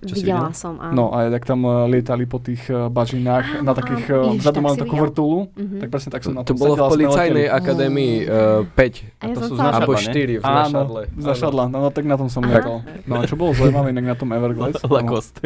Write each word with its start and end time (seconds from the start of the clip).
Čo 0.00 0.14
si 0.14 0.24
Videla 0.24 0.48
videla? 0.48 0.56
som, 0.56 0.74
áno. 0.76 0.92
No 0.92 1.04
a 1.10 1.28
jak 1.28 1.44
tam 1.44 1.60
eh, 1.60 1.72
lietali 1.90 2.24
po 2.24 2.38
tých 2.38 2.64
eh, 2.66 2.88
bažinách 2.88 3.60
na 3.60 3.70
Áno, 3.70 3.76
takých, 3.76 4.04
áno. 4.08 4.32
eh, 4.32 4.40
vzadu 4.40 4.56
tak 4.56 4.64
mali 4.64 4.74
si 4.74 4.80
takú 4.80 4.96
vrtulu, 4.96 5.38
Mhm. 5.52 5.76
tak 5.76 5.88
presne 5.88 6.10
tak 6.10 6.22
som 6.22 6.32
na 6.32 6.40
To 6.40 6.52
tom 6.52 6.56
bolo 6.56 6.74
v 6.74 6.80
a 6.80 6.88
policajnej 6.88 7.46
akadémii 7.46 8.14
uh, 8.24 8.64
5. 8.64 9.20
A 9.20 9.22
ja 9.22 9.34
to 9.34 9.40
sú 9.44 9.54
Alebo 9.54 9.92
ne? 9.92 10.00
4 10.00 10.40
v 10.40 10.42
Áno, 10.42 10.80
za 11.20 11.32
šadla, 11.36 11.62
no, 11.68 11.76
no 11.78 11.88
tak 11.90 12.04
na 12.04 12.16
tom 12.16 12.28
som 12.28 12.40
letel. 12.42 12.80
No 13.04 13.12
a 13.14 13.28
čo 13.28 13.36
bolo 13.36 13.52
zaujímavé 13.52 13.92
inak 13.92 14.06
na 14.06 14.16
tom 14.16 14.32
Everglades, 14.32 14.80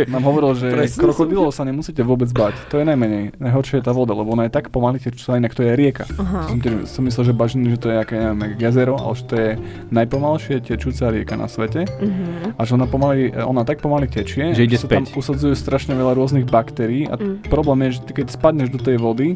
nám, 0.06 0.22
hovoril, 0.22 0.55
že 0.55 0.71
krokodilov 0.95 1.51
sa 1.51 1.67
nemusíte 1.67 2.01
vôbec 2.01 2.31
bať. 2.31 2.55
To 2.71 2.79
je 2.79 2.87
najmenej. 2.87 3.35
Najhoršie 3.43 3.83
je 3.83 3.85
tá 3.85 3.91
voda, 3.91 4.15
lebo 4.15 4.31
ona 4.31 4.47
je 4.47 4.53
tak 4.53 4.71
pomaly 4.71 4.99
tečúca, 4.99 5.35
inak 5.35 5.51
to 5.51 5.67
je 5.67 5.75
rieka. 5.75 6.07
Som, 6.47 6.59
tiež, 6.63 6.75
som 6.87 7.03
myslel, 7.03 7.25
že 7.27 7.35
bažiny, 7.35 7.75
že 7.75 7.79
to 7.81 7.89
je 7.91 7.97
aké, 7.99 8.15
neviem, 8.15 8.55
jazero, 8.57 8.95
ale 8.95 9.15
že 9.15 9.25
to 9.27 9.35
je 9.35 9.51
najpomalšie 9.91 10.55
tečúca 10.61 11.11
rieka 11.11 11.35
na 11.35 11.47
svete. 11.47 11.87
Mhm. 11.89 12.55
A 12.55 12.61
že 12.63 12.75
ona, 12.75 12.87
pomaly, 12.87 13.35
ona 13.35 13.63
tak 13.63 13.81
pomaly 13.81 14.07
tečie, 14.07 14.44
Že 14.53 14.63
ide 14.63 14.76
sa 14.76 14.87
tam 14.87 15.04
späť. 15.04 15.17
usadzujú 15.17 15.54
strašne 15.54 15.92
veľa 15.92 16.12
rôznych 16.12 16.45
baktérií 16.45 17.07
a 17.07 17.15
Mm. 17.15 17.47
problém 17.47 17.79
je, 17.84 17.97
že 17.97 18.01
ty 18.03 18.12
keď 18.15 18.27
spadneš 18.29 18.69
do 18.69 18.77
tej 18.77 18.98
vody, 18.98 19.33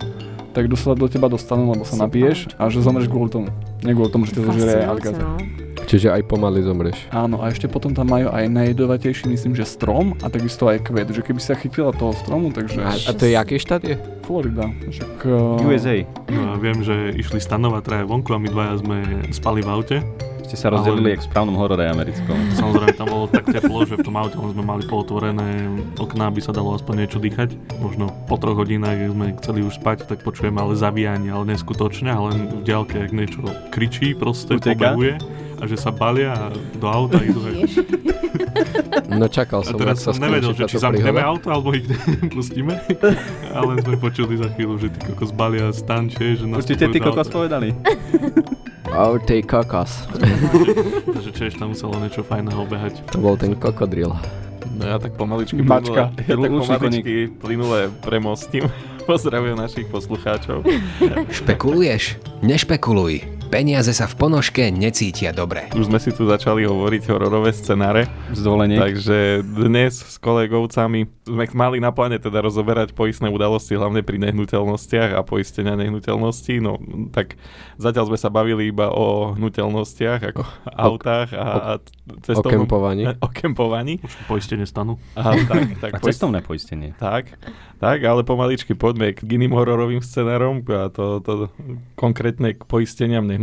tak 0.51 0.67
do 0.67 0.75
sa 0.75 0.93
do 0.93 1.07
teba 1.07 1.27
dostanú, 1.27 1.71
lebo 1.71 1.83
sa 1.83 1.97
napiješ 1.97 2.53
a 2.55 2.67
že 2.67 2.81
zomreš 2.81 3.07
kvôli 3.07 3.31
tomu. 3.31 3.49
Nie 3.81 3.95
kvôli 3.95 4.11
tomu, 4.11 4.27
že 4.27 4.35
ťa 4.35 4.43
zožerie 4.43 4.83
aligátor. 4.83 5.23
no. 5.23 5.39
Čiže 5.81 6.11
aj 6.11 6.23
pomaly 6.27 6.61
zomreš. 6.61 6.99
Áno, 7.09 7.39
a 7.39 7.49
ešte 7.49 7.65
potom 7.65 7.95
tam 7.95 8.05
majú 8.07 8.29
aj 8.29 8.45
najjedovatejší, 8.47 9.25
myslím, 9.27 9.55
že 9.55 9.65
strom 9.65 10.13
a 10.19 10.29
takisto 10.29 10.67
aj 10.67 10.85
kvet, 10.85 11.09
že 11.09 11.23
keby 11.23 11.39
sa 11.39 11.55
chytila 11.55 11.93
toho 11.93 12.13
stromu, 12.13 12.51
takže 12.51 12.83
A, 12.83 12.93
a 12.93 13.13
to 13.15 13.25
je 13.25 13.33
aký 13.33 13.57
štát 13.57 13.81
je? 13.83 13.97
Florida. 14.21 14.69
Však, 14.85 15.13
uh, 15.25 15.65
USA. 15.65 16.05
No, 16.29 16.57
viem, 16.57 16.77
že 16.79 16.93
išli 17.15 17.39
stanovať 17.39 17.83
traja 17.83 18.05
vonku 18.05 18.29
a 18.29 18.37
my 18.37 18.49
dvaja 18.49 18.75
sme 18.77 18.97
spali 19.31 19.61
v 19.61 19.69
aute. 19.71 19.97
Ste 20.49 20.57
sa 20.57 20.73
rozdelili 20.73 21.13
Ale- 21.13 21.21
jak 21.21 21.21
v 21.21 21.27
správnom 21.29 21.57
horore 21.61 21.85
americkom. 21.85 22.33
Samozrejme 22.57 22.97
tam 22.97 23.09
bolo 23.13 23.29
tak 23.29 23.45
teplo, 23.53 23.85
že 23.85 24.01
v 24.01 24.05
tom 24.09 24.17
aute 24.17 24.33
sme 24.33 24.65
mali 24.65 24.81
pootvorené 24.89 25.69
okná, 26.01 26.33
aby 26.33 26.41
sa 26.41 26.57
dalo 26.57 26.73
aspoň 26.73 27.05
niečo 27.05 27.21
dýchať. 27.21 27.53
Možno 27.85 28.09
po 28.25 28.41
troch 28.41 28.57
hodinách, 28.57 28.97
keď 28.97 29.09
sme 29.13 29.27
chceli 29.45 29.61
už 29.61 29.77
spať, 29.77 30.09
tak 30.09 30.25
počujeme 30.25 30.57
ale 30.57 30.73
zavíjanie, 30.73 31.29
ale 31.29 31.53
neskutočne, 31.53 32.09
ale 32.09 32.33
v 32.33 32.65
ďalke, 32.65 32.97
ak 32.97 33.13
niečo 33.13 33.45
kričí, 33.69 34.17
proste 34.17 34.57
pobehuje 34.57 35.21
a 35.59 35.67
že 35.69 35.77
sa 35.77 35.93
balia 35.93 36.33
a 36.33 36.45
do 36.81 36.87
auta 36.89 37.21
idú. 37.29 37.45
No 39.13 39.29
čakal 39.29 39.61
A 39.61 39.69
som, 39.69 39.77
teraz 39.77 40.01
ak 40.01 40.05
sa 40.07 40.11
som 40.17 40.23
nevedel, 40.23 40.57
že 40.57 40.65
či 40.65 40.81
zamkneme 40.81 41.21
auto, 41.21 41.53
alebo 41.53 41.77
ich 41.77 41.85
pustíme. 42.33 42.79
Ale 43.53 43.85
sme 43.85 44.01
počuli 44.01 44.41
za 44.41 44.49
chvíľu, 44.55 44.81
že 44.81 44.89
ty 44.97 45.13
kokos 45.13 45.29
balia 45.29 45.69
stanče, 45.69 46.41
že 46.41 46.45
nás 46.49 46.65
Určite 46.65 46.89
ty 46.89 46.99
kokos 47.05 47.29
povedali. 47.29 47.75
Oh, 48.97 49.19
ty 49.21 49.43
kokos. 49.45 50.09
Takže 51.05 51.31
tiež 51.35 51.53
tam 51.61 51.77
muselo 51.77 51.95
niečo 52.01 52.25
fajného 52.25 52.65
behať. 52.67 53.05
To 53.15 53.19
bol 53.21 53.37
ten 53.37 53.55
kokodril. 53.55 54.11
No 54.79 54.83
ja 54.87 54.97
tak 55.03 55.15
pomaličky 55.19 55.59
Mačka. 55.59 56.15
plynule, 56.15 56.25
ja 56.25 56.35
tak 56.39 56.51
pomaličky 56.55 57.15
plynule 57.43 57.81
premostím. 58.03 58.71
Pozdravujem 59.09 59.57
našich 59.57 59.89
poslucháčov. 59.89 60.63
Špekuluješ? 61.33 62.21
Nešpekuluj. 62.45 63.38
Peniaze 63.49 63.97
sa 63.97 64.05
v 64.05 64.15
ponožke 64.21 64.69
necítia 64.69 65.33
dobre. 65.33 65.73
Už 65.73 65.89
sme 65.89 65.97
si 65.97 66.13
tu 66.13 66.29
začali 66.29 66.69
hovoriť 66.69 67.09
hororové 67.09 67.57
scenáre, 67.57 68.05
Zvolenie. 68.37 68.77
takže 68.77 69.41
dnes 69.41 69.97
s 69.97 70.21
kolegovcami 70.21 71.09
sme 71.25 71.45
mali 71.57 71.81
na 71.81 71.89
pláne 71.89 72.21
teda 72.21 72.45
rozoberať 72.45 72.93
poistné 72.93 73.33
udalosti, 73.33 73.73
hlavne 73.73 74.05
pri 74.05 74.21
nehnuteľnostiach 74.21 75.17
a 75.17 75.25
poistenia 75.25 75.81
nehnuteľností. 75.81 76.61
No 76.61 76.77
tak 77.09 77.41
zatiaľ 77.81 78.13
sme 78.13 78.19
sa 78.21 78.29
bavili 78.29 78.69
iba 78.69 78.93
o 78.93 79.33
hnuteľnostiach, 79.33 80.21
ako 80.29 80.43
autách 80.69 81.33
a, 81.33 81.47
a 81.57 81.73
O 82.09 82.21
cestovnom... 82.25 82.65
kempovaní. 82.65 83.05
O 83.25 83.29
kempovaní. 83.29 84.01
Už 84.01 84.13
poistenie 84.25 84.65
stanu. 84.65 84.97
Aha, 85.13 85.37
tak, 85.45 85.61
tak 85.81 85.91
A 85.97 86.01
poist- 86.01 86.17
cestovné 86.21 86.41
poistenie. 86.41 86.93
Tak, 86.97 87.33
tak, 87.77 87.99
ale 88.01 88.25
pomaličky 88.25 88.73
poďme 88.73 89.13
k 89.13 89.25
iným 89.25 89.53
hororovým 89.53 90.01
scenárom 90.01 90.65
a 90.69 90.89
to, 90.89 91.21
to 91.21 91.33
konkrétne 91.95 92.57
k 92.57 92.63
poisteniam 92.65 93.25
nehnuteľnosti. 93.25 93.38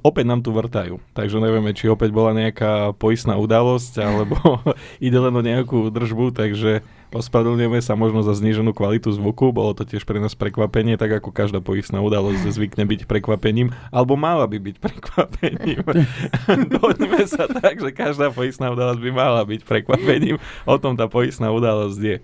Opäť 0.00 0.24
nám 0.26 0.40
tu 0.40 0.50
vrtajú, 0.50 0.98
takže 1.12 1.38
nevieme, 1.38 1.76
či 1.76 1.92
opäť 1.92 2.10
bola 2.10 2.32
nejaká 2.32 2.96
poistná 2.96 3.36
udalosť, 3.36 4.00
alebo 4.00 4.36
ide 5.06 5.18
len 5.20 5.34
o 5.36 5.42
nejakú 5.44 5.92
držbu, 5.92 6.32
takže 6.34 6.80
ospravedlňujeme 7.10 7.80
sa 7.82 7.98
možno 7.98 8.22
za 8.22 8.34
zníženú 8.38 8.70
kvalitu 8.72 9.10
zvuku, 9.10 9.50
bolo 9.50 9.74
to 9.74 9.82
tiež 9.82 10.06
pre 10.06 10.22
nás 10.22 10.38
prekvapenie, 10.38 10.94
tak 10.94 11.20
ako 11.20 11.34
každá 11.34 11.58
poistná 11.58 11.98
udalosť 12.00 12.50
zvykne 12.50 12.86
byť 12.86 13.10
prekvapením, 13.10 13.74
alebo 13.90 14.14
mala 14.14 14.46
by 14.46 14.58
byť 14.58 14.76
prekvapením. 14.78 15.82
Dohodneme 16.72 17.22
sa 17.26 17.50
tak, 17.50 17.82
že 17.82 17.90
každá 17.90 18.30
poistná 18.30 18.70
udalosť 18.70 19.00
by 19.02 19.10
mala 19.10 19.42
byť 19.42 19.60
prekvapením, 19.66 20.38
o 20.66 20.74
tom 20.78 20.94
tá 20.94 21.10
poistná 21.10 21.50
udalosť 21.50 22.00
je. 22.00 22.18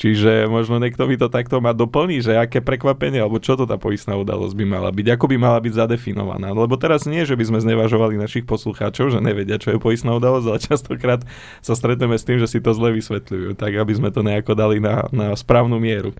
Čiže 0.00 0.48
možno 0.48 0.80
niekto 0.80 1.04
mi 1.04 1.20
to 1.20 1.28
takto 1.28 1.60
ma 1.60 1.76
doplní, 1.76 2.24
že 2.24 2.32
aké 2.32 2.64
prekvapenie, 2.64 3.20
alebo 3.20 3.36
čo 3.36 3.52
to 3.52 3.68
tá 3.68 3.76
poistná 3.76 4.16
udalosť 4.16 4.56
by 4.56 4.64
mala 4.64 4.88
byť, 4.88 5.12
ako 5.12 5.28
by 5.28 5.36
mala 5.36 5.60
byť 5.60 5.76
zadefinovaná. 5.76 6.56
Lebo 6.56 6.80
teraz 6.80 7.04
nie, 7.04 7.28
že 7.28 7.36
by 7.36 7.44
sme 7.44 7.58
znevažovali 7.60 8.16
našich 8.16 8.48
poslucháčov, 8.48 9.12
že 9.12 9.20
nevedia, 9.20 9.60
čo 9.60 9.76
je 9.76 9.78
poistná 9.78 10.16
udalosť, 10.16 10.46
ale 10.48 10.58
častokrát 10.64 11.20
sa 11.60 11.76
stretneme 11.76 12.16
s 12.16 12.24
tým, 12.24 12.40
že 12.40 12.48
si 12.48 12.64
to 12.64 12.72
zle 12.72 12.96
vysvetľujú, 12.96 13.60
tak 13.60 13.76
aby 13.76 13.92
sme 13.92 14.08
to 14.08 14.24
nejako 14.24 14.56
dali 14.56 14.80
na, 14.80 15.04
na 15.12 15.36
správnu 15.36 15.76
mieru. 15.76 16.16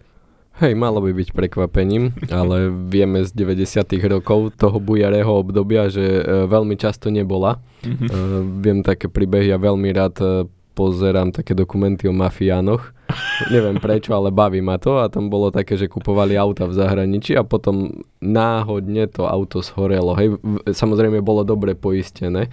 Hej, 0.61 0.77
malo 0.77 1.01
by 1.01 1.17
byť 1.17 1.33
prekvapením, 1.33 2.13
ale 2.29 2.69
vieme 2.69 3.25
z 3.25 3.33
90 3.33 3.97
rokov 4.13 4.61
toho 4.61 4.77
bujarého 4.77 5.33
obdobia, 5.41 5.89
že 5.89 6.05
e, 6.05 6.23
veľmi 6.45 6.77
často 6.77 7.09
nebola. 7.09 7.65
Mhm. 7.81 8.05
E, 8.05 8.17
viem 8.61 8.79
také 8.85 9.09
príbehy, 9.09 9.49
ja 9.49 9.57
veľmi 9.57 9.89
rád 9.89 10.21
e, 10.21 10.29
pozerám 10.77 11.33
také 11.33 11.57
dokumenty 11.57 12.05
o 12.09 12.13
mafiánoch. 12.13 13.00
Neviem 13.49 13.79
prečo, 13.79 14.13
ale 14.13 14.31
baví 14.31 14.61
ma 14.61 14.77
to 14.77 15.01
a 15.01 15.09
tam 15.09 15.29
bolo 15.29 15.51
také, 15.51 15.75
že 15.75 15.87
kupovali 15.87 16.35
auta 16.35 16.67
v 16.67 16.77
zahraničí 16.77 17.35
a 17.35 17.43
potom 17.43 18.03
náhodne 18.19 19.07
to 19.09 19.25
auto 19.25 19.61
shorelo. 19.61 20.15
Hej, 20.15 20.37
samozrejme 20.69 21.21
bolo 21.21 21.43
dobre 21.43 21.73
poistené, 21.73 22.49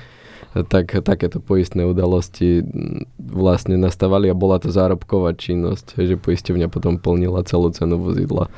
tak 0.71 0.89
takéto 1.05 1.37
poistné 1.37 1.85
udalosti 1.85 2.65
vlastne 3.19 3.77
nastávali 3.77 4.31
a 4.31 4.35
bola 4.37 4.57
to 4.57 4.73
zárobková 4.73 5.37
činnosť, 5.37 6.01
že 6.01 6.15
poisťovňa 6.17 6.67
potom 6.71 6.97
plnila 6.97 7.45
celú 7.45 7.69
cenu 7.69 7.99
vozidla. 8.01 8.49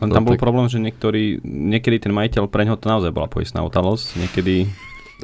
Len 0.00 0.08
No 0.08 0.16
tam 0.16 0.24
bol 0.24 0.38
tak- 0.38 0.44
problém, 0.44 0.66
že 0.72 0.80
niektorý, 0.80 1.42
niekedy 1.44 2.08
ten 2.08 2.12
majiteľ, 2.14 2.48
pre 2.48 2.64
ňoho 2.64 2.78
to 2.80 2.86
naozaj 2.88 3.10
bola 3.12 3.28
poistná 3.28 3.60
udalosť, 3.62 4.16
niekedy... 4.16 4.66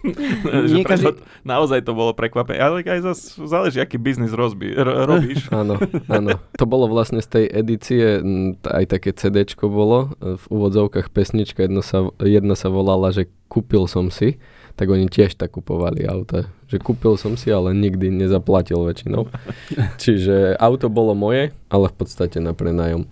Nie 0.02 0.84
preto 0.84 1.14
každý- 1.14 1.22
naozaj 1.42 1.80
to 1.82 1.92
bolo 1.92 2.12
prekvapenie, 2.12 2.58
ale 2.58 2.82
aj 2.82 3.00
zas 3.02 3.18
záleží, 3.34 3.78
aký 3.78 3.96
biznis 3.96 4.30
rozbi- 4.30 4.72
r- 4.72 5.06
robíš. 5.06 5.50
Áno, 5.54 5.80
áno. 6.06 6.38
To 6.54 6.64
bolo 6.64 6.86
vlastne 6.86 7.18
z 7.18 7.28
tej 7.28 7.44
edície, 7.50 8.02
aj 8.62 8.84
také 8.88 9.10
CDčko 9.10 9.66
bolo, 9.66 10.14
e, 10.18 10.36
v 10.38 10.44
úvodzovkách 10.48 11.10
pesnička, 11.10 11.66
jedno 11.66 11.82
sa, 11.82 12.10
jedna 12.18 12.54
sa 12.54 12.68
volala, 12.68 13.10
že 13.10 13.26
kúpil 13.48 13.88
som 13.88 14.12
si, 14.12 14.38
tak 14.78 14.86
oni 14.86 15.10
tiež 15.10 15.34
tak 15.34 15.58
kupovali 15.58 16.06
auta. 16.06 16.46
Že 16.70 16.76
kúpil 16.78 17.14
som 17.18 17.34
si, 17.34 17.50
ale 17.50 17.74
nikdy 17.74 18.14
nezaplatil 18.14 18.78
väčšinou. 18.84 19.26
Čiže 20.02 20.54
auto 20.54 20.86
bolo 20.86 21.18
moje, 21.18 21.50
ale 21.66 21.86
v 21.90 21.96
podstate 21.96 22.38
na 22.38 22.54
prenajom. 22.54 23.08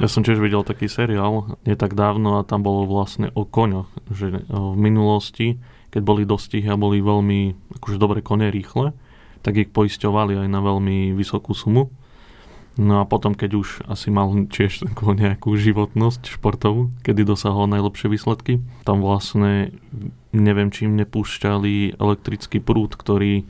Ja 0.00 0.08
som 0.08 0.24
tiež 0.24 0.40
videl 0.40 0.64
taký 0.64 0.88
seriál, 0.88 1.56
nie 1.62 1.76
tak 1.76 1.92
dávno 1.92 2.40
a 2.40 2.48
tam 2.48 2.64
bolo 2.64 2.88
vlastne 2.88 3.28
o 3.36 3.44
koňoch, 3.44 3.88
že 4.08 4.40
o, 4.48 4.72
v 4.72 4.78
minulosti, 4.80 5.60
keď 5.92 6.02
boli 6.02 6.24
dostihy 6.24 6.64
a 6.72 6.80
boli 6.80 7.04
veľmi 7.04 7.40
akože 7.78 8.00
dobre 8.00 8.24
kone 8.24 8.48
rýchle, 8.48 8.96
tak 9.44 9.60
ich 9.60 9.68
poisťovali 9.70 10.40
aj 10.40 10.48
na 10.48 10.60
veľmi 10.64 11.12
vysokú 11.12 11.52
sumu. 11.52 11.92
No 12.80 13.04
a 13.04 13.04
potom, 13.04 13.36
keď 13.36 13.50
už 13.60 13.68
asi 13.84 14.08
mal 14.08 14.32
tiež 14.48 14.88
takú 14.88 15.12
nejakú 15.12 15.52
životnosť 15.52 16.32
športovú, 16.40 16.88
kedy 17.04 17.28
dosahol 17.28 17.68
najlepšie 17.68 18.08
výsledky, 18.08 18.64
tam 18.88 19.04
vlastne 19.04 19.76
neviem, 20.32 20.72
čím 20.72 20.96
nepúšťali 20.96 22.00
elektrický 22.00 22.64
prúd, 22.64 22.96
ktorý 22.96 23.44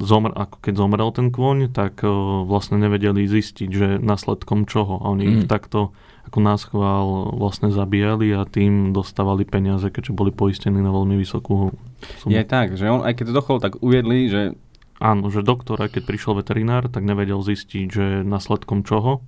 zomr, 0.00 0.32
ako 0.34 0.56
keď 0.64 0.74
zomrel 0.76 1.10
ten 1.12 1.28
kôň, 1.28 1.70
tak 1.70 2.00
uh, 2.02 2.42
vlastne 2.48 2.80
nevedeli 2.80 3.28
zistiť, 3.28 3.68
že 3.68 3.86
následkom 4.00 4.64
čoho. 4.64 4.98
A 5.00 5.12
oni 5.12 5.24
mm. 5.24 5.32
ich 5.32 5.44
takto 5.46 5.92
ako 6.30 6.38
nás 6.46 6.62
chvál 6.62 7.34
vlastne 7.34 7.74
zabíjali 7.74 8.30
a 8.38 8.46
tým 8.46 8.94
dostávali 8.94 9.42
peniaze, 9.42 9.90
keďže 9.90 10.14
boli 10.14 10.30
poistení 10.30 10.78
na 10.78 10.94
veľmi 10.94 11.18
vysokú 11.18 11.74
sumu. 12.22 12.30
Je 12.30 12.44
tak, 12.46 12.78
že 12.78 12.86
on, 12.86 13.02
aj 13.02 13.18
keď 13.18 13.24
to 13.32 13.34
dochol, 13.34 13.56
tak 13.58 13.82
uviedli, 13.82 14.30
že 14.30 14.54
Áno, 15.00 15.32
že 15.32 15.40
doktor, 15.40 15.80
aj 15.80 15.96
keď 15.96 16.02
prišiel 16.04 16.36
veterinár, 16.36 16.92
tak 16.92 17.08
nevedel 17.08 17.40
zistiť, 17.40 17.86
že 17.88 18.04
následkom 18.20 18.84
čoho 18.84 19.24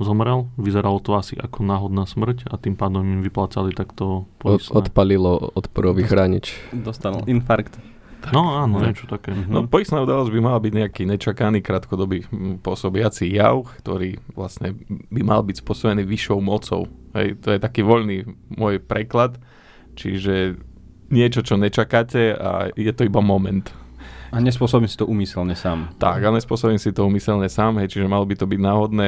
zomrel. 0.00 0.48
Vyzeralo 0.56 0.96
to 0.98 1.12
asi 1.12 1.36
ako 1.36 1.60
náhodná 1.60 2.08
smrť 2.08 2.48
a 2.48 2.56
tým 2.56 2.72
pádom 2.72 3.04
im 3.04 3.20
vyplácali 3.20 3.76
takto 3.76 4.24
Od, 4.24 4.58
poistné. 4.58 4.74
odpalilo 4.74 5.52
odporový 5.54 6.08
chránič. 6.08 6.56
dostal 6.72 7.20
infarkt. 7.28 7.76
No 8.32 8.56
áno, 8.56 8.80
No. 8.80 8.86
niečo 8.86 9.04
také. 9.04 9.34
No, 9.34 9.66
poistná 9.66 10.00
udalosť 10.00 10.30
by 10.30 10.40
mala 10.40 10.62
byť 10.62 10.72
nejaký 10.72 11.02
nečakaný 11.04 11.60
krátkodobý 11.60 12.24
hm, 12.24 12.62
pôsobiaci 12.62 13.28
jav, 13.28 13.66
ktorý 13.82 14.16
vlastne 14.32 14.72
by 15.10 15.20
mal 15.20 15.42
byť 15.42 15.60
spôsobený 15.60 16.06
vyššou 16.06 16.38
mocou. 16.38 16.88
Hej, 17.12 17.42
to 17.42 17.52
je 17.52 17.58
taký 17.58 17.82
voľný 17.82 18.24
môj 18.48 18.80
preklad, 18.80 19.36
čiže 19.94 20.56
niečo, 21.10 21.44
čo 21.44 21.54
nečakáte 21.54 22.32
a 22.32 22.72
je 22.72 22.90
to 22.90 23.04
iba 23.04 23.20
moment. 23.20 23.68
A 24.34 24.42
nespôsobím 24.42 24.90
si 24.90 24.98
to 24.98 25.06
umyselne 25.06 25.54
sám. 25.54 25.94
Tak, 26.02 26.18
a 26.18 26.34
nespôsobím 26.34 26.82
si 26.82 26.90
to 26.90 27.06
umyselne 27.06 27.46
sám, 27.46 27.78
hej, 27.78 27.86
čiže 27.94 28.10
malo 28.10 28.26
by 28.26 28.34
to 28.34 28.50
byť 28.50 28.58
náhodné. 28.58 29.06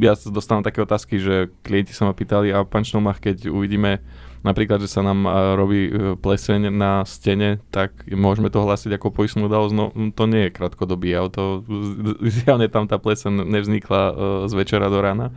Ja 0.00 0.16
sa 0.16 0.32
dostávam 0.32 0.64
také 0.64 0.80
otázky, 0.80 1.20
že 1.20 1.52
klienti 1.60 1.92
sa 1.92 2.08
ma 2.08 2.16
pýtali, 2.16 2.48
a 2.48 2.64
pán 2.64 2.80
Šnomach, 2.80 3.20
keď 3.20 3.52
uvidíme 3.52 4.00
napríklad, 4.44 4.78
že 4.84 4.92
sa 4.92 5.00
nám 5.00 5.24
a, 5.24 5.56
robí 5.56 5.88
e, 5.88 5.92
pleseň 6.20 6.68
na 6.68 7.02
stene, 7.08 7.64
tak 7.72 8.04
môžeme 8.12 8.52
to 8.52 8.60
hlásiť 8.60 9.00
ako 9.00 9.10
poistnú 9.10 9.48
udalosť. 9.48 9.74
No 9.74 9.90
to 10.12 10.24
nie 10.28 10.46
je 10.46 10.54
krátkodobý 10.54 11.16
jav, 11.16 11.32
zjavne 12.20 12.68
tam 12.68 12.84
tá 12.84 13.00
pleseň 13.00 13.48
nevznikla 13.48 14.02
uh, 14.04 14.14
z 14.46 14.52
večera 14.52 14.92
do 14.92 15.00
rána. 15.00 15.32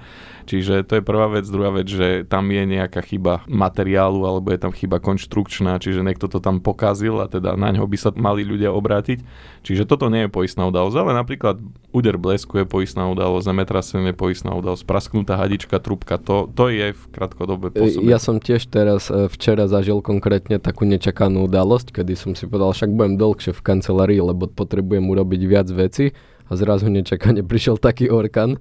Čiže 0.48 0.88
to 0.88 0.98
je 0.98 1.04
prvá 1.04 1.28
vec. 1.28 1.44
Druhá 1.44 1.76
vec, 1.76 1.92
že 1.92 2.24
tam 2.24 2.48
je 2.48 2.64
nejaká 2.64 3.04
chyba 3.04 3.44
materiálu 3.52 4.24
alebo 4.24 4.56
je 4.56 4.60
tam 4.64 4.72
chyba 4.72 5.04
konštrukčná, 5.04 5.76
čiže 5.84 6.08
niekto 6.08 6.32
to 6.32 6.40
tam 6.40 6.64
pokazil 6.64 7.20
a 7.20 7.28
teda 7.28 7.60
na 7.60 7.76
ňo 7.76 7.84
by 7.84 7.98
sa 8.00 8.10
mali 8.16 8.48
ľudia 8.48 8.72
obrátiť. 8.72 9.20
Čiže 9.68 9.84
toto 9.84 10.08
nie 10.08 10.26
je 10.26 10.32
poistná 10.32 10.64
udalosť, 10.72 10.96
ale 10.96 11.12
napríklad 11.12 11.60
úder 11.92 12.16
blesku 12.16 12.64
je 12.64 12.66
poistná 12.66 13.12
udalosť, 13.12 13.52
zemetrasenie 13.52 14.16
je 14.16 14.18
poistná 14.18 14.56
udalosť, 14.56 14.88
prasknutá 14.88 15.36
hadička, 15.36 15.84
trubka, 15.84 16.16
to, 16.16 16.48
to 16.56 16.72
je 16.72 16.96
v 16.96 17.04
krátkodobé 17.12 17.76
pôsobenie. 17.76 18.08
Ja 18.08 18.24
som 18.24 18.40
tiež 18.40 18.72
teraz 18.72 19.12
e, 19.12 19.28
včera 19.28 19.68
zažil 19.68 20.00
konkrétne 20.00 20.64
takú 20.64 20.88
nečakanú 20.88 21.52
udalosť, 21.52 21.92
kedy 21.92 22.16
som 22.16 22.32
si 22.40 22.48
povedal, 22.48 22.72
však 22.72 22.96
budem 22.96 23.20
dlhšie 23.20 23.52
v 23.52 23.62
kancelárii, 23.62 24.24
lebo 24.24 24.48
potrebujem 24.48 25.04
urobiť 25.04 25.42
viac 25.44 25.68
veci 25.68 26.16
a 26.48 26.52
zrazu 26.56 26.88
nečakane 26.88 27.44
prišiel 27.52 27.76
taký 27.76 28.08
orkan, 28.08 28.56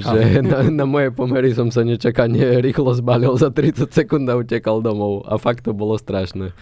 že 0.00 0.40
na, 0.50 0.64
na 0.66 0.84
moje 0.88 1.12
pomery 1.12 1.52
som 1.52 1.68
sa 1.68 1.84
nečakane 1.84 2.62
rýchlo 2.64 2.94
zbalil 2.94 3.34
za 3.36 3.52
30 3.52 3.90
sekúnd 3.90 4.26
a 4.30 4.38
utekal 4.38 4.80
domov. 4.80 5.26
A 5.28 5.36
fakt 5.36 5.68
to 5.68 5.76
bolo 5.76 5.98
strašné. 5.98 6.54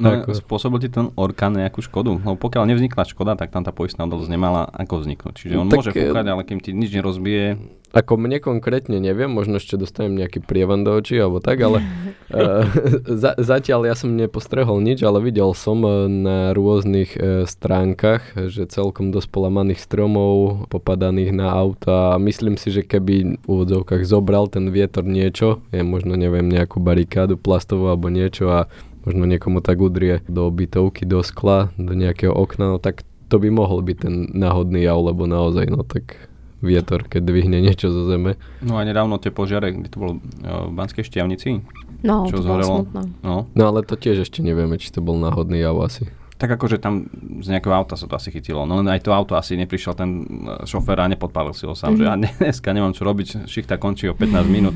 No, 0.00 0.24
ako... 0.24 0.32
spôsobil 0.32 0.78
ti 0.80 0.88
ten 0.88 1.12
orkán 1.12 1.52
nejakú 1.52 1.84
škodu? 1.84 2.16
Lebo 2.24 2.40
pokiaľ 2.40 2.72
nevznikla 2.72 3.04
škoda, 3.04 3.36
tak 3.36 3.52
tam 3.52 3.60
tá 3.60 3.70
poistná 3.70 4.08
udalosť 4.08 4.32
nemala 4.32 4.64
ako 4.72 5.04
vzniknúť. 5.04 5.34
Čiže 5.36 5.54
on 5.60 5.68
tak, 5.68 5.84
môže 5.84 5.92
fúkať, 5.92 6.24
ale 6.24 6.42
kým 6.48 6.58
ti 6.64 6.72
nič 6.72 6.90
nerozbije... 6.96 7.78
Ako 7.90 8.14
mne 8.14 8.38
konkrétne 8.38 9.02
neviem, 9.02 9.26
možno 9.26 9.58
ešte 9.58 9.74
dostanem 9.74 10.14
nejaký 10.14 10.46
prievan 10.46 10.86
do 10.86 10.94
očí 10.94 11.18
alebo 11.18 11.42
tak, 11.42 11.58
ale 11.58 11.82
uh, 12.30 12.62
za, 13.22 13.34
zatiaľ 13.34 13.90
ja 13.90 13.98
som 13.98 14.14
nepostrehol 14.14 14.78
nič, 14.78 15.02
ale 15.02 15.18
videl 15.18 15.50
som 15.58 15.82
na 16.06 16.54
rôznych 16.54 17.18
uh, 17.18 17.42
stránkach, 17.50 18.46
že 18.46 18.70
celkom 18.70 19.10
dosť 19.10 19.28
polamaných 19.34 19.82
stromov, 19.82 20.70
popadaných 20.70 21.34
na 21.34 21.50
auta 21.50 22.14
myslím 22.22 22.54
si, 22.54 22.70
že 22.70 22.86
keby 22.86 23.42
v 23.42 23.46
úvodzovkách 23.50 24.06
zobral 24.06 24.46
ten 24.46 24.70
vietor 24.70 25.02
niečo, 25.02 25.58
ja 25.74 25.82
možno 25.82 26.14
neviem 26.14 26.46
nejakú 26.46 26.78
barikádu 26.78 27.42
plastovú 27.42 27.90
alebo 27.90 28.06
niečo 28.06 28.54
a 28.54 28.70
možno 29.04 29.24
niekomu 29.24 29.60
tak 29.64 29.80
udrie 29.80 30.20
do 30.28 30.48
bytovky, 30.50 31.08
do 31.08 31.24
skla, 31.24 31.72
do 31.80 31.92
nejakého 31.96 32.32
okna, 32.32 32.76
no 32.76 32.78
tak 32.78 33.02
to 33.30 33.38
by 33.38 33.48
mohol 33.48 33.80
byť 33.80 33.96
ten 33.96 34.14
náhodný 34.34 34.82
jav, 34.82 34.98
lebo 35.00 35.24
naozaj, 35.24 35.70
no 35.70 35.86
tak 35.86 36.30
vietor, 36.60 37.08
keď 37.08 37.24
dvihne 37.24 37.58
niečo 37.64 37.88
zo 37.88 38.04
zeme. 38.04 38.36
No 38.60 38.76
a 38.76 38.84
nedávno 38.84 39.16
tie 39.16 39.32
požiare, 39.32 39.72
kde 39.72 39.88
to 39.88 39.96
bolo 39.96 40.12
e, 40.18 40.20
v 40.44 40.72
Banskej 40.76 41.08
Štiavnici, 41.08 41.64
no, 42.04 42.28
čo 42.28 42.40
to 42.40 42.44
zhorelo. 42.44 42.84
No. 43.24 43.48
no 43.48 43.62
ale 43.64 43.80
to 43.86 43.96
tiež 43.96 44.28
ešte 44.28 44.44
nevieme, 44.44 44.76
či 44.76 44.92
to 44.92 45.00
bol 45.00 45.16
náhodný 45.16 45.56
jav 45.56 45.78
asi 45.80 46.12
tak 46.40 46.56
akože 46.56 46.80
tam 46.80 47.04
z 47.44 47.52
nejakého 47.52 47.76
auta 47.76 48.00
sa 48.00 48.08
to 48.08 48.16
asi 48.16 48.32
chytilo. 48.32 48.64
No 48.64 48.80
len 48.80 48.88
aj 48.88 49.04
to 49.04 49.12
auto 49.12 49.36
asi 49.36 49.60
neprišiel 49.60 49.92
ten 49.92 50.24
e, 50.24 50.64
šofér 50.64 51.04
a 51.04 51.12
nepodpálil 51.12 51.52
si 51.52 51.68
ho 51.68 51.76
sám, 51.76 51.92
mm-hmm. 51.92 52.00
že 52.00 52.04
ja 52.08 52.14
dneska 52.16 52.68
nemám 52.72 52.96
čo 52.96 53.04
robiť, 53.04 53.44
šichta 53.44 53.76
končí 53.76 54.08
o 54.08 54.16
15 54.16 54.48
minút. 54.48 54.72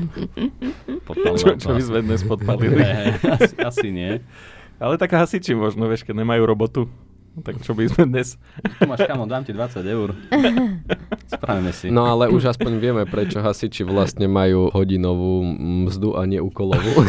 čo, 1.41 1.57
čo 1.57 1.69
by 1.73 1.81
sme 1.81 1.99
dnes 2.05 2.21
podpalili? 2.21 2.77
Ne, 2.77 3.17
asi, 3.17 3.55
asi 3.57 3.87
nie. 3.89 4.21
Ale 4.77 5.01
tak 5.01 5.17
hasiči 5.17 5.57
možno, 5.57 5.89
vieš, 5.89 6.05
keď 6.05 6.21
nemajú 6.21 6.45
robotu. 6.45 6.85
Tak 7.35 7.67
čo 7.67 7.75
by 7.75 7.91
sme 7.91 8.07
dnes... 8.07 8.39
Tu 8.79 8.87
máš 8.87 9.03
kamo, 9.03 9.27
dám 9.27 9.43
ti 9.43 9.51
20 9.51 9.83
eur. 9.83 10.15
Spravíme 11.35 11.75
si. 11.75 11.91
No 11.91 12.07
ale 12.07 12.31
už 12.31 12.55
aspoň 12.55 12.79
vieme, 12.79 13.03
prečo 13.03 13.43
hasiči 13.43 13.83
vlastne 13.83 14.31
majú 14.31 14.71
hodinovú 14.71 15.43
mzdu 15.89 16.15
a 16.15 16.23
nie 16.23 16.39
úkolovú. 16.39 16.95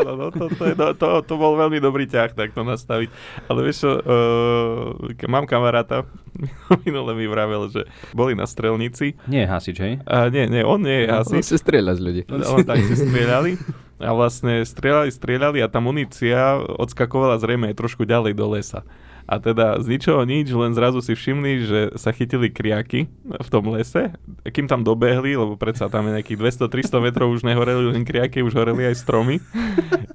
Áno, 0.00 0.12
no, 0.16 0.26
to, 0.30 0.46
to, 0.52 0.64
to, 0.74 0.86
to, 0.94 1.08
to 1.26 1.34
bol 1.34 1.58
veľmi 1.58 1.82
dobrý 1.82 2.06
ťah, 2.06 2.32
tak 2.34 2.54
to 2.54 2.62
nastaviť. 2.62 3.08
Ale 3.50 3.60
vieš 3.66 3.86
čo, 3.86 3.90
uh, 3.98 5.26
mám 5.26 5.44
kamaráta, 5.50 6.06
minule 6.86 7.12
mi 7.18 7.26
vravel, 7.26 7.68
že 7.70 7.86
boli 8.14 8.38
na 8.38 8.46
strelnici. 8.46 9.18
Nie 9.26 9.44
je 9.44 9.48
hasič, 9.50 9.76
hej? 9.80 9.94
A 10.06 10.30
nie, 10.30 10.46
nie, 10.46 10.62
on 10.62 10.82
nie 10.82 11.04
je 11.04 11.06
hasič. 11.10 11.42
On 11.42 11.46
si 11.46 11.56
strieľa 11.58 11.92
z 11.98 12.00
ľudí. 12.00 12.22
On 12.30 12.62
tak 12.62 12.78
si 12.84 12.94
strieľali. 12.96 13.58
A 14.00 14.16
vlastne 14.16 14.64
strieľali, 14.64 15.12
strieľali 15.12 15.58
a 15.60 15.68
tá 15.68 15.76
munícia 15.76 16.56
odskakovala 16.56 17.36
zrejme 17.36 17.68
aj 17.68 17.76
trošku 17.76 18.08
ďalej 18.08 18.32
do 18.32 18.46
lesa. 18.56 18.80
A 19.30 19.38
teda 19.38 19.78
z 19.78 19.86
ničoho 19.86 20.26
nič, 20.26 20.50
len 20.50 20.74
zrazu 20.74 20.98
si 20.98 21.14
všimli, 21.14 21.52
že 21.62 21.80
sa 21.94 22.10
chytili 22.10 22.50
kriaky 22.50 23.06
v 23.30 23.48
tom 23.48 23.70
lese. 23.70 24.10
Kým 24.42 24.66
tam 24.66 24.82
dobehli, 24.82 25.38
lebo 25.38 25.54
predsa 25.54 25.86
tam 25.86 26.10
je 26.10 26.18
nejakých 26.18 26.66
200-300 26.66 26.98
metrov 26.98 27.30
už 27.30 27.46
nehoreli 27.46 27.94
len 27.94 28.02
kriaky, 28.02 28.42
už 28.42 28.58
horeli 28.58 28.90
aj 28.90 28.98
stromy. 28.98 29.38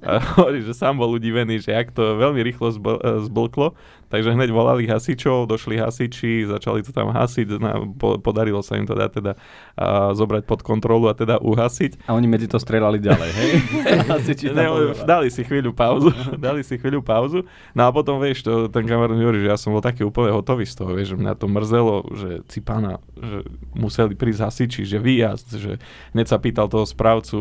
A 0.04 0.20
hovorí, 0.36 0.60
že 0.60 0.76
sám 0.76 1.00
bol 1.00 1.16
udivený, 1.16 1.64
že 1.64 1.72
ak 1.72 1.96
to 1.96 2.20
veľmi 2.20 2.44
rýchlo 2.44 2.68
zbl- 2.76 3.00
zblklo, 3.24 3.72
Takže 4.06 4.38
hneď 4.38 4.54
volali 4.54 4.86
hasičov, 4.86 5.50
došli 5.50 5.82
hasiči, 5.82 6.46
začali 6.46 6.86
to 6.86 6.94
tam 6.94 7.10
hasiť, 7.10 7.46
na, 7.58 7.82
po, 7.90 8.22
podarilo 8.22 8.62
sa 8.62 8.78
im 8.78 8.86
to 8.86 8.94
dať 8.94 9.10
teda 9.18 9.32
a, 9.74 10.14
zobrať 10.14 10.46
pod 10.46 10.62
kontrolu 10.62 11.10
a 11.10 11.14
teda 11.18 11.42
uhasiť. 11.42 12.06
A 12.06 12.14
oni 12.14 12.30
medzi 12.30 12.46
to 12.46 12.62
strelali 12.62 13.02
ďalej, 13.02 13.30
hej? 13.34 13.50
hasiči 14.14 14.54
ne, 14.54 14.94
dali 15.02 15.26
si 15.26 15.42
chvíľu 15.42 15.74
pauzu, 15.74 16.14
dali 16.46 16.62
si 16.62 16.78
chvíľu 16.78 17.02
pauzu, 17.02 17.42
no 17.74 17.82
a 17.82 17.90
potom 17.90 18.22
vieš, 18.22 18.46
to, 18.46 18.70
ten 18.70 18.86
kamarát 18.86 19.05
mi 19.14 19.22
hovorí, 19.22 19.46
že 19.46 19.50
ja 19.52 19.58
som 19.60 19.70
bol 19.70 19.84
taký 19.84 20.02
úplne 20.02 20.34
hotový 20.34 20.66
z 20.66 20.74
toho, 20.74 20.90
vieš, 20.96 21.14
že 21.14 21.20
mňa 21.22 21.32
to 21.38 21.46
mrzelo, 21.46 21.96
že 22.16 22.30
si 22.50 22.58
pána, 22.58 22.98
že 23.14 23.46
museli 23.76 24.18
prísť 24.18 24.40
hasiči, 24.42 24.82
že 24.82 24.98
výjazd, 24.98 25.48
že 25.60 25.72
hneď 26.16 26.26
sa 26.26 26.42
pýtal 26.42 26.66
toho 26.66 26.82
správcu 26.82 27.38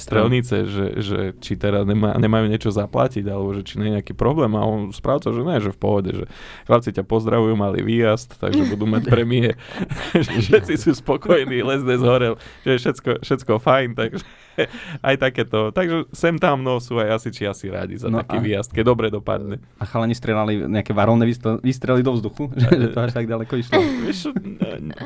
strelnice, 0.00 0.66
že, 0.66 0.86
že 0.98 1.18
či 1.38 1.54
teda 1.54 1.86
nemá, 1.86 2.18
nemajú 2.18 2.50
niečo 2.50 2.74
zaplatiť, 2.74 3.22
alebo 3.30 3.54
že 3.54 3.62
či 3.62 3.78
nie 3.78 3.92
je 3.92 3.96
nejaký 4.02 4.14
problém 4.18 4.50
a 4.58 4.66
on 4.66 4.90
správca, 4.90 5.30
že 5.30 5.42
ne, 5.46 5.62
že 5.62 5.70
v 5.70 5.78
pohode, 5.78 6.10
že 6.10 6.24
chlapci 6.66 6.90
ťa 6.90 7.04
pozdravujú, 7.06 7.54
mali 7.54 7.84
výjazd, 7.84 8.42
takže 8.42 8.66
budú 8.72 8.90
mať 8.90 9.06
premie, 9.06 9.54
že 10.26 10.32
všetci 10.42 10.74
sú 10.80 10.90
spokojní, 10.98 11.62
les 11.62 11.84
zhorel, 11.84 12.40
že 12.64 12.74
je 12.74 12.78
všetko, 12.80 13.10
všetko 13.20 13.52
fajn, 13.60 13.88
takže 13.94 14.24
aj 15.08 15.14
takéto. 15.18 15.72
Takže 15.72 16.12
sem 16.12 16.36
tam 16.36 16.60
no, 16.60 16.78
sú 16.78 17.00
aj 17.00 17.20
asi 17.20 17.28
či 17.32 17.42
asi 17.48 17.68
rádi 17.72 17.96
za 17.96 18.12
no 18.12 18.20
taký 18.20 18.38
a... 18.38 18.42
výjazd, 18.42 18.70
keď 18.72 18.84
dobre 18.84 19.06
dopadne. 19.08 19.60
A 19.80 19.84
chalani 19.88 20.16
strelali 20.16 20.61
nejaké 20.68 20.92
varovné 20.92 21.24
výstrely 21.64 22.04
do 22.04 22.12
vzduchu, 22.14 22.52
že 22.60 22.92
to 22.92 22.98
až 23.00 23.12
tak 23.16 23.26
ďaleko 23.26 23.52
išlo? 23.56 23.80
Vieš, 24.06 24.36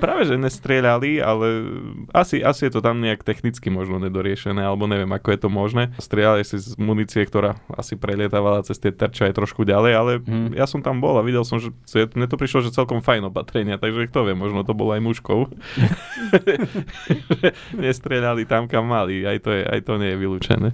práve, 0.03 0.27
že 0.27 0.35
nestrieľali, 0.35 1.23
ale 1.23 1.47
asi, 2.11 2.43
asi 2.43 2.69
je 2.69 2.73
to 2.75 2.81
tam 2.83 2.99
nejak 2.99 3.23
technicky 3.23 3.71
možno 3.71 4.03
nedoriešené, 4.03 4.61
alebo 4.61 4.91
neviem, 4.91 5.09
ako 5.15 5.29
je 5.31 5.39
to 5.41 5.49
možné. 5.49 5.83
Strieľali 6.03 6.43
si 6.43 6.59
z 6.59 6.75
munície, 6.77 7.23
ktorá 7.23 7.61
asi 7.71 7.95
prelietávala 7.95 8.67
cez 8.67 8.83
tie 8.83 8.91
terče 8.91 9.31
aj 9.31 9.35
trošku 9.39 9.63
ďalej, 9.63 9.93
ale 9.95 10.13
hmm 10.21 10.57
ja 10.57 10.65
som 10.65 10.81
tam 10.81 11.05
bol 11.05 11.21
a 11.21 11.23
videl 11.23 11.45
som, 11.45 11.61
že 11.61 11.71
mne 12.17 12.27
to 12.27 12.41
prišlo, 12.41 12.65
že 12.65 12.73
celkom 12.73 13.05
fajn 13.05 13.29
opatrenia, 13.29 13.77
takže 13.77 14.09
kto 14.09 14.25
vie, 14.25 14.35
možno 14.35 14.65
to 14.65 14.73
bolo 14.73 14.97
aj 14.97 15.05
mužkou. 15.05 15.53
Nestrieľali 17.85 18.49
tam, 18.49 18.65
kam 18.67 18.89
mali, 18.89 19.23
aj 19.29 19.45
to, 19.45 19.51
je, 19.53 19.63
aj 19.69 19.81
to 19.85 20.01
nie 20.01 20.17
je 20.17 20.19
vylúčené. 20.19 20.69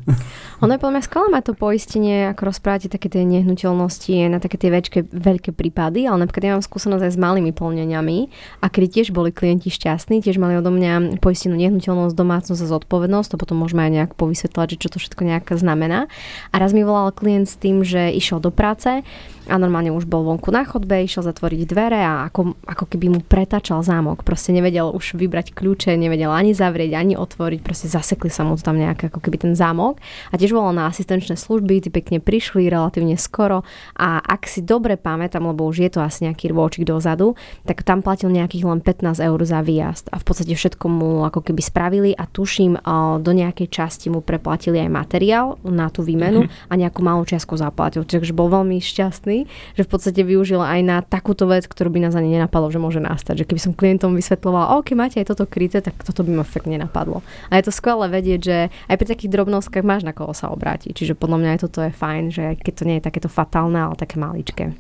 Ono 0.63 0.71
je 0.71 0.79
podľa 0.79 0.95
mňa 0.95 1.05
skvelé 1.05 1.27
mať 1.35 1.45
to 1.51 1.55
poistenie, 1.59 2.17
ako 2.31 2.43
rozprávate 2.55 2.87
také 2.87 3.11
tie 3.11 3.27
nehnuteľnosti 3.27 4.31
na 4.31 4.39
také 4.39 4.57
tie 4.57 4.71
väčké, 4.73 5.05
veľké 5.13 5.53
prípady, 5.53 6.09
ale 6.09 6.25
napríklad 6.25 6.43
ja 6.43 6.55
mám 6.57 6.65
skúsenosť 6.65 7.05
aj 7.05 7.13
s 7.13 7.21
malými 7.21 7.53
plneniami 7.53 8.33
a 8.65 8.67
kedy 8.73 8.87
tiež 8.89 9.09
boli 9.13 9.29
klienti 9.29 9.69
šťastní, 9.69 10.25
tiež 10.25 10.41
mali 10.41 10.57
odo 10.57 10.73
mňa 10.73 11.21
poistenú 11.21 11.55
nehnuteľnosť, 11.61 12.17
domácnosť 12.17 12.63
a 12.65 12.73
zodpovednosť, 12.73 13.37
to 13.37 13.41
potom 13.41 13.61
môžeme 13.61 13.85
aj 13.85 13.93
nejak 13.93 14.13
povysvetľať, 14.17 14.67
že 14.77 14.81
čo 14.81 14.89
to 14.97 14.99
všetko 14.99 15.23
nejak 15.29 15.47
znamená. 15.53 16.09
A 16.51 16.55
raz 16.57 16.73
mi 16.73 16.81
volal 16.81 17.13
klient 17.13 17.47
s 17.47 17.61
tým, 17.61 17.85
že 17.85 18.09
išiel 18.09 18.41
do 18.41 18.49
práce 18.49 19.05
a 19.51 19.59
normálne 19.59 19.91
už 19.91 20.07
bol 20.07 20.23
vonku 20.23 20.55
na 20.55 20.63
chodbe, 20.63 21.03
išiel 21.03 21.27
zatvoriť 21.27 21.61
dvere 21.67 21.99
a 21.99 22.27
ako, 22.31 22.55
ako 22.63 22.85
keby 22.87 23.07
mu 23.11 23.21
pretačal 23.25 23.83
zámok. 23.83 24.23
Proste 24.23 24.55
nevedel 24.55 24.87
už 24.91 25.19
vybrať 25.19 25.57
kľúče, 25.57 25.95
nevedel 25.99 26.31
ani 26.31 26.55
zavrieť, 26.55 26.95
ani 26.95 27.15
otvoriť, 27.19 27.61
proste 27.63 27.91
zasekli 27.91 28.31
sa 28.31 28.47
mu 28.47 28.55
tam 28.55 28.79
nejak 28.79 29.11
ako 29.11 29.19
keby 29.19 29.43
ten 29.43 29.53
zámok. 29.59 29.99
A 30.31 30.39
tiež 30.39 30.55
volal 30.55 30.77
na 30.77 30.87
asistenčné 30.87 31.35
služby, 31.35 31.83
tí 31.83 31.91
pekne 31.91 32.23
prišli 32.23 32.71
relatívne 32.71 33.19
skoro 33.19 33.67
a 33.99 34.23
ak 34.23 34.47
si 34.47 34.63
dobre 34.63 34.95
pamätám, 34.95 35.43
lebo 35.43 35.67
už 35.67 35.83
je 35.83 35.91
to 35.91 36.01
asi 36.05 36.29
nejaký 36.31 36.55
rôčik 36.55 36.87
dozadu, 36.87 37.35
tak 37.67 37.83
tam 37.83 38.05
platil 38.05 38.31
nejakých 38.31 38.65
len 38.69 38.79
15 38.79 39.19
eur 39.19 39.41
za 39.43 39.61
výjazd 39.65 40.13
a 40.15 40.21
v 40.21 40.25
podstate 40.25 40.55
všetko 40.55 40.87
mu 40.87 41.11
ako 41.27 41.41
keby 41.43 41.63
spravili 41.63 42.11
a 42.15 42.29
tuším, 42.29 42.79
do 43.23 43.33
nejakej 43.33 43.69
časti 43.73 44.13
mu 44.13 44.21
preplatili 44.21 44.79
aj 44.83 44.91
materiál 44.91 45.47
na 45.65 45.89
tú 45.89 46.05
výmenu 46.05 46.45
mm-hmm. 46.47 46.71
a 46.71 46.75
nejakú 46.77 47.01
malú 47.01 47.25
čiastku 47.25 47.57
zaplatil. 47.57 48.05
Takže 48.05 48.37
bol 48.37 48.53
veľmi 48.53 48.79
šťastný, 48.79 49.32
že 49.77 49.83
v 49.85 49.91
podstate 49.91 50.21
využil 50.23 50.61
aj 50.61 50.81
na 50.85 50.97
takúto 51.01 51.49
vec, 51.49 51.65
ktorú 51.67 51.93
by 51.93 52.09
nás 52.09 52.15
ani 52.15 52.33
nenapadlo, 52.37 52.69
že 52.69 52.81
môže 52.81 53.01
nastať. 53.01 53.45
Že 53.45 53.49
keby 53.49 53.61
som 53.61 53.73
klientom 53.73 54.13
vysvetlovala, 54.15 54.77
OK, 54.81 54.93
máte 54.93 55.19
aj 55.19 55.33
toto 55.33 55.49
kryté, 55.49 55.81
tak 55.81 55.97
toto 56.01 56.23
by 56.23 56.43
ma 56.43 56.45
fakt 56.45 56.69
nenapadlo. 56.69 57.25
A 57.49 57.59
je 57.59 57.67
to 57.67 57.73
skvelé 57.73 58.09
vedieť, 58.13 58.41
že 58.41 58.57
aj 58.89 58.97
pri 59.01 59.07
takých 59.09 59.33
drobnostkách 59.33 59.85
máš 59.85 60.03
na 60.05 60.13
koho 60.13 60.37
sa 60.37 60.53
obrátiť. 60.53 60.93
Čiže 60.93 61.17
podľa 61.17 61.39
mňa 61.41 61.51
aj 61.57 61.61
toto 61.65 61.79
je 61.81 61.93
fajn, 61.93 62.25
že 62.29 62.45
keď 62.61 62.73
to 62.77 62.87
nie 62.89 62.97
je 63.01 63.07
takéto 63.07 63.29
fatálne, 63.33 63.81
ale 63.81 63.97
také 63.97 64.21
maličké. 64.21 64.75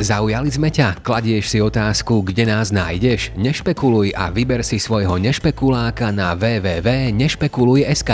Zaujali 0.00 0.48
sme 0.48 0.72
ťa? 0.72 1.04
Kladieš 1.04 1.52
si 1.52 1.58
otázku, 1.60 2.24
kde 2.24 2.48
nás 2.48 2.72
nájdeš? 2.72 3.36
Nešpekuluj 3.36 4.16
a 4.16 4.32
vyber 4.32 4.64
si 4.64 4.80
svojho 4.80 5.20
nešpekuláka 5.20 6.08
na 6.10 6.32
www.nešpekuluj.sk. 6.32 8.12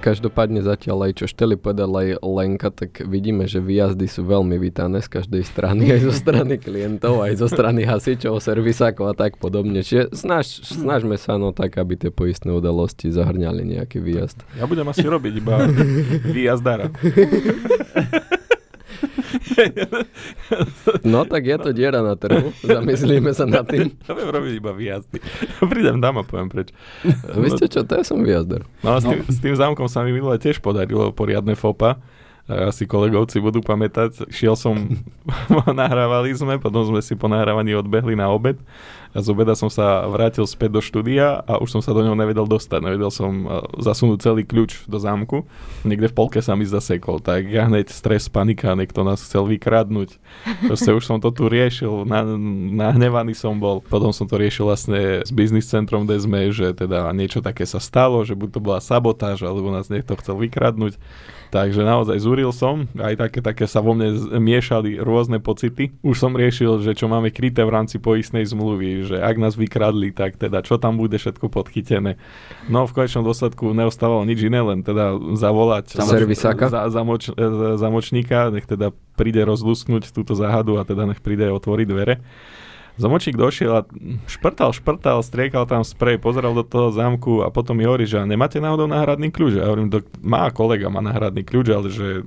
Každopádne 0.00 0.64
zatiaľ 0.64 1.12
aj 1.12 1.12
čo 1.20 1.26
Šteli 1.28 1.60
povedal 1.60 1.92
aj 1.92 2.24
Lenka, 2.24 2.72
tak 2.72 3.04
vidíme, 3.04 3.44
že 3.44 3.60
výjazdy 3.60 4.08
sú 4.08 4.24
veľmi 4.24 4.56
vítané 4.56 5.04
z 5.04 5.12
každej 5.12 5.44
strany, 5.44 5.92
aj 5.92 6.00
zo 6.08 6.12
strany 6.16 6.56
klientov, 6.64 7.20
aj 7.20 7.36
zo 7.36 7.52
strany 7.52 7.84
hasičov, 7.84 8.40
servisákov 8.40 9.12
a 9.12 9.14
tak 9.14 9.36
podobne. 9.36 9.84
Čiže 9.84 10.16
snaž, 10.16 10.64
snažme 10.64 11.20
sa 11.20 11.36
no 11.36 11.52
tak, 11.52 11.76
aby 11.76 12.00
tie 12.00 12.08
poistné 12.08 12.48
udalosti 12.48 13.12
zahrňali 13.12 13.76
nejaký 13.76 14.00
výjazd. 14.00 14.40
Ja 14.56 14.64
budem 14.64 14.88
asi 14.88 15.04
robiť 15.04 15.32
iba 15.36 15.68
výjazdára. 16.34 16.88
No 21.04 21.24
tak 21.28 21.46
je 21.46 21.56
to 21.60 21.70
diera 21.76 22.00
na 22.00 22.14
trhu, 22.16 22.52
zamyslíme 22.64 23.30
sa 23.36 23.44
nad 23.44 23.64
tým. 23.68 23.92
Ja 24.06 24.12
viem 24.16 24.30
robiť 24.30 24.52
iba 24.56 24.72
výjazdy. 24.74 25.18
Prídem 25.72 25.98
tam 26.00 26.20
a 26.20 26.22
poviem 26.24 26.48
preč. 26.48 26.72
Vy 27.34 27.48
ste 27.54 27.66
čo, 27.68 27.84
to 27.84 28.00
ja 28.00 28.04
som 28.04 28.20
výjazdar. 28.20 28.64
No 28.84 28.96
a 28.96 29.02
s 29.02 29.06
tým, 29.06 29.20
no. 29.20 29.30
s 29.30 29.38
tým 29.38 29.54
zámkom 29.56 29.86
sa 29.86 30.02
mi 30.02 30.12
minule 30.14 30.40
tiež 30.40 30.58
podarilo 30.60 31.12
poriadne 31.12 31.54
fopa 31.54 32.00
asi 32.50 32.82
kolegovci 32.82 33.38
budú 33.38 33.62
pamätať. 33.62 34.26
Šiel 34.26 34.58
som, 34.58 34.74
nahrávali 35.70 36.34
sme, 36.34 36.58
potom 36.58 36.82
sme 36.82 36.98
si 36.98 37.14
po 37.14 37.30
nahrávaní 37.30 37.78
odbehli 37.78 38.18
na 38.18 38.26
obed 38.26 38.58
a 39.10 39.18
z 39.18 39.26
obeda 39.34 39.58
som 39.58 39.66
sa 39.66 40.06
vrátil 40.06 40.46
späť 40.46 40.78
do 40.78 40.82
štúdia 40.82 41.42
a 41.42 41.58
už 41.58 41.74
som 41.74 41.82
sa 41.82 41.90
do 41.90 42.06
neho 42.06 42.14
nevedel 42.14 42.46
dostať. 42.46 42.78
Nevedel 42.78 43.10
som 43.10 43.32
uh, 43.44 43.66
zasunúť 43.82 44.22
celý 44.22 44.42
kľúč 44.46 44.86
do 44.86 45.02
zámku. 45.02 45.42
Niekde 45.82 46.10
v 46.10 46.14
polke 46.14 46.38
sa 46.38 46.54
mi 46.54 46.62
zasekol. 46.62 47.18
Tak 47.18 47.50
ja 47.50 47.66
hneď 47.66 47.90
stres, 47.90 48.30
panika, 48.30 48.78
niekto 48.78 49.02
nás 49.02 49.18
chcel 49.18 49.50
vykradnúť. 49.50 50.14
Proste 50.70 50.94
už 50.94 51.02
som 51.02 51.18
to 51.18 51.34
tu 51.34 51.50
riešil, 51.50 52.06
na, 52.06 52.22
nahnevaný 52.86 53.34
som 53.34 53.58
bol. 53.58 53.82
Potom 53.82 54.14
som 54.14 54.30
to 54.30 54.38
riešil 54.38 54.70
vlastne 54.70 55.26
s 55.26 55.30
biznis 55.34 55.66
centrom 55.66 56.06
Desme, 56.06 56.54
že 56.54 56.70
teda 56.70 57.10
niečo 57.10 57.42
také 57.42 57.66
sa 57.66 57.82
stalo, 57.82 58.22
že 58.22 58.38
buď 58.38 58.48
to 58.54 58.60
bola 58.62 58.78
sabotáž, 58.78 59.42
alebo 59.42 59.74
nás 59.74 59.90
niekto 59.90 60.14
chcel 60.22 60.38
vykradnúť. 60.38 60.94
Takže 61.50 61.82
naozaj 61.82 62.14
zúril 62.22 62.54
som, 62.54 62.86
aj 62.94 63.18
také, 63.18 63.38
také 63.42 63.64
sa 63.66 63.82
vo 63.82 63.90
mne 63.90 64.38
miešali 64.38 65.02
rôzne 65.02 65.42
pocity. 65.42 65.90
Už 65.98 66.22
som 66.22 66.38
riešil, 66.38 66.78
že 66.78 66.94
čo 66.94 67.10
máme 67.10 67.34
kryté 67.34 67.66
v 67.66 67.74
rámci 67.74 67.98
poistnej 67.98 68.46
zmluvy, 68.46 69.10
že 69.10 69.16
ak 69.18 69.34
nás 69.34 69.58
vykradli, 69.58 70.14
tak 70.14 70.38
teda 70.38 70.62
čo 70.62 70.78
tam 70.78 70.94
bude 70.94 71.18
všetko 71.18 71.50
podchytené. 71.50 72.14
No 72.70 72.86
v 72.86 72.94
konečnom 72.94 73.26
dôsledku 73.26 73.74
neostávalo 73.74 74.22
nič 74.22 74.46
iné, 74.46 74.62
len 74.62 74.86
teda 74.86 75.18
zavolať 75.34 75.98
servisáka. 75.98 76.70
Za, 76.70 76.86
zamoč, 76.86 77.34
zamočníka, 77.82 78.54
nech 78.54 78.70
teda 78.70 78.94
príde 79.18 79.42
rozlusknúť 79.42 80.14
túto 80.14 80.38
záhadu 80.38 80.78
a 80.78 80.86
teda 80.86 81.10
nech 81.10 81.18
príde 81.18 81.50
otvoriť 81.50 81.86
dvere. 81.90 82.22
Zamočník 83.00 83.40
došiel 83.40 83.72
a 83.72 83.82
šprtal, 84.28 84.76
šprtal, 84.76 85.24
striekal 85.24 85.64
tam 85.64 85.80
sprej, 85.80 86.20
pozeral 86.20 86.52
do 86.52 86.60
toho 86.60 86.92
zámku 86.92 87.40
a 87.40 87.48
potom 87.48 87.80
mi 87.80 87.88
hovorí, 87.88 88.04
že 88.04 88.20
nemáte 88.28 88.60
náhodou 88.60 88.84
náhradný 88.84 89.32
kľúč? 89.32 89.56
A 89.56 89.72
hovorím, 89.72 89.88
má 90.20 90.52
kolega, 90.52 90.92
má 90.92 91.00
náhradný 91.00 91.40
kľúč, 91.40 91.66
ale 91.72 91.88
že 91.88 92.20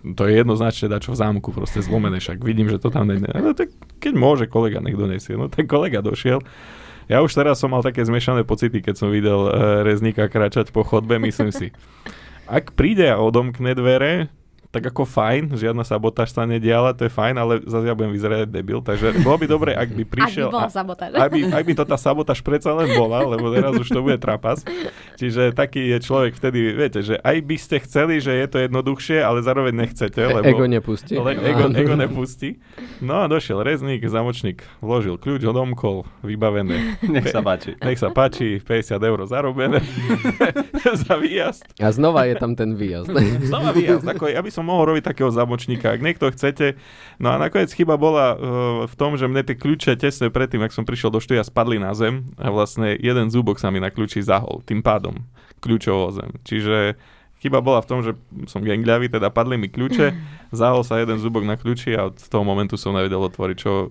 to 0.00 0.28
je 0.28 0.32
jednoznačne 0.36 0.92
čo 1.00 1.12
v 1.12 1.20
zámku, 1.20 1.52
proste 1.52 1.80
zlomené, 1.80 2.20
však 2.20 2.40
vidím, 2.44 2.68
že 2.68 2.80
to 2.80 2.92
tam 2.92 3.08
nejde. 3.08 3.32
No 3.32 3.56
tak 3.56 3.72
keď 4.00 4.12
môže 4.16 4.44
kolega, 4.48 4.84
nech 4.84 4.96
donesie. 4.96 5.36
No 5.36 5.48
tak 5.48 5.68
kolega 5.68 6.04
došiel. 6.04 6.44
Ja 7.10 7.24
už 7.26 7.34
teraz 7.34 7.58
som 7.58 7.74
mal 7.74 7.82
také 7.82 8.06
zmiešané 8.06 8.46
pocity, 8.46 8.80
keď 8.84 8.94
som 8.94 9.08
videl 9.10 9.50
uh, 9.50 9.82
rezníka 9.82 10.30
kráčať 10.30 10.70
po 10.70 10.86
chodbe, 10.86 11.18
myslím 11.18 11.50
si. 11.50 11.74
Ak 12.46 12.76
príde 12.78 13.10
a 13.10 13.18
odomkne 13.18 13.74
dvere, 13.74 14.30
tak 14.70 14.86
ako 14.86 15.02
fajn, 15.02 15.58
žiadna 15.58 15.82
sabotáž 15.82 16.30
sa 16.30 16.46
nediala, 16.46 16.94
to 16.94 17.06
je 17.06 17.12
fajn, 17.12 17.34
ale 17.34 17.58
zase 17.66 17.90
ja 17.90 17.94
budem 17.98 18.14
vyzerať 18.14 18.46
debil, 18.46 18.78
takže 18.78 19.18
bolo 19.26 19.42
by 19.42 19.46
dobre, 19.50 19.70
ak 19.74 19.90
by 19.90 20.04
prišiel... 20.06 20.46
Ak 20.46 20.54
by 20.54 20.58
bola 20.62 20.70
sabotáž. 20.70 21.10
Ak 21.18 21.30
by, 21.34 21.40
ak 21.50 21.64
by 21.66 21.72
to 21.74 21.84
tá 21.86 21.98
sabotáž 21.98 22.38
predsa 22.38 22.70
len 22.78 22.94
bola, 22.94 23.26
lebo 23.26 23.50
teraz 23.50 23.74
už 23.74 23.90
to 23.90 23.98
bude 23.98 24.22
trapas. 24.22 24.62
Čiže 25.18 25.58
taký 25.58 25.90
je 25.90 25.98
človek 25.98 26.38
vtedy, 26.38 26.70
viete, 26.70 27.02
že 27.02 27.18
aj 27.18 27.36
by 27.42 27.56
ste 27.58 27.76
chceli, 27.82 28.22
že 28.22 28.30
je 28.30 28.46
to 28.46 28.58
jednoduchšie, 28.62 29.18
ale 29.18 29.42
zároveň 29.42 29.74
nechcete, 29.74 30.22
lebo... 30.22 30.46
Ego 30.46 30.66
nepustí. 30.70 31.18
Le, 31.18 31.34
ego, 31.34 31.66
ego 31.82 31.94
nepustí. 31.98 32.62
No 33.02 33.22
a 33.22 33.28
došiel 33.28 33.66
rezník, 33.66 34.06
zamočník, 34.06 34.62
vložil 34.78 35.18
kľúč, 35.18 35.42
odomkol, 35.50 36.06
vybavené. 36.22 37.02
Nech 37.02 37.26
sa 37.26 37.42
páči. 37.42 37.74
Nech 37.82 37.98
sa 37.98 38.14
páči, 38.14 38.62
50 38.62 39.02
eur 39.02 39.18
zarobené 39.26 39.82
za 41.02 41.18
výjazd. 41.18 41.66
A 41.82 41.90
znova 41.90 42.30
je 42.30 42.38
tam 42.38 42.54
ten 42.54 42.78
výjazd. 42.78 43.10
znova 43.50 43.74
výjazd, 43.74 44.06
ako 44.06 44.30
ja 44.30 44.38
by 44.38 44.50
som 44.52 44.59
som 44.60 44.68
mohol 44.68 44.92
robiť 44.92 45.08
takého 45.08 45.32
zamočníka, 45.32 45.88
ak 45.96 46.04
niekto 46.04 46.28
chcete. 46.28 46.76
No 47.16 47.32
a 47.32 47.40
nakoniec 47.40 47.72
chyba 47.72 47.96
bola 47.96 48.36
uh, 48.36 48.38
v 48.84 48.94
tom, 49.00 49.16
že 49.16 49.24
mne 49.24 49.40
tie 49.40 49.56
kľúče 49.56 49.96
tesne 49.96 50.28
predtým, 50.28 50.60
ak 50.60 50.76
som 50.76 50.84
prišiel 50.84 51.08
do 51.08 51.24
štúdia, 51.24 51.40
spadli 51.40 51.80
na 51.80 51.96
zem 51.96 52.28
a 52.36 52.52
vlastne 52.52 52.92
jeden 53.00 53.32
zúbok 53.32 53.56
sa 53.56 53.72
mi 53.72 53.80
na 53.80 53.88
kľúči 53.88 54.20
zahol, 54.20 54.60
tým 54.68 54.84
pádom 54.84 55.24
kľúčovo 55.64 56.12
zem. 56.12 56.36
Čiže 56.44 57.00
Chyba 57.40 57.64
bola 57.64 57.80
v 57.80 57.88
tom, 57.88 57.98
že 58.04 58.12
som 58.44 58.60
gengľavý, 58.60 59.08
teda 59.08 59.32
padli 59.32 59.56
mi 59.56 59.72
kľúče, 59.72 60.12
zahol 60.60 60.84
sa 60.84 61.00
jeden 61.00 61.16
zubok 61.16 61.48
na 61.48 61.56
kľúči 61.56 61.96
a 61.96 62.12
od 62.12 62.20
toho 62.20 62.44
momentu 62.44 62.76
som 62.76 62.92
nevedel 62.92 63.16
otvoriť, 63.24 63.56
čo 63.56 63.88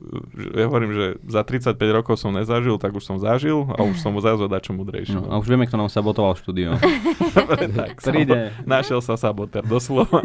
ja 0.53 0.69
hovorím, 0.69 0.93
že 0.93 1.05
za 1.25 1.41
35 1.41 1.73
rokov 1.89 2.21
som 2.21 2.29
nezažil, 2.29 2.77
tak 2.77 2.93
už 2.93 3.01
som 3.01 3.17
zažil 3.17 3.65
a 3.73 3.81
už 3.81 3.97
som 3.97 4.13
zase 4.21 4.45
čo 4.61 4.71
mudrejší. 4.77 5.17
No, 5.17 5.25
a 5.33 5.41
už 5.41 5.49
vieme, 5.49 5.65
kto 5.65 5.81
nám 5.81 5.89
sabotoval 5.89 6.37
štúdio. 6.37 6.77
tak, 7.79 7.97
Príde. 8.05 8.53
Našiel 8.69 9.01
sa 9.01 9.17
saboter, 9.17 9.65
doslova. 9.65 10.21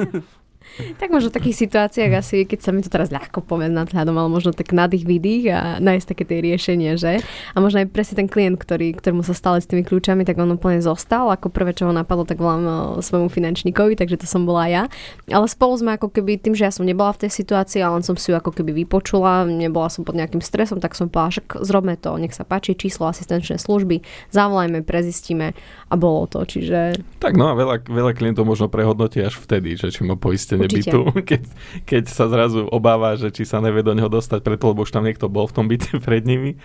Tak 0.99 1.09
možno 1.14 1.31
v 1.31 1.37
takých 1.38 1.57
situáciách 1.66 2.12
asi, 2.19 2.37
keď 2.43 2.59
sa 2.59 2.71
mi 2.75 2.83
to 2.83 2.90
teraz 2.90 3.14
ľahko 3.14 3.47
povie 3.47 3.71
nadhľadom, 3.71 4.14
ale 4.19 4.28
možno 4.31 4.50
tak 4.50 4.75
nadých 4.75 5.07
vidých 5.07 5.45
a 5.54 5.61
nájsť 5.78 6.07
také 6.11 6.25
tie 6.26 6.38
riešenie, 6.43 6.99
že? 6.99 7.23
A 7.54 7.57
možno 7.62 7.83
aj 7.83 7.95
presne 7.95 8.25
ten 8.25 8.28
klient, 8.28 8.59
ktorý, 8.59 8.99
ktorému 8.99 9.23
sa 9.23 9.38
stále 9.38 9.62
s 9.62 9.71
tými 9.71 9.87
kľúčami, 9.87 10.26
tak 10.26 10.35
on 10.43 10.50
úplne 10.50 10.83
zostal. 10.83 11.31
Ako 11.31 11.50
prvé, 11.54 11.78
čo 11.78 11.87
ho 11.87 11.95
napadlo, 11.95 12.26
tak 12.26 12.43
volám 12.43 12.64
eh, 12.66 12.75
svojmu 13.02 13.31
finančníkovi, 13.31 13.95
takže 13.95 14.19
to 14.19 14.26
som 14.26 14.43
bola 14.43 14.66
ja. 14.66 14.83
Ale 15.31 15.47
spolu 15.47 15.78
sme 15.78 15.90
ako 15.95 16.11
keby 16.11 16.43
tým, 16.43 16.59
že 16.59 16.66
ja 16.66 16.73
som 16.75 16.83
nebola 16.83 17.14
v 17.14 17.26
tej 17.26 17.31
situácii, 17.31 17.78
ale 17.78 18.02
len 18.02 18.04
som 18.04 18.19
si 18.19 18.31
ju 18.31 18.35
ako 18.35 18.50
keby 18.50 18.75
vypočula, 18.85 19.47
nebola 19.47 19.87
som 19.87 20.02
pod 20.02 20.19
nejakým 20.19 20.43
stresom, 20.43 20.83
tak 20.83 20.99
som 20.99 21.07
povedala, 21.07 21.38
že 21.38 21.43
zrobme 21.62 21.95
to, 21.95 22.19
nech 22.19 22.35
sa 22.35 22.43
páči, 22.43 22.75
číslo 22.75 23.07
asistenčnej 23.07 23.62
služby, 23.62 24.02
zavolajme, 24.35 24.83
prezistíme 24.83 25.54
a 25.88 25.95
bolo 25.95 26.26
to. 26.26 26.43
Čiže... 26.43 26.99
Tak 27.23 27.38
no 27.38 27.50
a 27.50 27.54
veľa, 27.54 27.87
veľa 27.87 28.12
klientov 28.19 28.45
možno 28.45 28.66
prehodnotí 28.66 29.23
až 29.23 29.38
vtedy, 29.38 29.78
že 29.78 29.95
či 29.95 30.02
má 30.02 30.19
poistenie 30.19 30.63
bytu, 30.68 31.00
keď, 31.30 31.42
keď 31.85 32.02
sa 32.11 32.26
zrazu 32.28 32.66
obáva, 32.68 33.16
že 33.16 33.30
či 33.30 33.47
sa 33.47 33.62
nevie 33.62 33.85
do 33.85 33.92
neho 33.92 34.09
dostať 34.09 34.40
preto, 34.44 34.71
lebo 34.71 34.85
už 34.85 34.92
tam 34.92 35.04
niekto 35.04 35.30
bol 35.30 35.49
v 35.49 35.54
tom 35.54 35.66
byte 35.66 35.97
pred 36.06 36.25
nimi, 36.25 36.56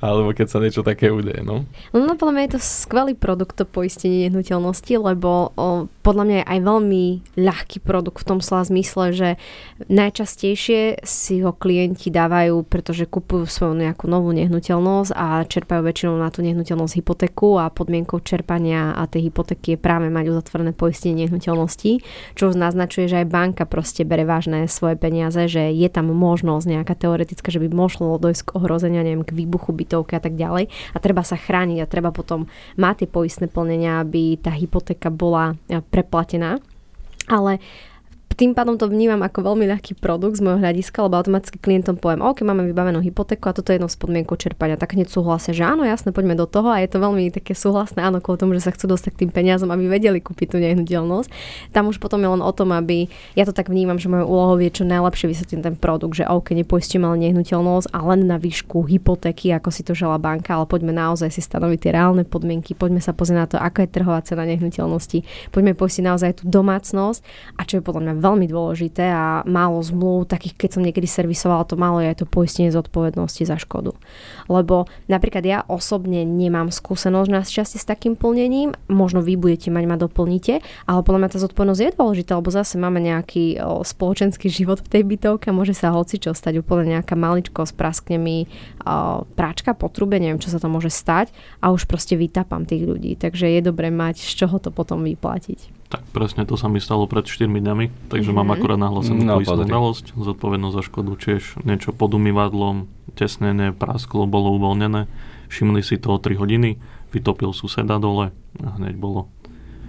alebo 0.00 0.32
keď 0.32 0.46
sa 0.46 0.58
niečo 0.62 0.86
také 0.86 1.10
udeje. 1.12 1.42
No, 1.44 1.66
no, 1.92 2.06
no 2.06 2.14
podľa 2.14 2.32
mňa 2.32 2.44
je 2.46 2.52
to 2.56 2.60
skvelý 2.62 3.14
produkt 3.16 3.58
to 3.58 3.64
poistenie 3.64 4.28
nehnuteľnosti, 4.28 4.94
lebo 4.96 5.52
o, 5.56 5.86
podľa 6.06 6.22
mňa 6.22 6.36
je 6.38 6.50
aj 6.54 6.60
veľmi 6.62 7.04
ľahký 7.34 7.78
produkt 7.82 8.22
v 8.22 8.28
tom 8.30 8.38
slova 8.38 8.62
zmysle, 8.62 9.10
že 9.10 9.28
najčastejšie 9.90 11.02
si 11.02 11.34
ho 11.42 11.50
klienti 11.50 12.14
dávajú, 12.14 12.62
pretože 12.62 13.10
kupujú 13.10 13.50
svoju 13.50 13.74
nejakú 13.74 14.06
novú 14.06 14.30
nehnuteľnosť 14.30 15.10
a 15.10 15.42
čerpajú 15.42 15.82
väčšinou 15.82 16.14
na 16.14 16.30
tú 16.30 16.46
nehnuteľnosť 16.46 17.02
hypotéku 17.02 17.58
a 17.58 17.74
podmienkou 17.74 18.22
čerpania 18.22 18.94
a 18.94 19.10
tej 19.10 19.34
hypotéky 19.34 19.74
je 19.74 19.82
práve 19.82 20.06
mať 20.06 20.30
uzatvorené 20.30 20.70
poistenie 20.78 21.26
nehnuteľnosti, 21.26 21.98
čo 22.38 22.54
naznačuje, 22.54 23.10
že 23.10 23.26
aj 23.26 23.32
banka 23.34 23.64
proste 23.66 24.06
bere 24.06 24.22
vážne 24.22 24.70
svoje 24.70 24.94
peniaze, 24.94 25.50
že 25.50 25.74
je 25.74 25.88
tam 25.90 26.14
možnosť 26.14 26.70
nejaká 26.70 26.94
teoretická, 26.94 27.50
že 27.50 27.58
by 27.58 27.66
mohlo 27.74 28.22
dojsť 28.22 28.42
k 28.46 28.54
ohrozenia, 28.54 29.02
neviem, 29.02 29.26
k 29.26 29.34
výbuchu 29.34 29.74
bytovky 29.74 30.14
a 30.14 30.22
tak 30.22 30.38
ďalej. 30.38 30.70
A 30.94 30.96
treba 31.02 31.26
sa 31.26 31.34
chrániť 31.34 31.82
a 31.82 31.90
treba 31.90 32.14
potom 32.14 32.46
mať 32.78 32.94
tie 33.02 33.08
poistné 33.10 33.46
plnenia, 33.50 33.98
aby 34.06 34.38
tá 34.38 34.54
hypotéka 34.54 35.10
bola 35.10 35.58
preplatená. 35.96 36.60
Ale 37.28 37.58
tým 38.36 38.52
pádom 38.52 38.76
to 38.76 38.84
vnímam 38.84 39.24
ako 39.24 39.48
veľmi 39.48 39.64
ľahký 39.64 39.96
produkt 39.96 40.36
z 40.36 40.44
môjho 40.44 40.60
hľadiska, 40.60 41.08
lebo 41.08 41.16
automaticky 41.16 41.56
klientom 41.56 41.96
poviem, 41.96 42.20
OK, 42.20 42.44
máme 42.44 42.68
vybavenú 42.68 43.00
hypotéku 43.00 43.48
a 43.48 43.56
toto 43.56 43.72
je 43.72 43.80
jedno 43.80 43.88
z 43.88 43.96
podmienkou 43.96 44.36
čerpania. 44.36 44.76
Tak 44.76 44.92
hneď 44.92 45.08
súhlasia, 45.08 45.56
že 45.56 45.64
áno, 45.64 45.88
jasne, 45.88 46.12
poďme 46.12 46.36
do 46.36 46.44
toho 46.44 46.68
a 46.68 46.84
je 46.84 46.92
to 46.92 47.00
veľmi 47.00 47.32
také 47.32 47.56
súhlasné, 47.56 48.04
áno, 48.04 48.20
kvôli 48.20 48.36
tomu, 48.36 48.52
že 48.52 48.68
sa 48.68 48.76
chcú 48.76 48.92
dostať 48.92 49.10
k 49.16 49.20
tým 49.24 49.30
peniazom, 49.32 49.72
aby 49.72 49.88
vedeli 49.88 50.20
kúpiť 50.20 50.52
tú 50.52 50.56
nehnuteľnosť. 50.60 51.28
Tam 51.72 51.88
už 51.88 51.96
potom 51.96 52.20
je 52.20 52.28
len 52.28 52.44
o 52.44 52.52
tom, 52.52 52.76
aby 52.76 53.08
ja 53.32 53.48
to 53.48 53.56
tak 53.56 53.72
vnímam, 53.72 53.96
že 53.96 54.12
mojou 54.12 54.28
úlohou 54.28 54.60
je 54.60 54.68
čo 54.68 54.84
najlepšie 54.84 55.32
vysvetliť 55.32 55.60
ten 55.64 55.76
produkt, 55.80 56.20
že 56.20 56.28
OK, 56.28 56.52
nepoistím 56.52 57.08
ale 57.08 57.16
nehnuteľnosť 57.24 57.88
a 57.88 57.98
len 58.04 58.28
na 58.28 58.36
výšku 58.36 58.84
hypotéky, 58.84 59.48
ako 59.56 59.72
si 59.72 59.80
to 59.80 59.96
žela 59.96 60.20
banka, 60.20 60.52
ale 60.52 60.68
poďme 60.68 60.92
naozaj 60.92 61.32
si 61.32 61.40
stanoviť 61.40 61.88
tie 61.88 61.90
reálne 61.96 62.28
podmienky, 62.28 62.76
poďme 62.76 63.00
sa 63.00 63.16
pozrieť 63.16 63.38
na 63.40 63.48
to, 63.48 63.56
ako 63.56 63.80
je 63.80 63.88
trhová 63.88 64.20
cena 64.20 64.44
nehnuteľnosti, 64.44 65.24
poďme 65.56 65.72
poistiť 65.72 66.04
naozaj 66.04 66.44
tú 66.44 66.52
domácnosť 66.52 67.24
a 67.56 67.64
čo 67.64 67.80
je 67.80 67.82
podľa 67.86 68.02
mňa 68.04 68.25
veľmi 68.26 68.50
dôležité, 68.50 69.06
a 69.06 69.46
málo 69.46 69.78
zmluv, 69.78 70.26
takých 70.26 70.58
keď 70.58 70.70
som 70.74 70.82
niekedy 70.82 71.06
servisovala, 71.06 71.68
to 71.70 71.78
málo 71.78 72.02
je 72.02 72.10
aj 72.10 72.18
to 72.22 72.26
poistenie 72.26 72.74
zodpovednosti 72.74 73.46
za 73.46 73.54
škodu. 73.54 73.94
Lebo 74.50 74.90
napríklad 75.06 75.44
ja 75.46 75.58
osobne 75.70 76.26
nemám 76.26 76.74
skúsenosť 76.74 77.30
na 77.30 77.46
šťastie 77.46 77.78
s 77.78 77.86
takým 77.86 78.18
plnením, 78.18 78.74
možno 78.90 79.22
vy 79.22 79.38
budete 79.38 79.70
mať, 79.70 79.84
ma 79.86 79.94
doplníte, 79.94 80.58
ale 80.90 81.00
podľa 81.06 81.20
mňa 81.22 81.32
tá 81.32 81.38
zodpovednosť 81.38 81.80
je 81.80 81.96
dôležitá, 81.96 82.32
lebo 82.34 82.50
zase 82.50 82.74
máme 82.76 82.98
nejaký 82.98 83.62
spoločenský 83.86 84.50
život 84.50 84.82
v 84.82 84.90
tej 84.90 85.02
bytovke, 85.06 85.54
môže 85.54 85.78
sa 85.78 85.94
hoci 85.94 86.18
čo 86.18 86.34
stať, 86.34 86.58
úplne 86.58 86.98
nejaká 86.98 87.14
maličko 87.14 87.62
spraskne 87.62 88.18
mi 88.18 88.48
o, 88.82 89.22
práčka 89.36 89.76
po 89.76 89.92
neviem, 90.06 90.40
čo 90.40 90.48
sa 90.48 90.60
to 90.60 90.72
môže 90.72 90.88
stať 90.92 91.32
a 91.60 91.72
už 91.72 91.84
proste 91.84 92.16
vytapám 92.16 92.64
tých 92.64 92.88
ľudí, 92.88 93.14
takže 93.20 93.48
je 93.48 93.60
dobré 93.60 93.92
mať 93.92 94.24
z 94.24 94.44
čoho 94.44 94.56
to 94.56 94.72
potom 94.72 95.04
vyplatiť. 95.04 95.75
Tak 95.86 96.02
presne 96.10 96.42
to 96.42 96.58
sa 96.58 96.66
mi 96.66 96.82
stalo 96.82 97.06
pred 97.06 97.22
4 97.22 97.46
dňami, 97.46 98.10
takže 98.10 98.34
mm-hmm. 98.34 98.42
mám 98.42 98.54
akurát 98.58 98.80
nahlásenú 98.80 99.22
no, 99.22 99.38
poistnú 99.38 99.62
udalosť, 99.62 100.18
zodpovednosť 100.18 100.74
za 100.74 100.82
škodu, 100.82 101.10
tiež 101.14 101.42
niečo 101.62 101.94
pod 101.94 102.10
umývadlom, 102.18 102.90
tesnené, 103.14 103.70
prasklo, 103.70 104.26
bolo 104.26 104.58
uvoľnené, 104.58 105.06
všimli 105.46 105.80
si 105.86 106.02
to 106.02 106.14
o 106.14 106.18
3 106.18 106.34
hodiny, 106.42 106.82
vytopil 107.14 107.54
suseda 107.54 108.02
dole 108.02 108.34
a 108.60 108.68
hneď 108.82 108.98
bolo 108.98 109.30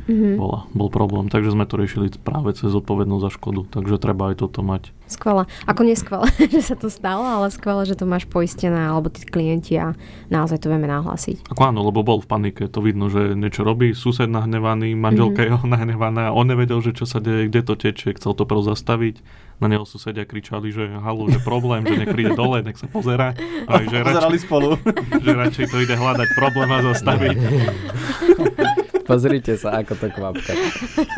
mm-hmm. 0.08 0.34
bola, 0.40 0.66
bol 0.72 0.90
problém. 0.90 1.28
Takže 1.28 1.54
sme 1.54 1.68
to 1.68 1.76
riešili 1.78 2.10
práve 2.18 2.56
cez 2.56 2.72
zodpovednosť 2.72 3.24
za 3.28 3.32
škodu. 3.36 3.62
Takže 3.70 4.00
treba 4.00 4.32
aj 4.32 4.42
toto 4.42 4.64
mať. 4.64 4.96
Skvelé. 5.08 5.48
Ako 5.64 5.88
nie 5.88 5.96
skvelé, 5.96 6.28
že 6.56 6.64
sa 6.64 6.76
to 6.76 6.92
stalo, 6.92 7.24
ale 7.24 7.48
skvelé, 7.52 7.88
že 7.88 7.96
to 7.96 8.04
máš 8.08 8.28
poistené, 8.28 8.88
alebo 8.88 9.08
tí 9.08 9.24
klienti 9.24 9.80
a 9.80 9.96
naozaj 10.28 10.64
to 10.64 10.72
vieme 10.72 10.88
nahlásiť. 10.88 11.48
Ako 11.52 11.62
áno, 11.72 11.84
lebo 11.88 12.04
bol 12.04 12.20
v 12.20 12.28
panike. 12.28 12.68
To 12.68 12.80
vidno, 12.84 13.08
že 13.08 13.36
niečo 13.36 13.64
robí, 13.64 13.96
sused 13.96 14.28
nahnevaný, 14.28 14.96
manželka 14.96 15.44
mm-hmm. 15.44 15.64
je 15.64 15.72
nahnevaná, 15.76 16.36
on 16.36 16.48
nevedel, 16.48 16.80
že 16.84 16.96
čo 16.96 17.08
sa 17.08 17.20
deje, 17.24 17.48
kde 17.52 17.62
to 17.64 17.74
teče, 17.80 18.16
chcel 18.20 18.36
to 18.36 18.44
prv 18.48 18.64
zastaviť. 18.64 19.46
Na 19.58 19.66
neho 19.66 19.90
susedia 19.90 20.22
kričali, 20.22 20.70
že 20.70 20.86
halu, 21.02 21.34
že 21.34 21.42
problém, 21.42 21.82
že 21.82 21.98
nech 21.98 22.14
príde 22.14 22.38
dole, 22.38 22.62
nech 22.62 22.78
sa 22.78 22.86
pozera. 22.86 23.34
Aj, 23.66 23.82
že 23.90 23.98
radšej, 24.06 24.46
spolu. 24.46 24.78
že 25.18 25.32
radšej 25.34 25.66
to 25.74 25.78
ide 25.82 25.98
hľadať 25.98 26.30
problém 26.38 26.70
a 26.70 26.80
zastaviť. 26.94 27.38
Pozrite 29.08 29.56
sa, 29.56 29.80
ako 29.80 29.94
to 29.96 30.08
kvapka. 30.12 30.52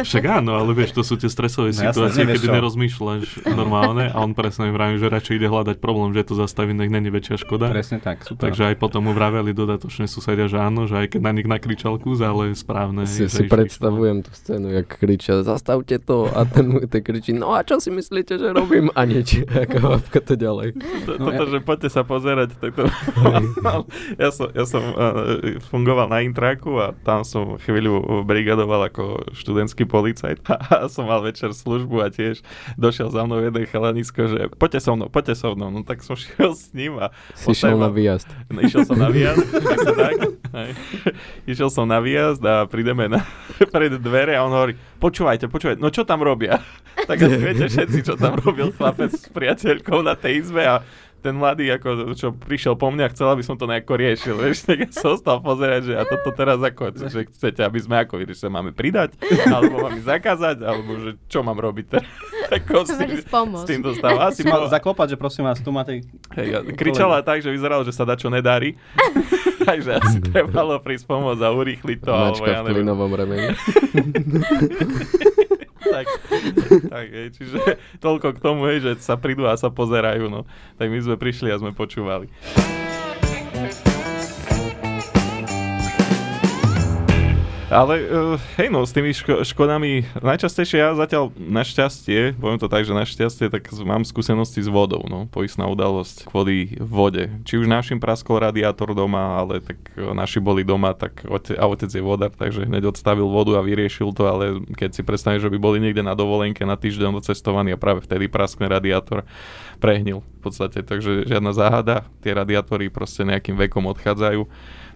Však 0.06 0.24
áno, 0.30 0.62
ale 0.62 0.78
vieš, 0.78 0.94
to 0.94 1.02
sú 1.02 1.18
tie 1.18 1.26
stresové 1.26 1.74
no, 1.74 1.82
situácie, 1.82 2.22
jasne, 2.22 2.38
kedy 2.38 2.46
čo. 2.46 2.54
nerozmýšľaš 2.54 3.26
normálne 3.58 4.14
a 4.14 4.18
on 4.22 4.38
presne 4.38 4.70
im 4.70 4.78
vraví, 4.78 5.02
že 5.02 5.10
radšej 5.10 5.34
ide 5.42 5.50
hľadať 5.50 5.78
problém, 5.82 6.14
že 6.14 6.22
to 6.22 6.38
zastaví, 6.38 6.78
nech 6.78 6.94
není 6.94 7.10
väčšia 7.10 7.42
škoda. 7.42 7.74
Presne 7.74 7.98
tak, 7.98 8.22
super. 8.22 8.46
Takže 8.46 8.70
aj 8.70 8.76
potom 8.78 9.10
mu 9.10 9.12
vraveli 9.18 9.58
dodatočne 9.58 10.06
susedia, 10.06 10.46
že 10.46 10.62
áno, 10.62 10.86
že 10.86 11.02
aj 11.02 11.18
keď 11.18 11.22
na 11.26 11.32
nich 11.34 11.50
nakričal 11.50 11.98
kus, 11.98 12.22
ale 12.22 12.54
správne. 12.54 13.10
Si, 13.10 13.26
si 13.26 13.50
predstavujem 13.50 14.22
tú 14.22 14.30
scénu, 14.38 14.70
jak 14.70 14.88
kričia, 15.02 15.42
zastavte 15.42 15.98
to 15.98 16.30
a 16.30 16.46
ten, 16.46 16.86
ten 16.86 17.02
kričí, 17.02 17.34
no 17.34 17.58
a 17.58 17.66
čo 17.66 17.82
si 17.82 17.90
myslíte, 17.90 18.38
že 18.38 18.54
robím? 18.54 18.94
A 18.94 19.10
nič, 19.10 19.42
ako 19.50 19.76
kvapka 19.82 20.22
to 20.22 20.38
ďalej. 20.38 20.78
To, 21.10 21.12
no, 21.18 21.26
toto, 21.34 21.44
ja... 21.50 21.52
že 21.58 21.60
poďte 21.66 21.90
sa 21.90 22.06
pozerať, 22.06 22.54
tak 22.62 22.78
to... 22.78 22.86
ja 24.22 24.30
som, 24.30 24.48
ja 24.54 24.66
som 24.70 24.84
uh, 24.94 25.58
fungoval 25.74 26.06
na 26.06 26.22
Intraku 26.22 26.78
a 26.78 26.94
tam 27.02 27.26
som 27.26 27.58
chvíľu 27.58 27.79
chvíľu 27.80 28.28
brigadoval 28.28 28.92
ako 28.92 29.32
študentský 29.32 29.88
policajt 29.88 30.44
a 30.76 30.92
som 30.92 31.08
mal 31.08 31.24
večer 31.24 31.56
službu 31.56 32.04
a 32.04 32.12
tiež 32.12 32.44
došiel 32.76 33.08
za 33.08 33.24
mnou 33.24 33.40
jeden 33.40 33.64
chalanisko, 33.64 34.28
že 34.28 34.40
poďte 34.60 34.84
so 34.84 35.00
mnou, 35.00 35.08
poďte 35.08 35.40
so 35.40 35.56
mnou. 35.56 35.72
No 35.72 35.88
tak 35.88 36.04
som 36.04 36.20
šiel 36.20 36.52
s 36.52 36.76
ním 36.76 37.00
a... 37.00 37.16
Si 37.40 37.56
šiel 37.56 37.80
na 37.80 37.88
výjazd. 37.88 38.28
No, 38.52 38.60
išiel 38.60 38.84
som 38.84 39.00
na 39.00 39.08
výjazd, 39.16 39.48
tak, 39.96 40.18
Išiel 41.48 41.70
som 41.72 41.88
na 41.88 42.04
výjazd 42.04 42.44
a 42.44 42.68
prídeme 42.68 43.08
na, 43.08 43.24
pred 43.74 43.96
dvere 43.96 44.36
a 44.36 44.44
on 44.44 44.52
hovorí, 44.52 44.76
počúvajte, 45.00 45.48
počúvajte, 45.48 45.80
no 45.80 45.88
čo 45.88 46.04
tam 46.04 46.20
robia? 46.20 46.60
Tak 47.00 47.16
asi 47.16 47.40
viete 47.40 47.72
všetci, 47.72 48.00
čo 48.04 48.14
tam 48.20 48.36
robil 48.36 48.76
chlapec 48.76 49.16
s 49.16 49.32
priateľkou 49.32 50.04
na 50.04 50.20
tej 50.20 50.44
izbe 50.44 50.68
a 50.68 50.84
ten 51.20 51.36
mladý, 51.36 51.68
ako, 51.76 52.16
čo 52.16 52.32
prišiel 52.32 52.80
po 52.80 52.90
mňa, 52.90 53.12
chcel, 53.12 53.28
aby 53.30 53.44
som 53.44 53.60
to 53.60 53.68
nejako 53.68 54.00
riešil. 54.00 54.36
Vieš, 54.44 54.66
tak 54.66 54.90
som 54.96 55.20
ostal 55.20 55.44
pozerať, 55.44 55.92
že 55.92 55.94
a 56.00 56.04
toto 56.08 56.32
teraz 56.32 56.60
ako, 56.64 56.96
že 56.96 57.28
chcete, 57.30 57.62
aby 57.62 57.80
sme 57.80 57.96
ako, 58.02 58.24
že 58.24 58.36
sa 58.40 58.48
máme 58.48 58.72
pridať, 58.72 59.20
alebo 59.48 59.84
máme 59.84 60.00
zakázať, 60.02 60.64
alebo 60.64 60.92
že 60.98 61.12
čo 61.28 61.44
mám 61.44 61.60
robiť 61.60 61.86
teraz. 61.92 62.08
Ako 62.50 62.82
s, 62.82 62.98
tým, 62.98 63.14
s 63.22 63.64
tým 63.70 63.82
to 63.86 63.94
stáva. 63.94 64.26
Asi 64.26 64.42
mal 64.42 64.66
zaklopať, 64.66 65.14
že 65.14 65.18
prosím 65.22 65.46
vás, 65.46 65.62
tu 65.62 65.70
máte... 65.70 66.02
Hej, 66.34 66.74
kričala 66.74 67.22
tak, 67.22 67.46
že 67.46 67.54
vyzeralo, 67.54 67.86
že 67.86 67.94
sa 67.94 68.10
dá 68.10 68.18
čo 68.18 68.26
nedarí. 68.34 68.74
Takže 69.70 70.02
asi 70.02 70.18
trebalo 70.18 70.82
prísť 70.82 71.06
pomôcť 71.06 71.46
a 71.46 71.50
urýchliť 71.54 72.00
to. 72.02 72.10
Mačka 72.10 72.50
ja 72.50 72.66
v 72.66 72.74
klinovom 72.74 73.14
remeni. 73.14 73.54
Tak, 75.92 76.06
tak 76.94 77.06
hej, 77.10 77.28
čiže 77.34 77.60
toľko 78.00 78.38
k 78.38 78.40
tomu, 78.40 78.70
hej, 78.70 78.82
že 78.82 78.92
sa 79.02 79.18
prídu 79.18 79.46
a 79.50 79.58
sa 79.58 79.74
pozerajú, 79.74 80.30
no. 80.30 80.46
Tak 80.78 80.88
my 80.90 81.00
sme 81.02 81.16
prišli 81.18 81.50
a 81.50 81.60
sme 81.60 81.74
počúvali. 81.74 82.30
Ale 87.70 88.02
uh, 88.02 88.42
hej 88.58 88.74
no, 88.74 88.82
s 88.82 88.90
tými 88.90 89.14
ško- 89.14 89.46
škodami, 89.46 90.02
najčastejšie 90.26 90.82
ja 90.82 90.98
zatiaľ 90.98 91.30
našťastie, 91.38 92.42
poviem 92.42 92.58
to 92.58 92.66
tak, 92.66 92.82
že 92.82 92.98
našťastie, 92.98 93.46
tak 93.54 93.70
mám 93.86 94.02
skúsenosti 94.02 94.66
s 94.66 94.66
vodou, 94.66 95.06
no, 95.06 95.30
poistná 95.30 95.70
udalosť 95.70 96.26
kvôli 96.26 96.82
vode. 96.82 97.30
Či 97.46 97.62
už 97.62 97.70
našim 97.70 98.02
praskol 98.02 98.42
radiátor 98.42 98.98
doma, 98.98 99.38
ale 99.38 99.62
tak 99.62 99.78
uh, 100.02 100.18
naši 100.18 100.42
boli 100.42 100.66
doma, 100.66 100.98
tak 100.98 101.22
ote- 101.30 101.54
a 101.54 101.70
otec 101.70 101.94
je 101.94 102.02
vodár, 102.02 102.34
takže 102.34 102.66
hneď 102.66 102.90
odstavil 102.90 103.30
vodu 103.30 103.54
a 103.54 103.62
vyriešil 103.62 104.18
to, 104.18 104.26
ale 104.26 104.66
keď 104.74 104.90
si 104.98 105.06
predstavíš, 105.06 105.46
že 105.46 105.54
by 105.54 105.62
boli 105.62 105.78
niekde 105.78 106.02
na 106.02 106.18
dovolenke 106.18 106.66
na 106.66 106.74
týždeň 106.74 107.22
docestovaní 107.22 107.70
a 107.70 107.78
práve 107.78 108.02
vtedy 108.02 108.26
praskne 108.26 108.66
radiátor, 108.66 109.30
prehnil 109.78 110.26
v 110.26 110.40
podstate, 110.42 110.82
takže 110.82 111.30
žiadna 111.30 111.54
záhada, 111.54 112.10
tie 112.26 112.34
radiátory 112.34 112.90
proste 112.90 113.22
nejakým 113.30 113.62
vekom 113.62 113.86
odchádzajú 113.94 114.50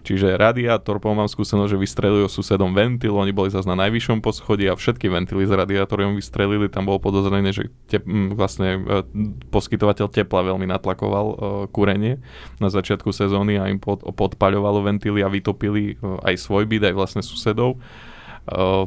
Čiže 0.04 0.36
radiátor, 0.36 1.00
po 1.00 1.16
mám 1.16 1.32
skúsenosť, 1.32 1.72
že 1.72 1.80
vystrelili 1.80 2.28
susedom 2.28 2.63
ventil, 2.72 3.12
oni 3.12 3.34
boli 3.36 3.52
zase 3.52 3.68
na 3.68 3.76
najvyššom 3.84 4.24
poschodí 4.24 4.64
a 4.70 4.78
všetky 4.78 5.12
ventily 5.12 5.44
s 5.44 5.52
radiátorom 5.52 6.16
vystrelili, 6.16 6.72
tam 6.72 6.88
bolo 6.88 7.02
podozrenie, 7.02 7.52
že 7.52 7.68
te, 7.84 8.00
vlastne 8.32 8.80
e, 8.80 9.04
poskytovateľ 9.52 10.08
tepla 10.08 10.40
veľmi 10.54 10.64
natlakoval 10.70 11.26
uh, 11.26 11.36
kúrenie 11.68 12.22
na 12.62 12.70
začiatku 12.70 13.10
sezóny 13.10 13.58
a 13.58 13.68
im 13.68 13.82
pod, 13.82 14.00
podpaľovalo 14.00 14.86
ventily 14.86 15.20
a 15.20 15.28
vytopili 15.28 15.98
uh, 15.98 16.22
aj 16.24 16.40
svoj 16.40 16.64
byt, 16.64 16.88
aj 16.88 16.94
vlastne 16.94 17.22
susedov. 17.26 17.76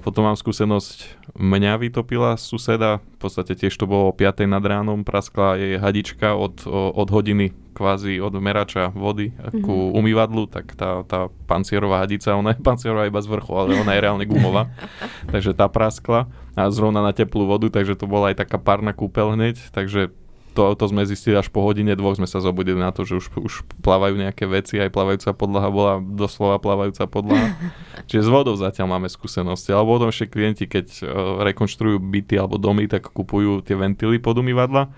Potom 0.05 0.21
mám 0.21 0.37
skúsenosť, 0.37 1.33
mňa 1.33 1.81
vytopila 1.81 2.37
suseda, 2.37 3.01
v 3.01 3.17
podstate 3.17 3.57
tiež 3.57 3.73
to 3.73 3.89
bolo 3.89 4.09
o 4.09 4.13
5. 4.13 4.45
nad 4.45 4.61
ránom, 4.61 5.01
praskla 5.01 5.57
jej 5.57 5.81
hadička 5.81 6.37
od, 6.37 6.61
od 6.69 7.09
hodiny 7.09 7.57
kvázi 7.77 8.17
od 8.17 8.33
merača 8.41 8.89
vody 8.89 9.33
ku 9.61 9.69
mm-hmm. 9.69 9.97
umývadlu, 10.01 10.49
tak 10.49 10.73
tá, 10.73 11.05
tá 11.05 11.29
pancierová 11.45 12.01
hadica, 12.01 12.33
ona 12.33 12.57
je 12.57 12.61
pancierová 12.61 13.05
iba 13.05 13.21
z 13.21 13.29
vrchu, 13.29 13.53
ale 13.53 13.77
ona 13.77 13.93
je 13.93 14.01
reálne 14.01 14.25
gumová, 14.25 14.73
takže 15.33 15.53
tá 15.53 15.69
praskla 15.69 16.25
a 16.57 16.73
zrovna 16.73 17.05
na 17.05 17.13
teplú 17.13 17.45
vodu, 17.45 17.69
takže 17.69 17.93
to 17.93 18.09
bola 18.09 18.33
aj 18.33 18.41
taká 18.41 18.57
párna 18.57 18.97
kúpeľ 18.97 19.37
hneď, 19.37 19.61
takže 19.69 20.09
to, 20.57 20.73
to 20.73 20.85
sme 20.89 21.05
zistili 21.05 21.37
až 21.37 21.53
po 21.53 21.61
hodine 21.61 21.93
dvoch, 21.93 22.17
sme 22.17 22.25
sa 22.25 22.41
zobudili 22.41 22.81
na 22.81 22.89
to, 22.89 23.05
že 23.05 23.21
už, 23.21 23.25
už 23.37 23.53
plávajú 23.85 24.17
nejaké 24.17 24.49
veci, 24.49 24.81
aj 24.81 24.89
plávajúca 24.89 25.37
podlaha 25.37 25.69
bola 25.69 25.93
doslova 26.01 26.57
plávajúca 26.57 27.05
podlaha. 27.05 27.53
Čiže 28.09 28.25
s 28.25 28.29
vodou 28.33 28.57
zatiaľ 28.57 28.97
máme 28.97 29.05
skúsenosti. 29.05 29.69
Alebo 29.69 30.01
potom 30.01 30.09
ešte 30.09 30.33
klienti, 30.33 30.65
keď 30.65 30.87
uh, 31.05 31.05
rekonštruujú 31.45 32.01
byty 32.01 32.41
alebo 32.41 32.57
domy, 32.57 32.89
tak 32.89 33.05
kupujú 33.13 33.61
tie 33.61 33.77
ventily 33.77 34.17
pod 34.17 34.41
umývadla 34.41 34.89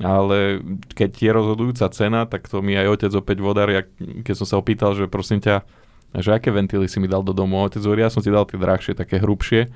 ale 0.00 0.64
keď 0.96 1.10
je 1.12 1.30
rozhodujúca 1.30 1.92
cena, 1.92 2.24
tak 2.24 2.48
to 2.48 2.64
mi 2.64 2.72
aj 2.72 2.88
otec 2.88 3.12
opäť 3.20 3.44
vodár, 3.44 3.68
ja, 3.68 3.84
keď 4.24 4.32
som 4.32 4.46
sa 4.48 4.56
opýtal, 4.56 4.96
že 4.96 5.12
prosím 5.12 5.44
ťa, 5.44 5.60
že 6.16 6.32
aké 6.32 6.48
ventily 6.48 6.88
si 6.88 6.98
mi 6.98 7.06
dal 7.06 7.20
do 7.20 7.36
domu. 7.36 7.60
Otec 7.60 7.84
hovorí, 7.84 8.00
ja 8.00 8.08
som 8.08 8.24
ti 8.24 8.32
dal 8.32 8.48
tie 8.48 8.56
drahšie, 8.56 8.96
také 8.96 9.20
hrubšie, 9.20 9.68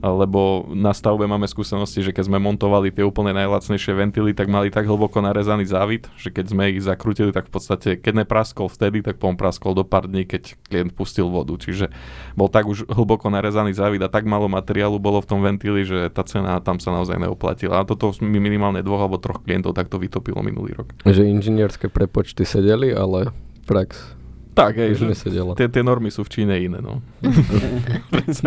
lebo 0.00 0.64
na 0.72 0.96
stavbe 0.96 1.28
máme 1.28 1.44
skúsenosti, 1.44 2.00
že 2.00 2.16
keď 2.16 2.32
sme 2.32 2.40
montovali 2.40 2.88
tie 2.88 3.04
úplne 3.04 3.36
najlacnejšie 3.36 3.92
ventily, 3.92 4.32
tak 4.32 4.48
mali 4.48 4.72
tak 4.72 4.88
hlboko 4.88 5.20
narezaný 5.20 5.68
závit, 5.68 6.08
že 6.16 6.32
keď 6.32 6.56
sme 6.56 6.72
ich 6.72 6.80
zakrutili, 6.80 7.30
tak 7.36 7.48
v 7.48 7.52
podstate, 7.52 7.88
keď 8.00 8.24
nepraskol 8.24 8.72
vtedy, 8.72 9.04
tak 9.04 9.20
potom 9.20 9.36
praskol 9.36 9.76
do 9.76 9.84
pár 9.84 10.08
dní, 10.08 10.24
keď 10.24 10.56
klient 10.72 10.92
pustil 10.96 11.28
vodu. 11.28 11.52
Čiže 11.56 11.92
bol 12.32 12.48
tak 12.48 12.64
už 12.64 12.88
hlboko 12.88 13.28
narezaný 13.28 13.76
závit 13.76 14.00
a 14.00 14.08
tak 14.08 14.24
malo 14.24 14.48
materiálu 14.48 14.96
bolo 14.96 15.20
v 15.20 15.28
tom 15.28 15.40
ventili, 15.44 15.84
že 15.84 16.08
tá 16.08 16.24
cena 16.24 16.56
tam 16.64 16.80
sa 16.80 16.92
naozaj 16.96 17.20
neoplatila. 17.20 17.80
A 17.80 17.86
toto 17.88 18.12
mi 18.24 18.40
minimálne 18.40 18.80
dvoch 18.80 19.04
alebo 19.04 19.20
troch 19.20 19.44
klientov 19.44 19.76
takto 19.76 20.00
vytopilo 20.00 20.40
minulý 20.40 20.76
rok. 20.80 20.96
Že 21.04 21.28
inžinierské 21.28 21.92
prepočty 21.92 22.48
sedeli, 22.48 22.96
ale 22.96 23.32
prax 23.68 24.19
tak, 24.60 24.76
hej, 24.76 24.92
nesedela. 25.00 25.56
Tie, 25.56 25.66
tie 25.72 25.80
normy 25.80 26.12
sú 26.12 26.20
v 26.26 26.30
Číne 26.30 26.54
iné, 26.60 26.84
no. 26.84 27.00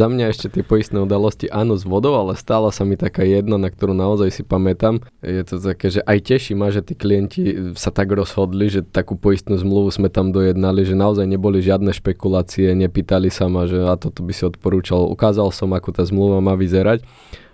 Za 0.00 0.06
mňa 0.08 0.24
ešte 0.32 0.48
tie 0.48 0.64
poistné 0.64 0.98
udalosti 1.04 1.52
áno 1.52 1.76
s 1.76 1.84
vodou, 1.84 2.16
ale 2.16 2.32
stála 2.34 2.72
sa 2.72 2.88
mi 2.88 2.96
taká 2.96 3.22
jedna, 3.22 3.60
na 3.60 3.68
ktorú 3.68 3.92
naozaj 3.92 4.32
si 4.32 4.42
pamätám. 4.42 5.04
Je 5.20 5.44
to 5.44 5.60
také, 5.60 5.92
že 5.92 6.00
aj 6.08 6.18
teší 6.24 6.52
ma, 6.56 6.72
že 6.72 6.80
tí 6.80 6.96
klienti 6.96 7.74
sa 7.76 7.92
tak 7.92 8.08
rozhodli, 8.10 8.72
že 8.72 8.80
takú 8.80 9.20
poistnú 9.20 9.60
zmluvu 9.60 9.92
sme 9.92 10.08
tam 10.08 10.32
dojednali, 10.32 10.88
že 10.88 10.96
naozaj 10.96 11.28
neboli 11.28 11.60
žiadne 11.60 11.92
špekulácie, 11.92 12.72
nepýtali 12.72 13.28
sa 13.28 13.52
ma, 13.52 13.68
že 13.68 13.84
a 13.84 13.94
toto 14.00 14.24
by 14.24 14.32
si 14.32 14.48
odporúčal. 14.48 15.04
Ukázal 15.12 15.52
som, 15.52 15.70
ako 15.76 15.92
tá 15.92 16.02
zmluva 16.08 16.40
má 16.40 16.56
vyzerať 16.56 17.04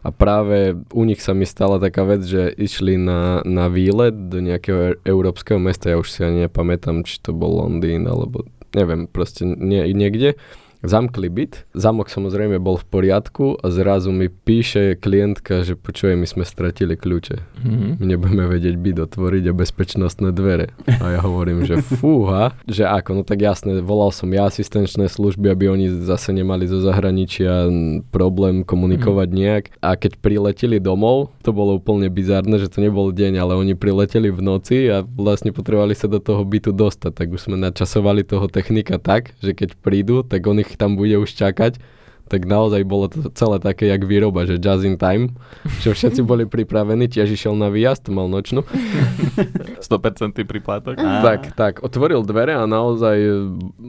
a 0.04 0.12
práve 0.12 0.76
u 0.92 1.02
nich 1.08 1.24
sa 1.24 1.32
mi 1.32 1.48
stala 1.48 1.80
taká 1.80 2.04
vec, 2.04 2.28
že 2.28 2.52
išli 2.52 3.00
na, 3.00 3.40
na 3.48 3.72
výlet 3.72 4.28
do 4.28 4.44
nejakého 4.44 5.00
európskeho 5.00 5.56
mesta, 5.56 5.88
ja 5.88 5.96
už 5.96 6.12
si 6.12 6.20
ani 6.20 6.44
nepamätám, 6.44 7.08
či 7.08 7.24
to 7.24 7.32
bol 7.32 7.64
Londýn, 7.64 8.04
alebo 8.04 8.44
neviem, 8.76 9.08
proste 9.08 9.48
nie, 9.48 9.80
niekde 9.96 10.36
zamkli 10.84 11.32
byt. 11.32 11.64
Zamok 11.72 12.12
samozrejme 12.12 12.60
bol 12.60 12.76
v 12.76 12.86
poriadku 12.86 13.56
a 13.58 13.72
zrazu 13.72 14.12
mi 14.12 14.28
píše 14.28 14.94
klientka, 15.00 15.64
že 15.64 15.74
počuje, 15.74 16.14
my 16.14 16.28
sme 16.28 16.44
stratili 16.44 16.94
kľúče. 16.94 17.36
Mm-hmm. 17.40 17.90
My 17.98 18.04
nebudeme 18.04 18.44
vedieť 18.46 18.76
byt 18.76 18.96
otvoriť 19.10 19.44
a 19.50 19.56
bezpečnostné 19.56 20.28
dvere. 20.36 20.76
A 20.86 21.16
ja 21.16 21.20
hovorím, 21.24 21.64
že 21.64 21.80
fúha, 21.80 22.52
že 22.68 22.84
ako, 22.84 23.10
no 23.18 23.22
tak 23.24 23.40
jasné, 23.40 23.80
volal 23.80 24.12
som 24.12 24.28
ja 24.28 24.46
asistenčné 24.46 25.08
služby, 25.08 25.48
aby 25.48 25.72
oni 25.72 25.86
zase 26.04 26.36
nemali 26.36 26.68
zo 26.68 26.84
zahraničia 26.84 27.72
problém 28.12 28.62
komunikovať 28.62 29.28
mm-hmm. 29.32 29.44
nejak. 29.48 29.64
A 29.80 29.96
keď 29.96 30.20
prileteli 30.20 30.78
domov, 30.78 31.32
to 31.40 31.56
bolo 31.56 31.80
úplne 31.80 32.12
bizárne, 32.12 32.60
že 32.60 32.68
to 32.68 32.84
nebol 32.84 33.08
deň, 33.08 33.40
ale 33.40 33.56
oni 33.56 33.72
prileteli 33.72 34.28
v 34.28 34.40
noci 34.44 34.92
a 34.92 35.00
vlastne 35.00 35.50
potrebovali 35.50 35.96
sa 35.96 36.06
do 36.12 36.20
toho 36.20 36.44
bytu 36.44 36.76
dostať. 36.76 37.12
Tak 37.16 37.26
už 37.32 37.40
sme 37.48 37.56
načasovali 37.56 38.26
toho 38.26 38.46
technika 38.52 39.00
tak, 39.00 39.32
že 39.40 39.56
keď 39.56 39.80
prídu, 39.80 40.20
tak 40.20 40.44
on 40.44 40.60
ich 40.60 40.73
tam 40.76 40.98
bude 40.98 41.16
už 41.18 41.30
čakať, 41.32 41.78
tak 42.24 42.48
naozaj 42.48 42.88
bolo 42.88 43.12
to 43.12 43.28
celé 43.36 43.60
také, 43.60 43.84
jak 43.92 44.00
výroba, 44.08 44.48
že 44.48 44.56
jazz 44.56 44.80
in 44.80 44.96
time, 44.96 45.36
že 45.84 45.92
všetci 45.92 46.24
boli 46.30 46.48
pripravení, 46.48 47.04
tiež 47.04 47.36
išiel 47.36 47.52
na 47.52 47.68
výjazd, 47.68 48.08
mal 48.08 48.32
nočnú. 48.32 48.64
100% 49.84 50.32
priplátok. 50.48 50.96
Tak, 50.96 51.52
tak, 51.52 51.74
otvoril 51.84 52.24
dvere 52.24 52.56
a 52.56 52.64
naozaj 52.64 53.16
e, 53.20 53.32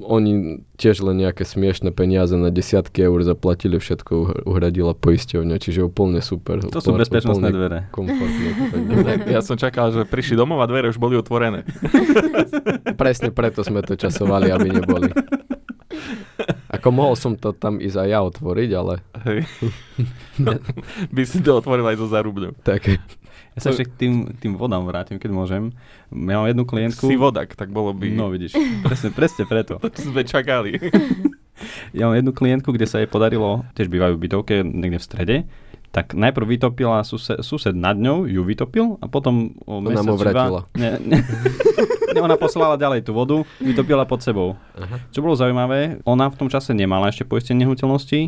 oni 0.03 0.59
tiež 0.75 1.07
len 1.07 1.23
nejaké 1.23 1.47
smiešné 1.47 1.95
peniaze 1.95 2.35
na 2.35 2.51
desiatky 2.51 3.07
eur 3.07 3.23
zaplatili, 3.23 3.79
všetko 3.79 4.43
uhradila 4.43 4.91
poisťovňa, 4.91 5.55
čiže 5.55 5.87
úplne 5.87 6.19
super. 6.19 6.59
To 6.67 6.83
sú 6.83 6.91
bezpečnostné 6.91 7.49
dvere. 7.55 7.87
Komfortne. 7.95 8.51
ja 9.35 9.39
som 9.39 9.55
čakal, 9.55 9.95
že 9.95 10.03
prišli 10.03 10.35
domov 10.35 10.59
a 10.59 10.67
dvere 10.67 10.91
už 10.91 10.99
boli 10.99 11.15
otvorené. 11.15 11.63
Presne 12.99 13.31
preto 13.31 13.63
sme 13.63 13.79
to 13.79 13.95
časovali, 13.95 14.51
aby 14.51 14.67
neboli. 14.75 15.09
Ako 16.85 16.93
mohol 16.93 17.17
som 17.17 17.33
to 17.33 17.49
tam 17.49 17.81
ísť 17.81 17.97
aj 17.97 18.09
ja 18.13 18.19
otvoriť, 18.21 18.69
ale... 18.77 19.01
Hej. 19.25 19.49
By 21.17 21.21
si 21.25 21.41
to 21.41 21.57
otvoril 21.57 21.81
aj 21.89 21.97
zo 21.97 22.05
zarubňou. 22.05 22.53
Tak. 22.61 23.01
Ja 23.57 23.57
sa 23.57 23.73
ešte 23.73 23.89
k 23.89 23.93
tým, 23.97 24.13
tým 24.37 24.53
vodám 24.53 24.85
vrátim, 24.85 25.17
keď 25.17 25.33
môžem. 25.33 25.73
Ja 26.13 26.37
mám 26.37 26.45
jednu 26.45 26.61
klientku... 26.61 27.09
Si 27.09 27.17
vodak, 27.17 27.57
tak 27.57 27.73
bolo 27.73 27.89
by... 27.89 28.13
No 28.13 28.29
vidíš, 28.29 28.53
presne, 28.85 29.09
presne 29.09 29.49
preto. 29.49 29.81
to 29.81 29.97
sme 29.97 30.21
čakali. 30.21 30.77
ja 31.97 32.05
mám 32.05 32.21
jednu 32.21 32.37
klientku, 32.37 32.69
kde 32.69 32.85
sa 32.85 33.01
jej 33.01 33.09
podarilo, 33.09 33.65
tiež 33.73 33.89
bývajú 33.89 34.13
v 34.13 34.21
bytovke 34.21 34.55
niekde 34.61 35.01
v 35.01 35.07
strede, 35.09 35.35
tak 35.95 36.11
najprv 36.11 36.59
vytopila 36.59 37.07
sused, 37.07 37.39
sused 37.39 37.71
nad 37.71 37.95
ňou, 37.95 38.27
ju 38.27 38.43
vytopil 38.43 38.99
a 38.99 39.07
potom 39.07 39.55
o 39.63 39.79
Ona 39.79 40.03
mu 40.03 40.19
vratila. 40.19 40.67
Ne, 40.75 40.99
ne, 40.99 41.23
ne, 42.11 42.19
ona 42.19 42.35
poslala 42.35 42.75
ďalej 42.75 43.07
tú 43.07 43.15
vodu, 43.15 43.47
vytopila 43.63 44.03
pod 44.03 44.19
sebou. 44.19 44.59
Aha. 44.75 44.99
Čo 45.15 45.23
bolo 45.23 45.39
zaujímavé, 45.39 46.03
ona 46.03 46.27
v 46.27 46.35
tom 46.35 46.51
čase 46.51 46.75
nemala 46.75 47.07
ešte 47.07 47.23
poistenie 47.23 47.63
nehnuteľnosti 47.63 48.27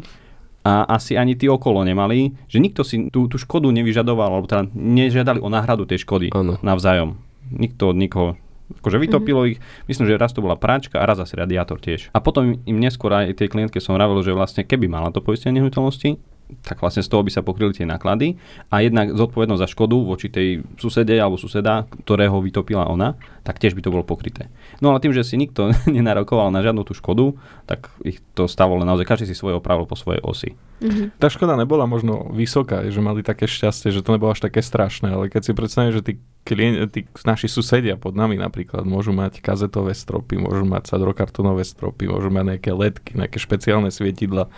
a 0.63 0.87
asi 0.95 1.19
ani 1.19 1.35
tí 1.35 1.51
okolo 1.51 1.83
nemali, 1.83 2.31
že 2.47 2.63
nikto 2.63 2.87
si 2.87 3.11
tú, 3.11 3.27
tú 3.27 3.35
škodu 3.35 3.67
nevyžadoval, 3.67 4.31
alebo 4.31 4.47
teda 4.47 4.71
nežiadali 4.71 5.43
o 5.43 5.51
náhradu 5.51 5.83
tej 5.83 6.07
škody 6.07 6.31
ano. 6.31 6.55
navzájom. 6.63 7.19
Nikto 7.51 7.91
od 7.91 7.99
nikoho 7.99 8.29
Akože 8.67 8.99
vytopilo 8.99 9.47
mm-hmm. 9.47 9.63
ich, 9.63 9.87
myslím, 9.87 10.11
že 10.11 10.19
raz 10.19 10.35
to 10.35 10.43
bola 10.43 10.59
práčka 10.59 10.99
a 10.99 11.07
raz 11.07 11.15
asi 11.23 11.39
radiátor 11.39 11.79
tiež. 11.79 12.11
A 12.11 12.19
potom 12.19 12.59
im 12.67 12.77
neskôr 12.83 13.15
aj 13.15 13.39
tej 13.39 13.47
klientke 13.47 13.79
som 13.79 13.95
hovoril, 13.95 14.27
že 14.27 14.35
vlastne 14.35 14.67
keby 14.67 14.91
mala 14.91 15.07
to 15.15 15.23
poistenie 15.23 15.63
nehnuteľnosti, 15.63 16.19
tak 16.63 16.79
vlastne 16.79 17.03
z 17.03 17.11
toho 17.11 17.23
by 17.23 17.31
sa 17.31 17.43
pokryli 17.43 17.75
tie 17.75 17.83
náklady 17.83 18.39
a 18.71 18.79
jednak 18.79 19.11
zodpovednosť 19.11 19.61
za 19.61 19.69
škodu 19.71 19.97
voči 19.99 20.31
tej 20.31 20.63
susede 20.79 21.15
alebo 21.19 21.35
suseda, 21.35 21.83
ktorého 22.07 22.39
vytopila 22.39 22.87
ona, 22.87 23.19
tak 23.43 23.59
tiež 23.59 23.75
by 23.75 23.83
to 23.83 23.91
bolo 23.91 24.03
pokryté. 24.07 24.47
No 24.79 24.95
ale 24.95 25.03
tým, 25.03 25.11
že 25.11 25.27
si 25.27 25.35
nikto 25.35 25.75
nenarokoval 25.87 26.47
na 26.51 26.63
žiadnu 26.63 26.87
tú 26.87 26.95
škodu, 26.95 27.35
tak 27.67 27.91
ich 28.03 28.23
to 28.31 28.47
stalo 28.47 28.79
len 28.79 28.87
naozaj, 28.87 29.03
každý 29.03 29.27
si 29.27 29.35
svoje 29.35 29.59
opravil 29.59 29.83
po 29.83 29.99
svojej 29.99 30.23
osi. 30.23 30.55
Mm-hmm. 30.77 31.17
Tá 31.17 31.27
škoda 31.27 31.57
nebola 31.57 31.89
možno 31.89 32.29
vysoká, 32.31 32.85
že 32.85 33.01
mali 33.01 33.25
také 33.25 33.49
šťastie, 33.49 33.89
že 33.89 34.05
to 34.05 34.13
nebolo 34.13 34.31
až 34.31 34.45
také 34.45 34.61
strašné, 34.61 35.09
ale 35.09 35.27
keď 35.27 35.41
si 35.41 35.51
predstavím, 35.57 35.91
že 35.91 36.05
tí, 36.05 36.13
klien- 36.45 36.85
tí 36.87 37.09
naši 37.25 37.49
susedia 37.49 37.97
pod 37.97 38.13
nami 38.13 38.37
napríklad 38.37 38.85
môžu 38.85 39.09
mať 39.09 39.41
kazetové 39.41 39.97
stropy, 39.97 40.37
môžu 40.37 40.69
mať 40.69 40.93
sadrokartonové 40.93 41.65
stropy, 41.65 42.07
môžu 42.07 42.29
mať 42.29 42.45
nejaké 42.55 42.71
ledky, 42.77 43.17
nejaké 43.17 43.41
špeciálne 43.41 43.89
svietidla, 43.89 44.53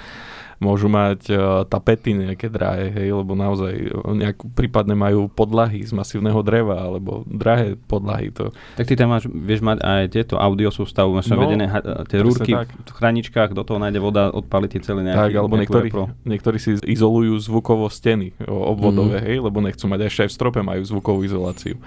môžu 0.60 0.91
mať 0.91 1.32
uh, 1.32 1.63
tapety 1.63 2.12
nejaké 2.12 2.52
drahé, 2.52 2.91
hej, 2.91 3.15
lebo 3.15 3.32
naozaj 3.32 3.74
e, 3.80 3.95
nejak, 3.95 4.43
prípadne 4.52 4.91
majú 4.91 5.32
podlahy 5.32 5.88
z 5.88 5.95
masívneho 5.95 6.43
dreva, 6.43 6.84
alebo 6.84 7.24
drahé 7.24 7.80
podlahy. 7.88 8.28
To. 8.36 8.52
Tak 8.76 8.86
ty 8.91 9.00
tam 9.00 9.15
máš, 9.15 9.32
vieš 9.32 9.63
mať 9.63 9.80
aj 9.80 10.04
tieto 10.12 10.36
audio 10.36 10.67
sústavu, 10.67 11.15
máš 11.15 11.32
no, 11.32 11.39
vedené 11.39 11.72
ha- 11.72 12.04
tie 12.04 12.19
rúrky 12.19 12.52
tak. 12.52 12.76
v 12.76 12.91
chraničkách, 12.91 13.56
do 13.56 13.63
toho 13.63 13.80
nájde 13.80 14.04
voda, 14.04 14.36
odpali 14.36 14.67
tie 14.67 14.84
celé 14.84 15.08
nejaké. 15.08 15.32
Tak, 15.32 15.39
alebo 15.39 15.56
niektorí, 15.56 15.89
niektorí 16.28 16.58
si 16.60 16.76
izolujú 16.84 17.39
zvukovo 17.39 17.88
steny 17.88 18.36
obvodové, 18.45 19.24
mm. 19.24 19.26
hej, 19.32 19.38
lebo 19.39 19.63
nechcú 19.63 19.88
mať 19.88 20.12
aj 20.12 20.28
v 20.28 20.36
strope 20.36 20.60
majú 20.60 20.84
zvukovú 20.84 21.24
izoláciu. 21.24 21.80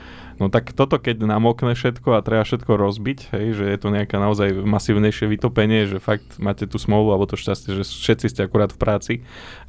No 0.42 0.50
tak 0.50 0.74
toto, 0.74 0.98
keď 0.98 1.22
namokne 1.22 1.78
všetko 1.78 2.18
a 2.18 2.24
treba 2.26 2.42
všetko 2.42 2.74
rozbiť, 2.74 3.30
hej, 3.30 3.46
že 3.54 3.64
je 3.70 3.78
to 3.78 3.94
nejaké 3.94 4.18
naozaj 4.18 4.50
masívnejšie 4.66 5.30
vytopenie, 5.30 5.86
že 5.86 6.02
fakt 6.02 6.42
máte 6.42 6.66
tú 6.66 6.82
smolu 6.82 7.14
alebo 7.14 7.30
to 7.30 7.38
šťastie, 7.38 7.78
že 7.78 7.86
všetci 7.86 8.26
ste 8.26 8.40
akurát 8.42 8.74
v 8.74 8.78
práci 8.82 9.14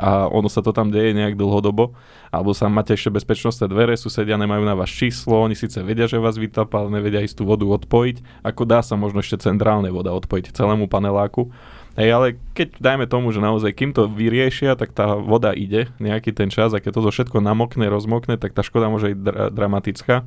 a 0.01 0.25
ono 0.25 0.49
sa 0.49 0.65
to 0.65 0.73
tam 0.73 0.89
deje 0.89 1.13
nejak 1.13 1.38
dlhodobo, 1.38 1.93
alebo 2.33 2.57
sa 2.57 2.73
máte 2.73 2.97
ešte 2.97 3.13
bezpečnostné 3.13 3.69
dvere, 3.69 3.93
susedia 3.93 4.33
nemajú 4.33 4.65
na 4.65 4.73
vás 4.73 4.89
číslo, 4.89 5.45
oni 5.45 5.53
síce 5.53 5.77
vedia, 5.86 6.09
že 6.09 6.17
vás 6.17 6.41
vytapa, 6.41 6.81
ale 6.81 6.97
nevedia 6.97 7.21
istú 7.21 7.45
vodu 7.45 7.69
odpojiť, 7.69 8.41
ako 8.41 8.62
dá 8.65 8.81
sa 8.81 8.97
možno 8.97 9.21
ešte 9.21 9.45
centrálne 9.45 9.93
voda 9.93 10.09
odpojiť 10.09 10.57
celému 10.57 10.89
paneláku. 10.89 11.53
Hej, 11.93 12.09
ale 12.09 12.27
keď 12.57 12.81
dajme 12.81 13.05
tomu, 13.05 13.29
že 13.29 13.38
naozaj 13.38 13.69
kým 13.77 13.93
to 13.93 14.09
vyriešia, 14.09 14.73
tak 14.73 14.97
tá 14.97 15.13
voda 15.13 15.53
ide 15.53 15.93
nejaký 16.01 16.33
ten 16.33 16.49
čas 16.49 16.73
a 16.73 16.81
keď 16.81 16.97
to 16.97 17.13
všetko 17.13 17.38
namokne, 17.38 17.86
rozmokne, 17.86 18.41
tak 18.41 18.57
tá 18.57 18.65
škoda 18.65 18.89
môže 18.89 19.13
byť 19.13 19.19
dra- 19.21 19.53
dramatická. 19.53 20.25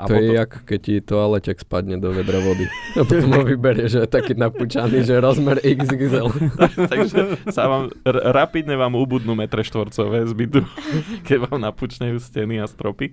A 0.00 0.08
to 0.08 0.16
potom... 0.16 0.24
je 0.24 0.28
jak 0.32 0.52
keď 0.64 0.80
ti 0.80 0.94
toaleťak 1.04 1.56
spadne 1.60 2.00
do 2.00 2.08
vedra 2.08 2.40
vody. 2.40 2.64
A 2.96 3.04
potom 3.04 3.36
ho 3.36 3.44
vyberie, 3.44 3.84
že 3.84 4.02
je 4.04 4.08
taký 4.08 4.32
napúčaný, 4.32 5.04
že 5.04 5.20
rozmer 5.20 5.60
XXL. 5.60 6.32
Takže 6.92 7.18
sa 7.52 7.68
vám, 7.68 7.92
r- 8.08 8.24
rapidne 8.32 8.80
vám 8.80 8.96
ubudnú 8.96 9.36
metre 9.36 9.60
štvorcové 9.60 10.24
zbytu, 10.24 10.64
keď 11.28 11.52
vám 11.52 11.60
napúčnejú 11.60 12.16
steny 12.16 12.64
a 12.64 12.66
stropy 12.66 13.12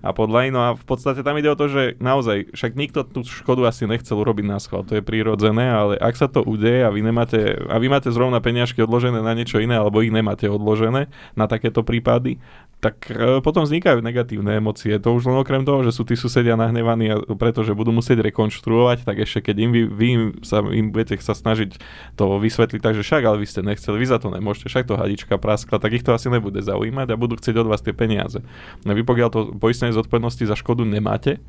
a 0.00 0.10
podľa 0.16 0.40
no 0.50 0.60
a 0.60 0.70
v 0.76 0.84
podstate 0.84 1.20
tam 1.20 1.36
ide 1.36 1.52
o 1.52 1.58
to, 1.58 1.68
že 1.68 1.82
naozaj, 2.00 2.56
však 2.56 2.72
nikto 2.76 3.04
tú 3.04 3.20
škodu 3.24 3.68
asi 3.68 3.84
nechcel 3.84 4.16
urobiť 4.16 4.46
na 4.48 4.56
schvál, 4.56 4.84
to 4.84 4.96
je 4.98 5.04
prírodzené, 5.04 5.68
ale 5.68 5.94
ak 6.00 6.16
sa 6.16 6.26
to 6.26 6.40
udeje 6.40 6.84
a 6.84 6.90
vy 6.90 7.04
nemáte, 7.04 7.60
a 7.68 7.76
vy 7.76 7.92
máte 7.92 8.08
zrovna 8.08 8.40
peniažky 8.40 8.80
odložené 8.80 9.20
na 9.20 9.36
niečo 9.36 9.60
iné, 9.60 9.76
alebo 9.76 10.00
ich 10.00 10.12
nemáte 10.12 10.48
odložené 10.48 11.12
na 11.36 11.44
takéto 11.44 11.84
prípady, 11.84 12.40
tak 12.80 13.12
e, 13.12 13.44
potom 13.44 13.68
vznikajú 13.68 14.00
negatívne 14.00 14.56
emócie. 14.56 14.96
To 14.96 15.12
už 15.12 15.28
len 15.28 15.36
okrem 15.36 15.68
toho, 15.68 15.84
že 15.84 15.92
sú 15.92 16.08
tí 16.08 16.16
susedia 16.16 16.56
nahnevaní, 16.56 17.12
pretože 17.36 17.76
budú 17.76 17.92
musieť 17.92 18.24
rekonštruovať, 18.24 19.04
tak 19.04 19.20
ešte 19.20 19.52
keď 19.52 19.56
im 19.60 19.70
vy, 19.70 19.82
vy 19.84 20.06
im, 20.08 20.22
sa, 20.40 20.64
im 20.64 20.88
budete 20.88 21.20
sa 21.20 21.36
snažiť 21.36 21.76
to 22.16 22.40
vysvetliť 22.40 22.80
tak, 22.80 22.96
že 22.96 23.04
však, 23.04 23.22
ale 23.28 23.36
vy 23.44 23.46
ste 23.46 23.60
nechceli, 23.60 24.00
vy 24.00 24.06
za 24.08 24.16
to 24.16 24.32
nemôžete, 24.32 24.72
však 24.72 24.88
to 24.88 24.96
hadička 24.96 25.36
praskla, 25.36 25.76
tak 25.76 25.92
ich 25.92 26.04
to 26.04 26.16
asi 26.16 26.32
nebude 26.32 26.64
zaujímať 26.64 27.12
a 27.12 27.20
budú 27.20 27.36
chcieť 27.36 27.60
od 27.60 27.68
vás 27.68 27.84
tie 27.84 27.92
peniaze. 27.92 28.40
No 28.88 28.96
vy 28.96 29.04
pokiaľ 29.04 29.28
to 29.28 29.40
poistenie 29.60 29.89
poistenie 29.90 29.98
zodpovednosti 29.98 30.44
za 30.46 30.56
škodu 30.56 30.82
nemáte, 30.86 31.42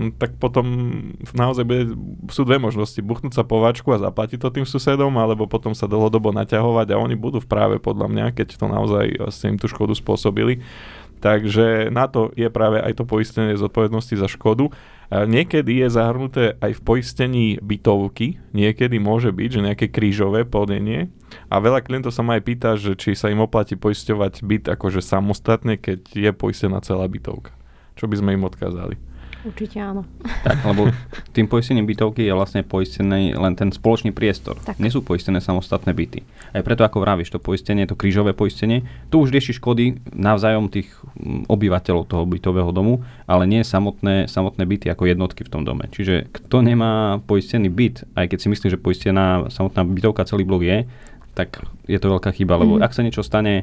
no, 0.00 0.10
tak 0.16 0.40
potom 0.40 0.64
naozaj 1.36 1.64
bude, 1.68 1.82
sú 2.32 2.48
dve 2.48 2.56
možnosti. 2.56 2.98
Buchnúť 3.04 3.36
sa 3.36 3.44
pováčku 3.44 3.92
a 3.92 4.00
zaplatiť 4.00 4.40
to 4.40 4.48
tým 4.48 4.66
susedom, 4.66 5.12
alebo 5.20 5.44
potom 5.44 5.76
sa 5.76 5.84
dlhodobo 5.84 6.32
naťahovať 6.32 6.96
a 6.96 7.00
oni 7.00 7.14
budú 7.14 7.44
v 7.44 7.48
práve 7.48 7.76
podľa 7.78 8.08
mňa, 8.08 8.26
keď 8.32 8.56
to 8.56 8.66
naozaj 8.66 9.04
ste 9.28 9.52
im 9.52 9.58
tú 9.60 9.68
škodu 9.68 9.92
spôsobili. 9.92 10.64
Takže 11.22 11.94
na 11.94 12.10
to 12.10 12.34
je 12.34 12.50
práve 12.50 12.82
aj 12.82 12.98
to 12.98 13.04
poistenie 13.06 13.54
zodpovednosti 13.54 14.18
za 14.18 14.26
škodu. 14.26 14.74
Niekedy 15.06 15.86
je 15.86 15.88
zahrnuté 15.92 16.58
aj 16.58 16.72
v 16.74 16.80
poistení 16.82 17.46
bytovky, 17.62 18.42
niekedy 18.50 18.98
môže 18.98 19.30
byť, 19.30 19.48
že 19.54 19.60
nejaké 19.62 19.86
krížové 19.86 20.42
plnenie 20.42 21.14
a 21.46 21.62
veľa 21.62 21.86
klientov 21.86 22.10
sa 22.10 22.26
ma 22.26 22.40
aj 22.40 22.42
pýta, 22.42 22.74
že 22.74 22.98
či 22.98 23.14
sa 23.14 23.30
im 23.30 23.38
oplatí 23.38 23.78
poisťovať 23.78 24.42
byt 24.42 24.64
akože 24.74 24.98
samostatne, 24.98 25.78
keď 25.78 26.10
je 26.10 26.30
poistená 26.34 26.82
celá 26.82 27.06
bytovka. 27.06 27.54
Čo 28.02 28.10
by 28.10 28.18
sme 28.18 28.34
im 28.34 28.42
odkázali? 28.42 28.98
Určite 29.46 29.78
áno. 29.78 30.02
Tak, 30.42 30.58
lebo 30.66 30.90
tým 31.30 31.46
poistením 31.46 31.86
bytovky 31.86 32.26
je 32.26 32.34
vlastne 32.34 32.66
poistený 32.66 33.38
len 33.38 33.54
ten 33.54 33.70
spoločný 33.70 34.10
priestor. 34.10 34.58
Tak. 34.58 34.82
Nie 34.82 34.90
sú 34.90 35.06
poistené 35.06 35.38
samostatné 35.38 35.94
byty. 35.94 36.26
Aj 36.50 36.66
preto, 36.66 36.82
ako 36.82 36.98
vravíš, 36.98 37.30
to 37.30 37.38
poistenie, 37.38 37.86
to 37.86 37.94
krížové 37.94 38.34
poistenie, 38.34 38.82
tu 39.06 39.22
už 39.22 39.30
rieši 39.30 39.62
škody 39.62 40.02
navzájom 40.10 40.66
tých 40.66 40.90
mm, 41.14 41.46
obyvateľov 41.46 42.10
toho 42.10 42.26
bytového 42.26 42.74
domu, 42.74 43.06
ale 43.30 43.46
nie 43.46 43.62
samotné, 43.62 44.26
samotné 44.26 44.66
byty 44.66 44.90
ako 44.90 45.06
jednotky 45.06 45.46
v 45.46 45.52
tom 45.54 45.62
dome. 45.62 45.86
Čiže 45.94 46.26
kto 46.42 46.58
nemá 46.58 47.22
poistený 47.22 47.70
byt, 47.70 48.02
aj 48.18 48.34
keď 48.34 48.38
si 48.42 48.50
myslí, 48.50 48.66
že 48.66 48.82
poistená 48.82 49.46
samotná 49.46 49.86
bytovka 49.86 50.26
celý 50.26 50.42
blok 50.42 50.66
je, 50.66 50.90
tak 51.38 51.62
je 51.86 52.02
to 52.02 52.10
veľká 52.10 52.34
chyba, 52.34 52.58
lebo 52.58 52.78
mm. 52.78 52.82
ak 52.82 52.90
sa 52.98 53.06
niečo 53.06 53.22
stane, 53.22 53.62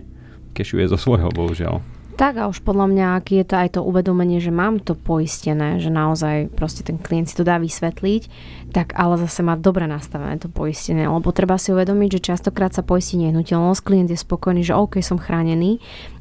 kešuje 0.56 0.88
zo 0.88 0.96
svojho, 0.96 1.28
bohužiaľ. 1.28 1.99
Tak 2.20 2.36
a 2.36 2.52
už 2.52 2.68
podľa 2.68 2.92
mňa, 2.92 3.06
aký 3.16 3.40
je 3.40 3.48
to 3.48 3.56
aj 3.56 3.70
to 3.80 3.82
uvedomenie, 3.82 4.44
že 4.44 4.52
mám 4.52 4.84
to 4.84 4.92
poistené, 4.92 5.80
že 5.80 5.88
naozaj 5.88 6.52
proste 6.52 6.84
ten 6.84 7.00
klient 7.00 7.32
si 7.32 7.36
to 7.40 7.48
dá 7.48 7.56
vysvetliť, 7.56 8.28
tak 8.76 8.92
ale 9.00 9.16
zase 9.24 9.40
má 9.40 9.56
dobre 9.56 9.88
nastavené 9.88 10.36
to 10.36 10.52
poistenie, 10.52 11.08
lebo 11.08 11.32
treba 11.32 11.56
si 11.56 11.72
uvedomiť, 11.72 12.20
že 12.20 12.36
častokrát 12.36 12.76
sa 12.76 12.84
poistí 12.84 13.16
nehnuteľnosť, 13.24 13.80
klient 13.88 14.12
je 14.12 14.20
spokojný, 14.20 14.68
že 14.68 14.76
OK, 14.76 15.00
som 15.00 15.16
chránený, 15.16 15.80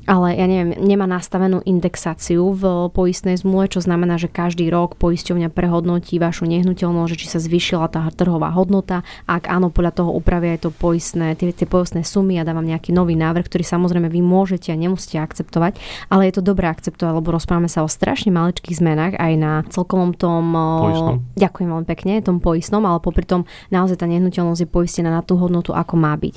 ale 0.09 0.40
ja 0.40 0.49
neviem, 0.49 0.73
nemá 0.81 1.05
nastavenú 1.05 1.61
indexáciu 1.68 2.57
v 2.57 2.88
poistnej 2.88 3.37
zmluve, 3.37 3.68
čo 3.68 3.85
znamená, 3.85 4.16
že 4.16 4.33
každý 4.33 4.73
rok 4.73 4.97
poisťovňa 4.97 5.53
prehodnotí 5.53 6.16
vašu 6.16 6.49
nehnuteľnosť, 6.49 7.11
že 7.12 7.21
či 7.21 7.27
sa 7.29 7.38
zvýšila 7.44 7.92
tá 7.92 8.09
trhová 8.16 8.49
hodnota 8.57 9.05
ak 9.29 9.44
áno, 9.53 9.68
podľa 9.68 9.92
toho 9.92 10.11
upravia 10.16 10.57
aj 10.57 10.64
to 10.64 10.71
poistné, 10.73 11.37
tie, 11.37 11.53
tie 11.53 11.68
poistné 11.68 12.01
sumy 12.01 12.40
a 12.40 12.49
dávam 12.49 12.64
nejaký 12.64 12.97
nový 12.97 13.12
návrh, 13.12 13.44
ktorý 13.44 13.61
samozrejme 13.61 14.09
vy 14.09 14.25
môžete 14.25 14.73
a 14.73 14.81
nemusíte 14.81 15.21
akceptovať, 15.21 15.77
ale 16.09 16.33
je 16.33 16.40
to 16.40 16.42
dobré 16.42 16.73
akceptovať, 16.73 17.12
lebo 17.12 17.29
rozprávame 17.35 17.68
sa 17.68 17.85
o 17.85 17.88
strašne 17.90 18.33
maličkých 18.33 18.81
zmenách 18.81 19.14
aj 19.21 19.33
na 19.37 19.53
celkovom 19.68 20.16
tom 20.16 20.57
poistnom. 20.57 21.16
ďakujem 21.37 21.68
veľmi 21.68 21.87
pekne, 21.87 22.12
tom 22.25 22.40
poistnom, 22.40 22.83
ale 22.88 23.05
popri 23.05 23.29
tom 23.29 23.44
naozaj 23.68 24.01
tá 24.01 24.07
nehnuteľnosť 24.09 24.64
je 24.64 24.68
poistená 24.68 25.12
na 25.12 25.21
tú 25.21 25.37
hodnotu, 25.37 25.77
ako 25.77 26.01
má 26.01 26.16
byť. 26.16 26.35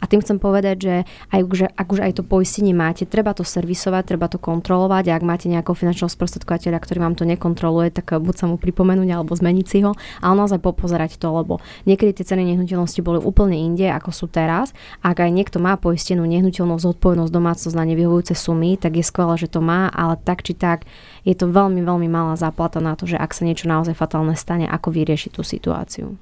A 0.00 0.04
tým 0.04 0.20
chcem 0.20 0.36
povedať, 0.36 0.76
že 0.84 0.94
aj, 1.32 1.40
že 1.56 1.66
ak 1.72 1.88
už 1.88 2.00
aj 2.04 2.12
to 2.20 2.22
poistenie 2.26 2.76
máte, 2.76 3.08
treba 3.14 3.30
to 3.30 3.46
servisovať, 3.46 4.02
treba 4.10 4.26
to 4.26 4.42
kontrolovať 4.42 5.06
a 5.06 5.14
ak 5.14 5.22
máte 5.22 5.46
nejakého 5.46 5.78
finančného 5.78 6.10
sprostredkovateľa, 6.10 6.82
ktorý 6.82 6.98
vám 6.98 7.14
to 7.14 7.22
nekontroluje, 7.22 7.94
tak 7.94 8.18
buď 8.18 8.34
sa 8.34 8.50
mu 8.50 8.58
pripomenúť 8.58 9.06
alebo 9.14 9.38
zmeniť 9.38 9.66
si 9.70 9.86
ho, 9.86 9.94
ale 10.18 10.34
naozaj 10.34 10.58
popozerať 10.58 11.22
to, 11.22 11.30
lebo 11.30 11.62
niekedy 11.86 12.10
tie 12.10 12.34
ceny 12.34 12.42
nehnuteľnosti 12.42 12.98
boli 13.06 13.22
úplne 13.22 13.54
inde, 13.54 13.86
ako 13.86 14.10
sú 14.10 14.26
teraz. 14.26 14.74
Ak 14.98 15.22
aj 15.22 15.30
niekto 15.30 15.62
má 15.62 15.78
poistenú 15.78 16.26
nehnuteľnosť, 16.26 16.82
zodpovednosť 16.90 17.30
domácnosť 17.30 17.76
na 17.78 17.84
nevyhovujúce 17.86 18.34
sumy, 18.34 18.74
tak 18.74 18.98
je 18.98 19.06
skvelé, 19.06 19.38
že 19.38 19.46
to 19.46 19.62
má, 19.62 19.86
ale 19.94 20.18
tak 20.18 20.42
či 20.42 20.58
tak 20.58 20.82
je 21.22 21.38
to 21.38 21.46
veľmi, 21.46 21.86
veľmi 21.86 22.10
malá 22.10 22.34
záplata 22.34 22.82
na 22.82 22.98
to, 22.98 23.06
že 23.06 23.14
ak 23.14 23.30
sa 23.30 23.46
niečo 23.46 23.70
naozaj 23.70 23.94
fatálne 23.94 24.34
stane, 24.34 24.66
ako 24.66 24.90
vyriešiť 24.90 25.30
tú 25.30 25.46
situáciu. 25.46 26.18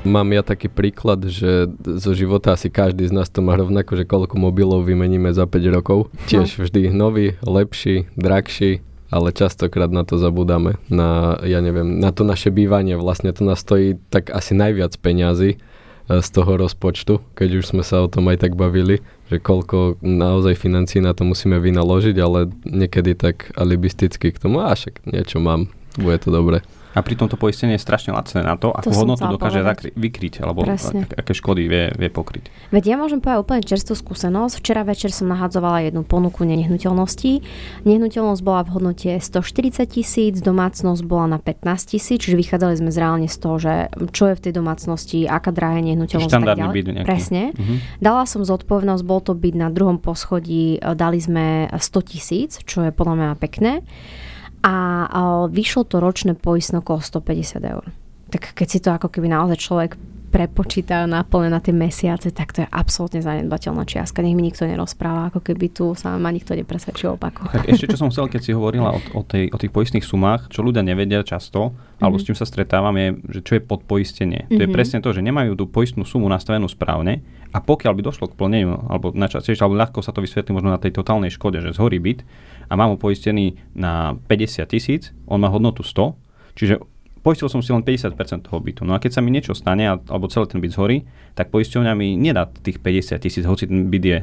Mám 0.00 0.32
ja 0.32 0.40
taký 0.40 0.72
príklad, 0.72 1.28
že 1.28 1.68
zo 1.84 2.16
života 2.16 2.56
asi 2.56 2.72
každý 2.72 3.04
z 3.04 3.12
nás 3.12 3.28
to 3.28 3.44
má 3.44 3.52
rovnako, 3.52 4.00
že 4.00 4.08
koľko 4.08 4.40
mobilov 4.40 4.88
vymeníme 4.88 5.28
za 5.28 5.44
5 5.44 5.76
rokov. 5.76 6.08
Tiež 6.24 6.56
no. 6.56 6.64
vždy 6.64 6.88
nový, 6.88 7.36
lepší, 7.44 8.08
drahší, 8.16 8.80
ale 9.12 9.28
častokrát 9.36 9.92
na 9.92 10.08
to 10.08 10.16
zabudáme. 10.16 10.80
Na, 10.88 11.36
ja 11.44 11.60
neviem, 11.60 12.00
na 12.00 12.16
to 12.16 12.24
naše 12.24 12.48
bývanie 12.48 12.96
vlastne 12.96 13.28
to 13.36 13.44
nás 13.44 13.60
stojí 13.60 14.00
tak 14.08 14.32
asi 14.32 14.56
najviac 14.56 14.96
peňazí 14.96 15.50
e, 15.52 15.58
z 16.08 16.28
toho 16.32 16.56
rozpočtu, 16.56 17.20
keď 17.36 17.60
už 17.60 17.76
sme 17.76 17.84
sa 17.84 18.00
o 18.00 18.08
tom 18.08 18.24
aj 18.32 18.48
tak 18.48 18.56
bavili, 18.56 19.04
že 19.28 19.36
koľko 19.36 20.00
naozaj 20.00 20.56
financí 20.56 21.04
na 21.04 21.12
to 21.12 21.28
musíme 21.28 21.60
vynaložiť, 21.60 22.16
ale 22.24 22.48
niekedy 22.64 23.12
tak 23.20 23.52
alibisticky 23.52 24.32
k 24.32 24.40
tomu, 24.40 24.64
a 24.64 24.72
však 24.72 25.04
niečo 25.04 25.44
mám, 25.44 25.68
bude 26.00 26.16
to 26.24 26.32
dobre. 26.32 26.64
A 26.90 27.06
pritom 27.06 27.30
to 27.30 27.38
poistenie 27.38 27.78
je 27.78 27.82
strašne 27.82 28.10
lacné 28.10 28.42
na 28.42 28.58
to, 28.58 28.74
ako 28.74 28.90
to 28.90 28.98
hodnotu 28.98 29.22
dokáže 29.22 29.62
zakry- 29.62 29.94
vykryť, 29.94 30.42
alebo 30.42 30.66
ak, 30.66 31.22
aké 31.22 31.32
škody 31.38 31.70
vie, 31.70 31.94
vie 31.94 32.10
pokryť. 32.10 32.50
Veď 32.74 32.94
ja 32.94 32.96
môžem 32.98 33.22
povedať 33.22 33.40
úplne 33.46 33.62
čerstvú 33.62 33.94
skúsenosť. 33.94 34.58
Včera 34.58 34.82
večer 34.82 35.14
som 35.14 35.30
nahadzovala 35.30 35.86
jednu 35.86 36.02
ponuku 36.02 36.42
nehnuteľností. 36.42 37.46
Nehnuteľnosť 37.86 38.42
bola 38.42 38.66
v 38.66 38.70
hodnote 38.74 39.10
140 39.22 39.86
tisíc, 39.86 40.34
domácnosť 40.42 41.02
bola 41.06 41.36
na 41.36 41.38
15 41.38 41.94
tisíc, 41.94 42.18
čiže 42.26 42.34
vychádzali 42.34 42.74
sme 42.82 42.90
zreálne 42.90 43.28
z 43.30 43.36
toho, 43.38 43.56
že 43.62 43.74
čo 44.10 44.30
je 44.30 44.34
v 44.34 44.42
tej 44.50 44.52
domácnosti, 44.58 45.18
aká 45.30 45.54
drahá 45.54 45.78
nehnuteľnosť. 45.78 46.26
Štandardný 46.26 46.68
byt 46.74 46.86
nejaký. 46.90 47.06
Presne. 47.06 47.42
Uh-huh. 47.54 47.78
Dala 48.02 48.26
som 48.26 48.42
zodpovednosť, 48.42 49.02
bol 49.06 49.22
to 49.22 49.38
byť 49.38 49.54
na 49.54 49.70
druhom 49.70 50.02
poschodí, 50.02 50.82
dali 50.82 51.18
sme 51.22 51.70
100 51.70 52.10
tisíc, 52.10 52.50
čo 52.66 52.82
je 52.82 52.90
podľa 52.90 53.14
mňa 53.14 53.30
pekné 53.38 53.86
a 54.60 54.74
vyšlo 55.48 55.88
to 55.88 56.00
ročné 56.04 56.36
poistné 56.36 56.84
okolo 56.84 57.00
150 57.00 57.64
eur. 57.64 57.84
Tak 58.30 58.54
keď 58.54 58.68
si 58.68 58.78
to 58.78 58.92
ako 58.94 59.08
keby 59.10 59.32
naozaj 59.32 59.58
človek 59.58 59.90
prepočíta 60.30 61.10
naplne 61.10 61.50
na 61.50 61.58
tie 61.58 61.74
mesiace, 61.74 62.30
tak 62.30 62.54
to 62.54 62.62
je 62.62 62.68
absolútne 62.70 63.18
zanedbateľná 63.18 63.82
čiastka. 63.82 64.22
Nech 64.22 64.38
mi 64.38 64.46
nikto 64.46 64.62
nerozpráva, 64.62 65.34
ako 65.34 65.42
keby 65.42 65.66
tu 65.74 65.92
sa 65.98 66.14
ma 66.14 66.30
nikto 66.30 66.54
nepresvedčil 66.54 67.18
opaku. 67.18 67.50
Tak 67.50 67.66
ešte 67.66 67.90
čo 67.90 67.98
som 67.98 68.14
chcel, 68.14 68.30
keď 68.30 68.40
si 68.40 68.54
hovorila 68.54 68.94
o, 68.94 69.00
o, 69.18 69.22
tej, 69.26 69.50
o 69.50 69.58
tých 69.58 69.74
poistných 69.74 70.06
sumách, 70.06 70.46
čo 70.54 70.62
ľudia 70.62 70.86
nevedia 70.86 71.26
často, 71.26 71.74
mm-hmm. 71.74 72.02
alebo 72.06 72.16
s 72.22 72.24
čím 72.30 72.38
sa 72.38 72.46
stretávam, 72.46 72.94
je, 72.94 73.08
že 73.26 73.40
čo 73.42 73.52
je 73.58 73.62
podpoistenie. 73.66 74.46
Mm-hmm. 74.46 74.56
To 74.56 74.62
je 74.62 74.70
mhm. 74.70 74.76
presne 74.78 74.98
to, 75.02 75.10
že 75.10 75.20
nemajú 75.20 75.58
tú 75.58 75.66
poistnú 75.66 76.06
sumu 76.06 76.30
nastavenú 76.30 76.70
správne 76.70 77.26
a 77.50 77.58
pokiaľ 77.58 77.92
by 77.98 78.02
došlo 78.06 78.30
k 78.30 78.38
plneniu, 78.38 78.86
alebo, 78.86 79.10
na 79.10 79.26
čas, 79.26 79.42
alebo 79.50 79.74
ľahko 79.74 79.98
sa 80.06 80.14
to 80.14 80.22
vysvetlí 80.22 80.54
možno 80.54 80.70
na 80.70 80.78
tej 80.78 80.94
totálnej 80.94 81.34
škode, 81.34 81.58
že 81.58 81.74
zhorí 81.74 81.98
byt, 81.98 82.22
a 82.70 82.72
mám 82.78 82.94
ho 82.94 82.98
poistený 82.98 83.58
na 83.74 84.14
50 84.30 84.62
tisíc, 84.70 85.10
on 85.26 85.42
má 85.42 85.50
hodnotu 85.50 85.82
100, 85.82 86.14
čiže 86.54 86.78
poistil 87.20 87.50
som 87.50 87.60
si 87.60 87.74
len 87.74 87.84
50% 87.84 88.46
toho 88.46 88.58
bytu. 88.62 88.86
No 88.86 88.96
a 88.96 89.02
keď 89.02 89.18
sa 89.18 89.20
mi 89.20 89.34
niečo 89.34 89.52
stane, 89.52 89.84
alebo 89.84 90.30
celý 90.30 90.48
ten 90.48 90.62
byt 90.62 90.72
zhorí, 90.72 91.04
tak 91.36 91.52
poisťovňa 91.52 91.92
mi 91.98 92.16
nedá 92.16 92.48
tých 92.48 92.80
50 92.80 93.20
tisíc, 93.20 93.44
hoci 93.44 93.68
ten 93.68 93.90
byt 93.92 94.04
je 94.04 94.18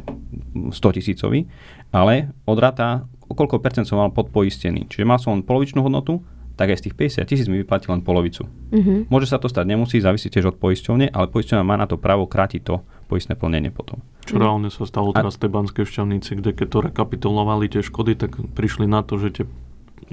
100 0.71 0.97
tisícový, 0.97 1.45
ale 1.93 2.33
odráta, 2.47 3.05
o 3.27 3.36
koľko 3.36 3.60
percent 3.60 3.86
som 3.86 3.99
mal 3.99 4.10
podpoistený. 4.15 4.89
Čiže 4.89 5.05
mal 5.05 5.19
som 5.21 5.36
len 5.38 5.45
polovičnú 5.45 5.83
hodnotu, 5.83 6.23
tak 6.57 6.73
aj 6.73 6.81
z 6.81 6.83
tých 6.89 7.21
50 7.21 7.29
tisíc 7.29 7.45
mi 7.45 7.62
vyplatí 7.62 7.86
len 7.86 8.01
polovicu. 8.01 8.49
Mm-hmm. 8.73 9.13
Môže 9.13 9.29
sa 9.29 9.38
to 9.38 9.45
stať, 9.45 9.69
nemusí, 9.69 10.01
závisí 10.01 10.33
tiež 10.33 10.57
od 10.57 10.57
poisťovne, 10.57 11.13
ale 11.13 11.29
poisťovňa 11.29 11.62
má 11.62 11.77
na 11.77 11.86
to 11.86 12.01
právo 12.01 12.25
krátiť 12.25 12.62
to 12.65 12.81
poistné 13.08 13.39
plnenie 13.39 13.72
potom. 13.72 14.04
Čo 14.28 14.38
reálne 14.38 14.67
sa 14.67 14.84
stalo 14.84 15.15
teraz 15.15 15.39
v 15.39 15.48
tej 15.48 15.52
Banskej 15.56 15.86
šťavnici, 15.88 16.32
kde 16.38 16.52
keď 16.52 16.67
to 16.67 16.80
rekapitulovali 16.91 17.72
tie 17.72 17.80
škody, 17.80 18.20
tak 18.20 18.36
prišli 18.36 18.86
na 18.86 19.02
to, 19.02 19.15
že 19.15 19.41
tie 19.41 19.46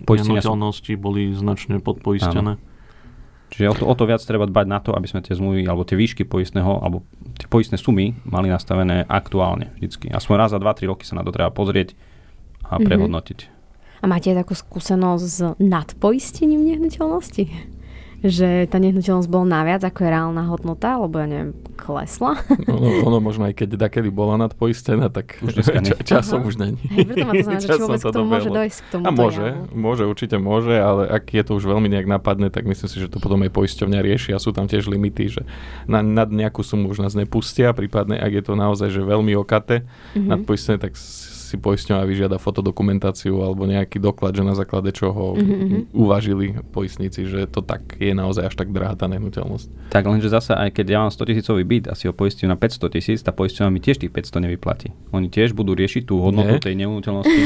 nehnuteľnosti 0.07 0.95
sú... 0.95 1.01
boli 1.01 1.35
značne 1.35 1.83
podpoistené. 1.83 2.57
Áno. 2.57 2.73
Čiže 3.55 3.71
o 3.71 3.75
to, 3.75 3.85
o 3.87 3.95
to 3.95 4.05
viac 4.11 4.19
treba 4.25 4.51
dbať 4.51 4.67
na 4.67 4.79
to, 4.83 4.91
aby 4.99 5.07
sme 5.07 5.23
tie 5.23 5.37
zmluvy 5.37 5.63
alebo 5.69 5.87
tie 5.87 5.95
výšky 5.95 6.27
poistného 6.27 6.83
alebo 6.83 7.07
tie 7.39 7.47
poistné 7.47 7.79
sumy 7.79 8.19
mali 8.27 8.51
nastavené 8.51 9.07
aktuálne 9.07 9.71
vždycky. 9.79 10.11
Aspoň 10.11 10.35
raz 10.35 10.51
za 10.51 10.59
2-3 10.59 10.91
roky 10.91 11.07
sa 11.07 11.15
na 11.15 11.23
to 11.23 11.31
treba 11.31 11.55
pozrieť 11.55 11.95
a 12.67 12.81
mhm. 12.81 12.87
prehodnotiť. 12.87 13.39
Mm-hmm. 13.47 14.03
A 14.03 14.11
máte 14.11 14.37
takú 14.37 14.53
skúsenosť 14.53 15.25
s 15.25 15.39
nadpoistením 15.57 16.61
nehnuteľnosti? 16.61 17.49
Že 18.25 18.65
tá 18.73 18.81
nehnuteľnosť 18.81 19.29
bola 19.29 19.61
naviac 19.61 19.85
ako 19.85 20.01
je 20.01 20.09
reálna 20.09 20.49
hodnota, 20.49 20.97
lebo 20.97 21.21
ja 21.21 21.29
neviem, 21.29 21.53
klesla. 21.77 22.41
Ono, 22.75 23.05
ono 23.05 23.19
možno 23.21 23.45
aj 23.45 23.55
keď 23.61 23.77
dakedy 23.77 24.09
bola 24.09 24.41
nadpoistená, 24.41 25.13
tak 25.13 25.37
už 25.45 25.61
ča, 25.93 25.97
časom 26.01 26.41
Aha. 26.41 26.49
už 26.49 26.55
není. 26.57 26.81
Hej, 26.89 27.05
preto 27.13 27.25
ma 27.29 27.33
to 27.37 27.45
znamená, 27.45 27.61
či 27.61 27.81
vôbec 27.85 28.01
k 28.01 28.15
tomu 28.15 28.29
môže 28.33 28.51
dojsť 28.51 28.79
k 28.81 28.87
tomu. 28.89 29.05
A 29.05 29.11
môže, 29.13 29.45
javu. 29.45 29.77
môže, 29.77 30.03
určite 30.09 30.37
môže, 30.41 30.75
ale 30.75 31.03
ak 31.13 31.25
je 31.29 31.43
to 31.45 31.53
už 31.61 31.65
veľmi 31.69 31.89
nejak 31.93 32.09
napadné, 32.09 32.49
tak 32.49 32.65
myslím 32.65 32.89
si, 32.89 32.97
že 32.97 33.13
to 33.13 33.21
potom 33.21 33.45
aj 33.45 33.53
poisťovňa 33.53 34.01
rieši 34.01 34.31
a 34.33 34.41
sú 34.41 34.57
tam 34.57 34.65
tiež 34.65 34.89
limity, 34.89 35.25
že 35.29 35.43
na, 35.85 36.01
nad 36.01 36.33
nejakú 36.33 36.65
sumu 36.65 36.89
už 36.89 37.05
nás 37.05 37.13
nepustia, 37.13 37.77
prípadne 37.77 38.17
ak 38.17 38.33
je 38.33 38.43
to 38.49 38.55
naozaj 38.57 38.89
že 38.89 39.05
veľmi 39.05 39.37
okate 39.37 39.85
mm-hmm. 39.85 40.29
nadpoistené, 40.31 40.81
tak 40.81 40.97
si 41.55 41.63
poisťovňa 41.63 42.03
vyžiada 42.03 42.43
fotodokumentáciu 42.43 43.39
alebo 43.39 43.63
nejaký 43.65 44.03
doklad, 44.03 44.35
že 44.35 44.43
na 44.43 44.59
základe 44.59 44.91
čoho 44.91 45.39
Mhm, 45.39 45.55
mhm. 45.55 45.79
uvažili 45.95 46.59
poistníci, 46.75 47.31
že 47.31 47.47
to 47.47 47.63
tak 47.63 47.95
je 47.97 48.11
naozaj 48.11 48.51
až 48.51 48.55
tak 48.59 48.75
drahá 48.75 48.99
tá 48.99 49.07
nehnuteľnosť. 49.07 49.95
Tak 49.95 50.03
lenže 50.03 50.27
zase, 50.27 50.51
aj 50.53 50.75
keď 50.75 50.87
ja 50.91 50.99
mám 51.07 51.15
100 51.15 51.31
tisícový 51.31 51.63
byt 51.63 51.85
a 51.89 51.95
si 51.95 52.11
ho 52.11 52.15
poistím 52.17 52.51
na 52.51 52.59
500 52.59 52.91
tisíc, 52.91 53.19
tá 53.23 53.31
poisťovňa 53.31 53.71
mi 53.71 53.79
tiež 53.79 54.03
tých 54.03 54.11
500 54.11 54.45
nevyplatí. 54.51 54.91
Oni 55.15 55.31
tiež 55.31 55.55
budú 55.55 55.79
riešiť 55.79 56.03
tú 56.05 56.19
hodnotu 56.19 56.59
Nie? 56.59 56.63
tej 56.63 56.75
nehnuteľnosti. 56.75 57.41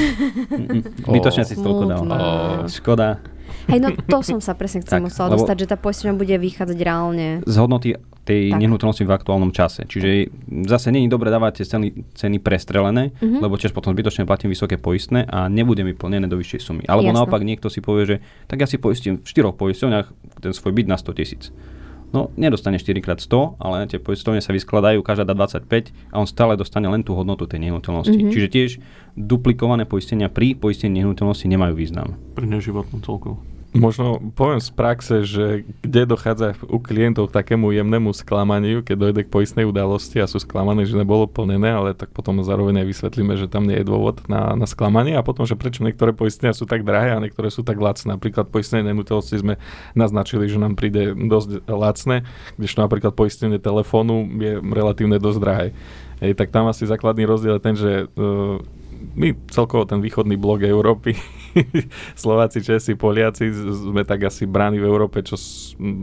Mm-mm. 0.48 0.80
Zbytočne 1.12 1.44
si 1.44 1.54
toľko 1.60 1.82
dal. 1.84 2.02
Škoda. 2.72 3.20
Hej, 3.68 3.80
no 3.80 3.88
to 3.92 4.20
som 4.24 4.38
sa 4.40 4.52
presne 4.56 4.80
chcem 4.84 5.00
Tak, 5.00 5.04
musela 5.08 5.28
dostať, 5.32 5.56
že 5.64 5.66
tá 5.68 5.76
poisťovňa 5.76 6.14
bude 6.16 6.36
vychádzať 6.36 6.78
reálne. 6.80 7.26
Z 7.44 7.54
hodnoty 7.60 7.96
tej 8.28 8.52
Tak. 8.52 8.60
nehnuteľnosti 8.60 9.04
v 9.08 9.12
aktuálnom 9.12 9.50
čase. 9.50 9.88
Čiže 9.88 10.28
zase 10.68 10.92
nie 10.92 11.08
je 11.08 11.10
dobré 11.10 11.32
dávať 11.32 11.64
tie 11.64 11.66
ceny, 11.66 11.88
ceny 12.12 12.36
prestrelené, 12.38 13.16
Mhm. 13.16 13.40
lebo 13.40 13.56
tiež 13.56 13.72
potom 13.72 13.96
zbytočne 13.96 14.28
platím 14.28 14.52
vysoké 14.52 14.76
poistné 14.76 15.24
a 15.24 15.48
nebude 15.48 15.80
mi 15.80 15.96
plnené 15.96 16.28
do 16.28 16.36
vyššej 16.36 16.60
sumy. 16.60 16.84
Alebo 16.84 17.08
Jasné. 17.08 17.18
naopak 17.24 17.40
niekto 17.40 17.72
si 17.72 17.80
povie, 17.80 18.04
že 18.04 18.16
tak 18.44 18.60
ja 18.60 18.68
si 18.68 18.76
poistím 18.76 19.24
v 19.24 19.26
štyroch 19.26 19.56
poisťovniach 19.56 20.12
ten 20.44 20.52
svoj 20.52 20.76
byt 20.76 20.86
na 20.86 21.00
100 21.00 21.16
tisíc. 21.16 21.48
No, 22.08 22.32
nedostane 22.40 22.80
4 22.80 23.04
x 23.04 23.28
100, 23.28 23.60
ale 23.60 23.84
tie 23.84 24.00
poisťovne 24.00 24.40
sa 24.40 24.56
vyskladajú, 24.56 25.04
každá 25.04 25.28
dá 25.28 25.36
25 25.36 25.92
a 26.08 26.16
on 26.16 26.24
stále 26.24 26.56
dostane 26.56 26.88
len 26.88 27.04
tú 27.04 27.12
hodnotu 27.12 27.44
tej 27.44 27.60
nehnuteľnosti. 27.68 28.16
Mhm. 28.16 28.32
Čiže 28.32 28.48
tiež 28.48 28.70
duplikované 29.12 29.84
poistenia 29.84 30.32
pri 30.32 30.56
poistení 30.56 31.04
nehnuteľnosti 31.04 31.44
nemajú 31.44 31.74
význam. 31.76 32.16
Pri 32.32 32.48
neživotnú 32.48 33.04
celkovo. 33.04 33.44
Možno 33.76 34.16
poviem 34.32 34.64
z 34.64 34.70
praxe, 34.72 35.28
že 35.28 35.68
kde 35.84 36.08
dochádza 36.08 36.56
u 36.72 36.80
klientov 36.80 37.28
k 37.28 37.36
takému 37.36 37.68
jemnému 37.68 38.16
sklamaniu, 38.16 38.80
keď 38.80 38.96
dojde 38.96 39.22
k 39.28 39.32
poistnej 39.32 39.68
udalosti 39.68 40.24
a 40.24 40.30
sú 40.30 40.40
sklamaní, 40.40 40.88
že 40.88 40.96
nebolo 40.96 41.28
plnené, 41.28 41.76
ale 41.76 41.92
tak 41.92 42.08
potom 42.16 42.40
zároveň 42.40 42.80
aj 42.80 42.86
vysvetlíme, 42.88 43.36
že 43.36 43.44
tam 43.44 43.68
nie 43.68 43.76
je 43.76 43.84
dôvod 43.84 44.24
na, 44.24 44.56
na 44.56 44.64
sklamanie 44.64 45.12
a 45.12 45.20
potom, 45.20 45.44
že 45.44 45.52
prečo 45.52 45.84
niektoré 45.84 46.16
poistenia 46.16 46.56
sú 46.56 46.64
tak 46.64 46.80
drahé 46.80 47.12
a 47.12 47.20
niektoré 47.20 47.52
sú 47.52 47.60
tak 47.60 47.76
lacné. 47.76 48.16
Napríklad 48.16 48.48
poistenie 48.48 48.88
nehnuteľnosti 48.88 49.36
sme 49.36 49.60
naznačili, 49.92 50.48
že 50.48 50.56
nám 50.56 50.72
príde 50.72 51.12
dosť 51.12 51.68
lacné, 51.68 52.24
kdežto 52.56 52.80
napríklad 52.80 53.12
poistenie 53.12 53.60
telefónu 53.60 54.32
je 54.40 54.64
relatívne 54.64 55.20
dosť 55.20 55.38
drahé. 55.44 55.66
Hej, 56.24 56.40
tak 56.40 56.48
tam 56.50 56.72
asi 56.72 56.88
základný 56.88 57.28
rozdiel 57.28 57.60
je 57.60 57.62
ten, 57.62 57.76
že 57.76 57.92
uh, 58.16 58.58
my 58.98 59.34
celkovo 59.50 59.86
ten 59.86 60.02
východný 60.02 60.34
blok 60.34 60.66
Európy, 60.66 61.14
Slováci, 62.22 62.62
Česi, 62.62 62.94
Poliaci 62.98 63.50
sme 63.52 64.02
tak 64.02 64.26
asi 64.26 64.44
bráni 64.44 64.78
v 64.78 64.86
Európe, 64.86 65.22
čo 65.22 65.38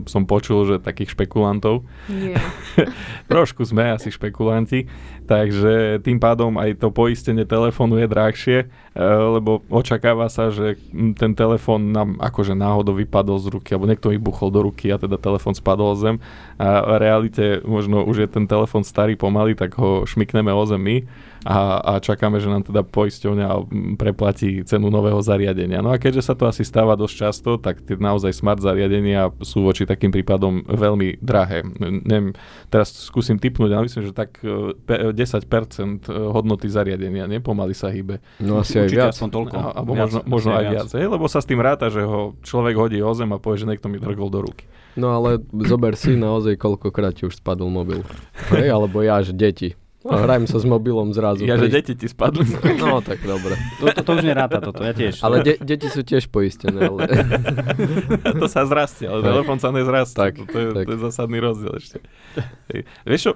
som 0.08 0.24
počul, 0.28 0.68
že 0.68 0.84
takých 0.84 1.16
špekulantov. 1.16 1.84
Nie. 2.08 2.36
Trošku 3.32 3.64
sme 3.68 3.92
asi 3.94 4.12
špekulanti, 4.12 4.88
takže 5.26 6.00
tým 6.06 6.22
pádom 6.22 6.56
aj 6.62 6.80
to 6.80 6.94
poistenie 6.94 7.44
telefónu 7.44 7.98
je 8.00 8.08
drahšie, 8.08 8.58
e, 8.64 8.66
lebo 9.06 9.66
očakáva 9.68 10.30
sa, 10.30 10.54
že 10.54 10.78
ten 11.18 11.34
telefón 11.34 11.92
nám 11.92 12.22
akože 12.22 12.54
náhodou 12.54 12.94
vypadol 12.96 13.42
z 13.42 13.48
ruky, 13.50 13.74
alebo 13.74 13.90
niekto 13.90 14.14
mi 14.14 14.22
buchol 14.22 14.54
do 14.54 14.62
ruky 14.64 14.94
a 14.94 15.02
teda 15.02 15.18
telefón 15.18 15.58
spadol 15.58 15.94
o 15.94 15.98
zem 15.98 16.22
a 16.62 16.86
v 16.86 16.94
realite 17.02 17.46
možno 17.66 18.06
už 18.06 18.26
je 18.26 18.30
ten 18.30 18.46
telefón 18.48 18.88
starý 18.88 19.20
pomaly, 19.20 19.58
tak 19.58 19.76
ho 19.76 20.08
šmikneme 20.08 20.54
o 20.54 20.64
zem 20.64 20.80
my 20.80 20.98
a, 21.46 21.78
a 21.78 21.94
čakáme, 22.02 22.42
že 22.42 22.50
nám 22.50 22.66
teda 22.66 22.82
poisťovňa 22.82 23.48
preplatí 24.02 24.66
cenu 24.66 24.90
nového 24.90 25.22
zariadenia. 25.22 25.86
No 25.86 25.94
a 25.94 26.02
keďže 26.02 26.26
sa 26.26 26.34
to 26.34 26.50
asi 26.50 26.66
stáva 26.66 26.98
dosť 26.98 27.14
často, 27.14 27.52
tak 27.62 27.86
tie 27.86 27.94
naozaj 28.02 28.34
smart 28.34 28.58
zariadenia 28.66 29.30
sú 29.46 29.62
voči 29.62 29.86
takým 29.86 30.10
prípadom 30.10 30.66
veľmi 30.66 31.22
drahé. 31.22 31.62
Neviem, 31.78 32.34
teraz 32.74 32.98
skúsim 32.98 33.38
typnúť, 33.38 33.78
ale 33.78 33.86
myslím, 33.86 34.10
že 34.10 34.18
tak 34.18 34.42
e, 34.42 35.14
10% 35.16 36.06
hodnoty 36.12 36.68
zariadenia, 36.68 37.26
nepomaly 37.26 37.72
sa 37.72 37.88
hýbe. 37.88 38.20
No 38.44 38.60
asi 38.60 38.78
aj 38.84 38.88
viac. 38.92 39.16
aspoň 39.16 39.30
toľko. 39.32 39.56
A, 39.56 39.64
alebo 39.72 39.92
Viac, 39.96 40.04
možno, 40.12 40.20
možno 40.28 40.52
aj 40.54 40.66
viac, 40.68 40.90
hej? 40.92 41.06
lebo 41.08 41.26
sa 41.32 41.40
s 41.40 41.48
tým 41.48 41.64
ráta, 41.64 41.88
že 41.88 42.04
ho 42.04 42.36
človek 42.44 42.76
hodí 42.76 43.00
o 43.00 43.12
zem 43.16 43.32
a 43.32 43.40
povie, 43.40 43.64
že 43.64 43.70
niekto 43.72 43.88
mi 43.88 43.98
drgol 43.98 44.28
do 44.28 44.44
ruky. 44.44 44.68
No 44.96 45.12
ale 45.12 45.44
zober 45.68 45.96
si 45.96 46.16
naozaj, 46.16 46.56
koľkokrát 46.56 47.16
ti 47.16 47.28
už 47.28 47.40
spadol 47.40 47.68
mobil. 47.72 48.04
Hej, 48.52 48.72
alebo 48.72 49.00
ja, 49.04 49.20
že 49.24 49.32
deti. 49.32 49.76
No, 50.06 50.22
hrajem 50.22 50.46
sa 50.46 50.62
s 50.62 50.66
mobilom 50.70 51.10
zrazu. 51.18 51.50
Ja, 51.50 51.58
že 51.58 51.66
deti 51.66 51.98
ti 51.98 52.06
spadli. 52.06 52.46
No 52.78 53.02
tak 53.02 53.26
dobre. 53.26 53.58
To, 53.82 53.90
to, 53.90 54.02
to 54.06 54.12
už 54.22 54.22
neráta 54.22 54.62
toto, 54.62 54.86
ja 54.86 54.94
tiež. 54.94 55.18
Ale 55.26 55.42
de- 55.42 55.58
deti 55.58 55.90
sú 55.90 56.06
tiež 56.06 56.30
poistené. 56.30 56.78
Ale... 56.78 57.10
to 58.42 58.46
sa 58.46 58.70
zrastie, 58.70 59.10
ale 59.10 59.26
telefón 59.26 59.58
sa 59.58 59.74
nezrastie. 59.74 60.30
Tak, 60.30 60.34
to, 60.46 60.58
je, 60.62 60.68
tak. 60.78 60.86
to 60.86 60.92
je 60.94 61.00
zásadný 61.02 61.42
rozdiel 61.42 61.74
ešte. 61.82 61.98
Vieš 63.02 63.22
čo, 63.26 63.32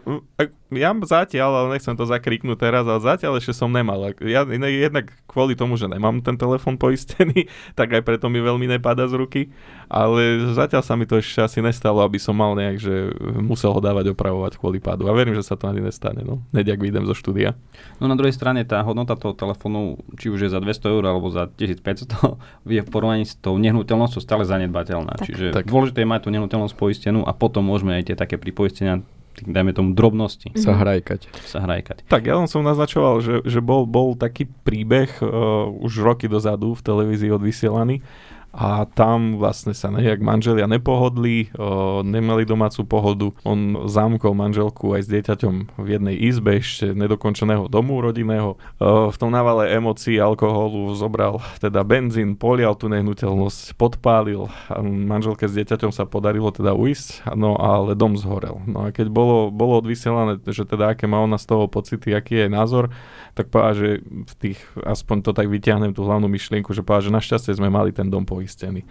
ja 0.70 0.94
zatiaľ, 0.94 1.52
ale 1.66 1.68
nechcem 1.78 1.98
to 1.98 2.06
zakriknúť 2.06 2.58
teraz, 2.62 2.86
ale 2.86 3.02
zatiaľ 3.02 3.42
ešte 3.42 3.58
som 3.58 3.74
nemal. 3.74 4.14
Ja 4.22 4.46
jednak 4.46 5.10
kvôli 5.26 5.58
tomu, 5.58 5.74
že 5.82 5.90
nemám 5.90 6.22
ten 6.22 6.38
telefón 6.38 6.78
poistený, 6.78 7.50
tak 7.80 7.98
aj 7.98 8.06
preto 8.06 8.30
mi 8.30 8.38
veľmi 8.38 8.70
nepada 8.70 9.10
z 9.10 9.18
ruky, 9.18 9.42
ale 9.90 10.54
zatiaľ 10.54 10.86
sa 10.86 10.94
mi 10.94 11.10
to 11.10 11.18
ešte 11.18 11.42
asi 11.42 11.60
nestalo, 11.66 12.06
aby 12.06 12.22
som 12.22 12.38
mal 12.38 12.54
nejak, 12.54 12.78
že 12.78 13.10
musel 13.42 13.74
ho 13.74 13.82
dávať 13.82 14.14
opravovať 14.14 14.62
kvôli 14.62 14.78
pádu. 14.78 15.10
A 15.10 15.18
verím, 15.18 15.34
že 15.34 15.42
sa 15.42 15.58
to 15.58 15.66
ani 15.66 15.82
nestane, 15.82 16.22
no. 16.22 16.46
Hneď 16.60 16.76
ak 16.76 16.84
vyjdem 16.84 17.08
zo 17.08 17.16
štúdia. 17.16 17.56
No 18.04 18.12
na 18.12 18.20
druhej 18.20 18.36
strane 18.36 18.68
tá 18.68 18.84
hodnota 18.84 19.16
toho 19.16 19.32
telefónu, 19.32 19.96
či 20.20 20.28
už 20.28 20.44
je 20.44 20.50
za 20.52 20.60
200 20.60 20.92
eur 20.92 21.04
alebo 21.08 21.32
za 21.32 21.48
1500, 21.48 22.36
je 22.68 22.82
v 22.84 22.90
porovnaní 22.92 23.24
s 23.24 23.40
tou 23.40 23.56
nehnuteľnosťou 23.56 24.20
stále 24.20 24.44
zanedbateľná. 24.44 25.16
Tak. 25.16 25.24
Čiže 25.24 25.46
Tak. 25.56 25.72
dôležité 25.72 26.04
je 26.04 26.10
mať 26.12 26.22
tú 26.28 26.30
nehnuteľnosť 26.36 26.76
poistenú 26.76 27.24
a 27.24 27.32
potom 27.32 27.64
môžeme 27.64 27.96
aj 27.96 28.12
tie 28.12 28.16
také 28.20 28.36
pripoistenia, 28.36 29.00
dajme 29.40 29.72
tomu 29.72 29.96
drobnosti, 29.96 30.52
sa 30.60 30.76
hrajkať. 30.76 31.32
sa 31.48 31.64
hrajkať. 31.64 32.04
Tak 32.12 32.28
ja 32.28 32.36
som 32.44 32.60
naznačoval, 32.60 33.24
že, 33.24 33.40
že 33.48 33.64
bol, 33.64 33.88
bol 33.88 34.20
taký 34.20 34.52
príbeh 34.68 35.08
uh, 35.24 35.72
už 35.80 36.04
roky 36.04 36.28
dozadu 36.28 36.76
v 36.76 36.82
televízii 36.84 37.32
odvysielaný 37.32 38.04
a 38.50 38.90
tam 38.90 39.38
vlastne 39.38 39.78
sa 39.78 39.94
nejak 39.94 40.26
manželia 40.26 40.66
nepohodli, 40.66 41.54
nemali 42.02 42.50
domácu 42.50 42.82
pohodu. 42.90 43.28
On 43.46 43.86
zamkol 43.86 44.34
manželku 44.34 44.98
aj 44.98 45.06
s 45.06 45.10
dieťaťom 45.14 45.78
v 45.78 45.88
jednej 45.88 46.16
izbe 46.18 46.58
ešte 46.58 46.98
nedokončeného 46.98 47.70
domu 47.70 48.02
rodinného. 48.02 48.58
V 48.82 49.18
tom 49.22 49.30
návale 49.30 49.70
emócií 49.74 50.18
alkoholu 50.18 50.98
zobral 50.98 51.42
teda 51.62 51.86
benzín, 51.86 52.34
polial 52.34 52.74
tú 52.74 52.90
nehnuteľnosť, 52.90 53.78
podpálil. 53.78 54.50
A 54.74 54.82
manželke 54.82 55.46
s 55.46 55.54
dieťaťom 55.54 55.94
sa 55.94 56.10
podarilo 56.10 56.50
teda 56.50 56.74
uísť, 56.74 57.30
no 57.38 57.54
ale 57.54 57.94
dom 57.94 58.18
zhorel. 58.18 58.62
No 58.66 58.90
a 58.90 58.96
keď 58.96 59.14
bolo, 59.14 59.54
bolo 59.54 59.78
odvysielané, 59.78 60.42
že 60.50 60.66
teda 60.66 60.98
aké 60.98 61.06
má 61.06 61.22
ona 61.22 61.38
z 61.38 61.46
toho 61.46 61.70
pocity, 61.70 62.18
aký 62.18 62.46
je 62.46 62.48
názor, 62.50 62.90
tak 63.38 63.54
povedal, 63.54 63.74
že 63.78 63.90
v 64.04 64.34
tých, 64.42 64.60
aspoň 64.84 65.22
to 65.24 65.32
tak 65.38 65.48
vyťahnem 65.48 65.94
tú 65.94 66.04
hlavnú 66.04 66.28
myšlienku, 66.28 66.74
že 66.74 66.84
povedal, 66.84 67.08
že 67.08 67.16
našťastie 67.16 67.54
sme 67.56 67.72
mali 67.72 67.94
ten 67.96 68.10
dom 68.10 68.28
poistený. 68.40 68.84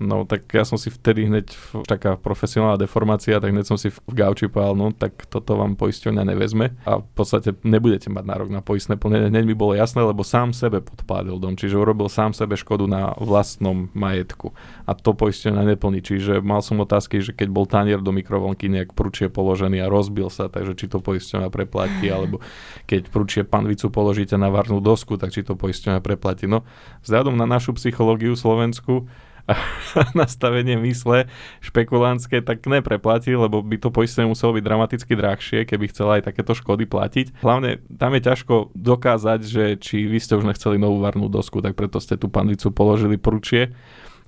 No 0.00 0.24
tak 0.24 0.48
ja 0.56 0.64
som 0.64 0.80
si 0.80 0.88
vtedy 0.88 1.28
hneď, 1.28 1.52
taká 1.84 2.16
profesionálna 2.16 2.80
deformácia, 2.80 3.36
tak 3.36 3.52
hneď 3.52 3.68
som 3.68 3.76
si 3.76 3.92
v, 3.92 4.00
v 4.08 4.14
gauči 4.16 4.48
povedal, 4.48 4.72
no 4.72 4.96
tak 4.96 5.28
toto 5.28 5.60
vám 5.60 5.76
poisťovňa 5.76 6.24
nevezme 6.24 6.72
a 6.88 7.04
v 7.04 7.10
podstate 7.12 7.52
nebudete 7.68 8.08
mať 8.08 8.24
nárok 8.24 8.48
na 8.48 8.64
poistné 8.64 8.96
plnenie. 8.96 9.28
Hneď 9.28 9.44
mi 9.44 9.52
bolo 9.52 9.76
jasné, 9.76 10.00
lebo 10.00 10.24
sám 10.24 10.56
sebe 10.56 10.80
podpálil 10.80 11.36
dom, 11.36 11.52
čiže 11.52 11.76
urobil 11.76 12.08
sám 12.08 12.32
sebe 12.32 12.56
škodu 12.56 12.88
na 12.88 13.12
vlastnom 13.20 13.92
majetku 13.92 14.56
a 14.88 14.96
to 14.96 15.12
poisťovňa 15.12 15.76
neplní. 15.76 16.00
Čiže 16.00 16.40
mal 16.40 16.64
som 16.64 16.80
otázky, 16.80 17.20
že 17.20 17.36
keď 17.36 17.52
bol 17.52 17.68
tanier 17.68 18.00
do 18.00 18.08
mikrovlnky 18.08 18.72
nejak 18.72 18.96
prúčie 18.96 19.28
položený 19.28 19.84
a 19.84 19.92
rozbil 19.92 20.32
sa, 20.32 20.48
takže 20.48 20.80
či 20.80 20.88
to 20.88 21.04
poisťovňa 21.04 21.52
preplatí, 21.52 22.08
alebo 22.16 22.40
keď 22.88 23.12
prúčie 23.12 23.44
panvicu 23.44 23.92
položíte 23.92 24.40
na 24.40 24.48
varnú 24.48 24.80
dosku, 24.80 25.20
tak 25.20 25.36
či 25.36 25.44
to 25.44 25.60
poisťovňa 25.60 26.00
preplatí. 26.00 26.48
No, 26.48 26.64
vzhľadom 27.04 27.36
na 27.36 27.44
našu 27.44 27.76
psychológiu 27.76 28.32
slovensku 28.32 29.04
a 29.46 29.54
nastavenie 30.18 30.76
mysle 30.80 31.28
špekulantské, 31.64 32.40
tak 32.44 32.64
nepreplatí, 32.66 33.32
lebo 33.36 33.60
by 33.60 33.76
to 33.80 33.88
poistenie 33.94 34.28
muselo 34.28 34.56
byť 34.56 34.64
dramaticky 34.64 35.12
drahšie, 35.16 35.68
keby 35.68 35.84
chcela 35.92 36.20
aj 36.20 36.32
takéto 36.32 36.52
škody 36.56 36.84
platiť. 36.84 37.40
Hlavne 37.44 37.80
tam 37.96 38.12
je 38.16 38.22
ťažko 38.24 38.54
dokázať, 38.74 39.40
že 39.46 39.64
či 39.80 40.04
vy 40.08 40.18
ste 40.18 40.36
už 40.36 40.48
nechceli 40.48 40.76
novú 40.76 41.00
varnú 41.00 41.30
dosku, 41.30 41.64
tak 41.64 41.78
preto 41.78 42.02
ste 42.02 42.18
tú 42.20 42.28
panvicu 42.28 42.72
položili 42.74 43.16
prúčie 43.16 43.72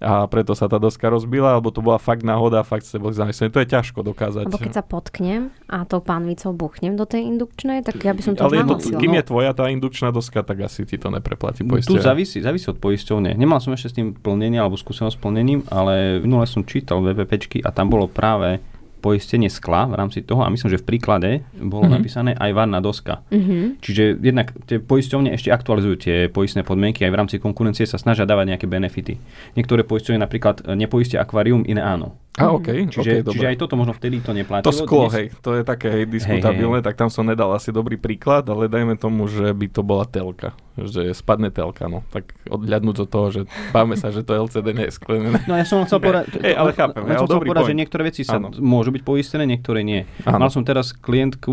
a 0.02 0.26
preto 0.26 0.52
sa 0.52 0.66
tá 0.66 0.76
doska 0.76 1.06
rozbila, 1.06 1.54
alebo 1.54 1.70
to 1.70 1.78
bola 1.78 1.96
fakt 1.96 2.20
náhoda, 2.20 2.66
fakt 2.66 2.82
ste 2.84 2.98
boli 2.98 3.14
zamyslení. 3.14 3.54
To 3.54 3.62
je 3.62 3.68
ťažko 3.70 4.02
dokázať. 4.02 4.50
Lebo 4.50 4.58
keď 4.58 4.74
sa 4.74 4.84
potknem 4.84 5.54
a 5.70 5.86
tou 5.86 6.02
pánvicou 6.02 6.50
buchnem 6.52 6.98
do 6.98 7.06
tej 7.06 7.30
indukčnej, 7.30 7.80
tak 7.80 8.02
ja 8.02 8.10
by 8.10 8.20
som 8.20 8.34
to 8.34 8.42
Ale 8.44 8.60
je 8.60 8.64
to, 8.66 8.76
kým 8.98 9.14
No. 9.14 9.18
je 9.18 9.24
tvoja 9.24 9.50
tá 9.54 9.70
indukčná 9.70 10.10
doska, 10.10 10.42
tak 10.42 10.66
asi 10.66 10.82
ti 10.82 10.98
to 10.98 11.08
nepreplatí 11.08 11.62
Tu 11.62 11.70
poistenie. 11.70 12.02
závisí, 12.02 12.42
závisí 12.42 12.66
od 12.66 12.76
poisťovne. 12.76 13.32
Nemal 13.32 13.62
som 13.62 13.70
ešte 13.70 13.88
s 13.88 13.94
tým 13.94 14.12
plnenie 14.12 14.58
alebo 14.58 14.74
skúsenosť 14.74 15.14
s 15.14 15.20
plnením, 15.22 15.62
ale 15.70 16.18
minule 16.18 16.44
som 16.44 16.66
čítal 16.66 16.98
VPPčky 16.98 17.62
a 17.62 17.70
tam 17.70 17.86
bolo 17.86 18.10
práve 18.10 18.58
poistenie 19.02 19.50
skla 19.50 19.90
v 19.90 19.98
rámci 19.98 20.22
toho 20.22 20.46
a 20.46 20.48
myslím, 20.48 20.70
že 20.70 20.78
v 20.78 20.86
príklade 20.86 21.30
bolo 21.58 21.90
Mhm. 21.90 21.92
napísané 21.92 22.30
aj 22.38 22.50
varná 22.54 22.78
doska. 22.78 23.26
Mhm. 23.34 23.82
Čiže 23.82 24.22
jednak 24.22 24.54
tie 24.70 24.78
poisťovne 24.78 25.34
ešte 25.34 25.50
aktualizujú 25.50 25.94
tie 25.98 26.16
poistné 26.30 26.62
podmienky, 26.62 27.02
aj 27.02 27.10
v 27.10 27.18
rámci 27.18 27.36
konkurencie 27.42 27.82
sa 27.84 27.98
snažia 27.98 28.22
dávať 28.22 28.54
nejaké 28.54 28.66
benefity. 28.70 29.18
Niektoré 29.58 29.82
poisťovne 29.82 30.22
napríklad 30.22 30.62
nepoistia 30.78 31.18
akvárium, 31.18 31.66
iné 31.66 31.82
áno. 31.82 32.14
A 32.40 32.48
OK, 32.48 32.88
Čiže, 32.88 33.20
okay, 33.20 33.28
čiže 33.28 33.46
aj 33.52 33.56
toto 33.60 33.76
možno 33.76 33.92
vtedy 33.92 34.24
to 34.24 34.32
neplatilo. 34.32 34.64
To 34.64 34.72
sklo, 34.72 35.12
Dnes- 35.12 35.16
hej, 35.20 35.26
to 35.44 35.52
je 35.52 35.62
také 35.68 35.92
hej, 35.92 36.04
diskutabilné, 36.08 36.80
tak 36.80 36.96
tam 36.96 37.12
som 37.12 37.28
nedal 37.28 37.52
asi 37.52 37.76
dobrý 37.76 38.00
príklad, 38.00 38.48
ale 38.48 38.72
dajme 38.72 38.96
tomu, 38.96 39.28
že 39.28 39.52
by 39.52 39.68
to 39.68 39.84
bola 39.84 40.08
telka, 40.08 40.56
že 40.80 41.12
spadne 41.12 41.52
telka, 41.52 41.92
no. 41.92 42.00
Tak 42.08 42.32
odhľadnúť 42.48 42.96
od 43.04 43.08
toho, 43.12 43.26
že 43.28 43.40
bávame 43.76 44.00
sa, 44.00 44.08
že 44.08 44.24
to 44.24 44.32
LCD 44.32 44.72
nie 44.72 44.88
je 44.88 44.96
sklenené. 44.96 45.44
No 45.44 45.60
ja 45.60 45.68
som 45.68 45.84
chcel 45.84 46.00
povedať, 46.00 46.40
Hej, 46.40 46.56
ale 46.56 46.72
chápem, 46.72 47.04
ale 47.04 47.20
som 47.20 47.28
chcel 47.28 47.36
dobrý 47.36 47.48
povedať, 47.52 47.68
že 47.68 47.76
niektoré 47.76 48.02
veci 48.08 48.22
sa 48.24 48.40
Áno. 48.40 48.48
môžu 48.56 48.96
byť 48.96 49.02
poistené, 49.04 49.44
niektoré 49.44 49.84
nie. 49.84 50.08
Áno. 50.24 50.40
Mal 50.40 50.48
som 50.48 50.64
teraz 50.64 50.96
klientku, 50.96 51.52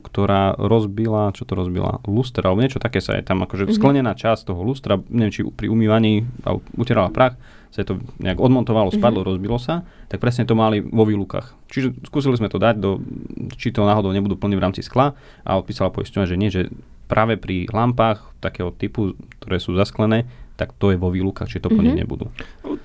ktorá 0.00 0.56
rozbila, 0.56 1.28
čo 1.36 1.44
to 1.44 1.52
rozbila, 1.52 2.00
lustra, 2.08 2.48
alebo 2.48 2.64
niečo 2.64 2.80
také 2.80 3.04
sa 3.04 3.12
je 3.12 3.20
tam, 3.20 3.44
akože 3.44 3.68
sklenená 3.68 4.16
časť 4.16 4.48
toho 4.48 4.64
lustra, 4.64 4.96
neviem, 5.12 5.28
či 5.28 5.44
pri 5.44 5.68
umývaní 5.68 6.24
utierala 6.72 7.12
prach, 7.12 7.36
sa 7.76 7.84
to 7.84 8.00
nejak 8.16 8.40
odmontovalo, 8.40 8.88
spadlo, 8.88 9.20
rozbilo 9.20 9.60
sa, 9.60 9.84
tak 10.08 10.16
presne 10.16 10.48
to 10.48 10.56
mali 10.56 10.80
vo 10.80 11.04
výlukách. 11.04 11.52
Čiže 11.68 12.08
skúsili 12.08 12.40
sme 12.40 12.48
to 12.48 12.56
dať, 12.56 12.80
do, 12.80 13.04
či 13.52 13.68
to 13.68 13.84
náhodou 13.84 14.16
nebudú 14.16 14.40
plniť 14.40 14.56
v 14.56 14.64
rámci 14.64 14.80
skla 14.80 15.12
a 15.44 15.50
odpísala 15.60 15.92
poisťovňa, 15.92 16.24
že 16.26 16.40
nie, 16.40 16.48
že 16.48 16.72
práve 17.04 17.36
pri 17.36 17.68
lampách 17.68 18.24
takého 18.40 18.72
typu, 18.72 19.12
ktoré 19.38 19.60
sú 19.60 19.76
zasklené, 19.76 20.24
tak 20.56 20.72
to 20.72 20.88
je 20.88 20.96
vo 20.96 21.12
výlukách, 21.12 21.52
či 21.52 21.60
to 21.60 21.68
plniť 21.68 21.92
Mhm. 21.92 22.00
nebudú. 22.00 22.32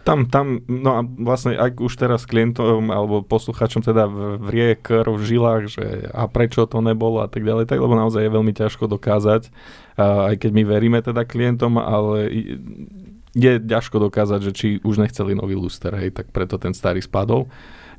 Tam, 0.03 0.27
tam, 0.27 0.59
no 0.67 0.99
a 0.99 1.01
vlastne 1.07 1.55
ak 1.55 1.79
už 1.79 1.95
teraz 1.95 2.27
klientom 2.27 2.91
alebo 2.91 3.23
posluchačom 3.23 3.79
teda 3.79 4.11
v- 4.11 4.43
vrie 4.43 4.69
krv 4.75 5.15
v 5.15 5.23
žilách, 5.23 5.61
že 5.71 5.85
a 6.11 6.27
prečo 6.27 6.67
to 6.67 6.83
nebolo 6.83 7.23
a 7.23 7.31
tak 7.31 7.47
ďalej, 7.47 7.71
tak 7.71 7.79
lebo 7.79 7.95
naozaj 7.95 8.27
je 8.27 8.35
veľmi 8.35 8.51
ťažko 8.51 8.91
dokázať, 8.91 9.47
a 9.95 10.33
aj 10.33 10.43
keď 10.43 10.51
my 10.51 10.63
veríme 10.67 10.99
teda 10.99 11.23
klientom, 11.23 11.79
ale 11.79 12.27
je 13.31 13.59
ťažko 13.59 14.11
dokázať, 14.11 14.39
že 14.43 14.51
či 14.51 14.67
už 14.83 14.99
nechceli 14.99 15.35
nový 15.35 15.55
luster, 15.55 15.91
hej, 15.95 16.11
tak 16.11 16.29
preto 16.35 16.59
ten 16.59 16.75
starý 16.75 16.99
spadol. 16.99 17.47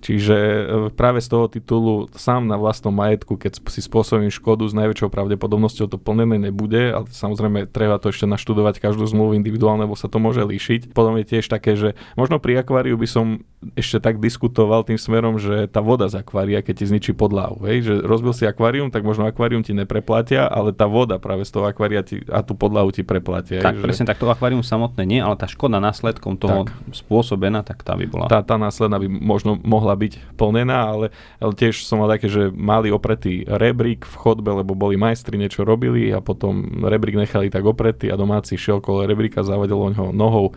Čiže 0.02 0.36
e, 0.36 0.62
práve 0.90 1.22
z 1.22 1.30
toho 1.30 1.46
titulu 1.46 2.10
sám 2.18 2.50
na 2.50 2.58
vlastnom 2.58 2.90
majetku, 2.90 3.38
keď 3.38 3.62
si 3.70 3.78
spôsobím 3.78 4.34
škodu, 4.34 4.66
s 4.66 4.74
najväčšou 4.74 5.08
pravdepodobnosťou 5.14 5.86
to 5.86 5.96
plnené 5.96 6.42
nebude, 6.42 6.90
ale 6.90 7.06
samozrejme 7.06 7.70
treba 7.70 8.02
to 8.02 8.10
ešte 8.10 8.26
naštudovať 8.26 8.82
každú 8.82 9.06
zmluvu 9.06 9.38
individuálne, 9.38 9.86
lebo 9.86 9.94
sa 9.94 10.10
to 10.10 10.18
môže 10.18 10.42
líšiť. 10.42 10.90
Potom 10.90 11.14
je 11.22 11.24
tiež 11.30 11.46
také, 11.46 11.78
že 11.78 11.94
možno 12.18 12.42
pri 12.42 12.66
akváriu 12.66 12.98
by 12.98 13.06
som 13.06 13.46
ešte 13.74 14.02
tak 14.02 14.18
diskutoval 14.18 14.82
tým 14.82 14.98
smerom, 14.98 15.38
že 15.38 15.70
tá 15.70 15.78
voda 15.78 16.10
z 16.10 16.18
akvária, 16.18 16.58
keď 16.60 16.74
ti 16.82 16.86
zničí 16.90 17.12
podlahu, 17.14 17.62
hej, 17.64 17.86
že 17.86 17.94
rozbil 18.02 18.34
si 18.34 18.42
akvárium, 18.42 18.90
tak 18.90 19.06
možno 19.06 19.22
akvárium 19.24 19.62
ti 19.62 19.70
nepreplatia, 19.70 20.50
ale 20.50 20.74
tá 20.74 20.90
voda 20.90 21.22
práve 21.22 21.46
z 21.46 21.54
toho 21.54 21.70
akvária 21.70 22.02
ti, 22.02 22.20
a 22.26 22.42
tú 22.42 22.52
podlahu 22.52 22.90
ti 22.90 23.06
preplatia. 23.06 23.62
Tak, 23.62 23.78
hej, 23.78 23.80
že- 23.80 23.84
presne 23.86 24.04
tak, 24.04 24.18
to 24.18 24.26
akvárium 24.26 24.60
samotné 24.60 25.06
nie, 25.06 25.22
ale 25.22 25.38
tá 25.38 25.46
škoda 25.46 25.78
následkom 25.78 26.34
toho 26.34 26.66
Tak. 26.66 26.74
spôsobená, 26.92 27.62
tak 27.62 27.86
tá 27.86 27.94
by 27.94 28.06
bola. 28.06 28.26
tá, 28.26 28.42
tá 28.42 28.58
následná 28.58 28.98
by 28.98 29.06
možno 29.06 29.54
mohla 29.62 29.94
byť 29.94 30.34
plnená, 30.34 30.90
ale, 30.90 31.06
ale 31.38 31.52
tiež 31.54 31.86
som 31.86 32.02
mal 32.02 32.10
také, 32.10 32.26
že 32.26 32.50
mali 32.50 32.90
opretý 32.90 33.46
rebrík 33.46 34.02
v 34.02 34.14
chodbe, 34.18 34.50
lebo 34.50 34.74
boli 34.74 34.98
majstri, 34.98 35.38
niečo 35.38 35.62
robili 35.62 36.10
a 36.10 36.18
potom 36.18 36.82
rebrík 36.82 37.14
nechali 37.14 37.46
tak 37.46 37.62
opretý 37.62 38.10
a 38.10 38.18
domáci 38.18 38.58
šiel 38.58 38.82
kolo 38.82 39.06
rebríka, 39.06 39.46
zavadil 39.46 39.78
o 39.78 39.88
ňoho 39.88 40.10
nohou 40.10 40.50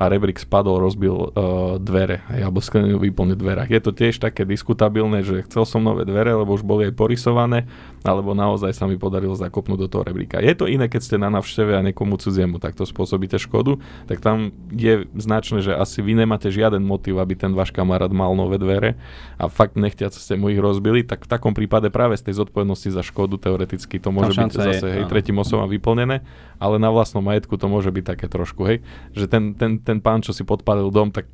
a 0.00 0.08
rebrík 0.08 0.40
spadol, 0.40 0.80
rozbil 0.80 1.12
uh, 1.12 1.28
dvere, 1.76 2.24
hej, 2.32 2.48
alebo 2.48 2.64
sklenil 2.64 2.96
výplne 2.96 3.36
dverách. 3.36 3.68
Je 3.68 3.80
to 3.84 3.92
tiež 3.92 4.16
také 4.16 4.48
diskutabilné, 4.48 5.20
že 5.20 5.44
chcel 5.44 5.68
som 5.68 5.84
nové 5.84 6.08
dvere, 6.08 6.32
lebo 6.32 6.56
už 6.56 6.64
boli 6.64 6.88
aj 6.88 6.96
porysované, 6.96 7.68
alebo 8.00 8.32
naozaj 8.32 8.72
sa 8.72 8.88
mi 8.88 8.96
podarilo 8.96 9.36
zakopnúť 9.36 9.78
do 9.84 9.88
toho 9.92 10.02
rebríka. 10.08 10.40
Je 10.40 10.56
to 10.56 10.64
iné, 10.64 10.88
keď 10.88 11.00
ste 11.04 11.16
na 11.20 11.28
navšteve 11.28 11.76
a 11.76 11.84
niekomu 11.84 12.16
cudziemu 12.16 12.56
takto 12.56 12.88
spôsobíte 12.88 13.36
škodu, 13.36 13.76
tak 14.08 14.24
tam 14.24 14.56
je 14.72 15.04
značné, 15.20 15.60
že 15.60 15.76
asi 15.76 16.00
vy 16.00 16.16
nemáte 16.16 16.48
žiaden 16.48 16.80
motiv, 16.80 17.20
aby 17.20 17.36
ten 17.36 17.52
váš 17.52 17.68
kamarát 17.68 18.08
mal 18.08 18.32
nové 18.32 18.56
dvere 18.56 18.96
a 19.36 19.52
fakt 19.52 19.76
nechtiac 19.76 20.16
ste 20.16 20.40
mu 20.40 20.48
ich 20.48 20.56
rozbili, 20.56 21.04
tak 21.04 21.28
v 21.28 21.28
takom 21.28 21.52
prípade 21.52 21.92
práve 21.92 22.16
z 22.16 22.32
tej 22.32 22.40
zodpovednosti 22.40 22.88
za 22.88 23.04
škodu 23.04 23.36
teoreticky 23.36 24.00
to 24.00 24.08
môže 24.08 24.32
byť 24.32 24.40
šanca 24.48 24.60
je, 24.64 24.68
zase 24.72 24.86
hej, 24.96 25.04
tretím 25.12 25.36
osobám 25.44 25.68
vyplnené, 25.68 26.24
ale 26.60 26.76
na 26.76 26.92
vlastnom 26.92 27.24
majetku 27.24 27.56
to 27.56 27.66
môže 27.66 27.88
byť 27.88 28.04
také 28.04 28.26
trošku, 28.28 28.68
hej, 28.68 28.78
že 29.16 29.24
ten, 29.26 29.56
ten, 29.56 29.80
ten 29.80 29.98
pán, 29.98 30.20
čo 30.20 30.36
si 30.36 30.44
podpalil 30.44 30.92
dom, 30.92 31.08
tak 31.08 31.26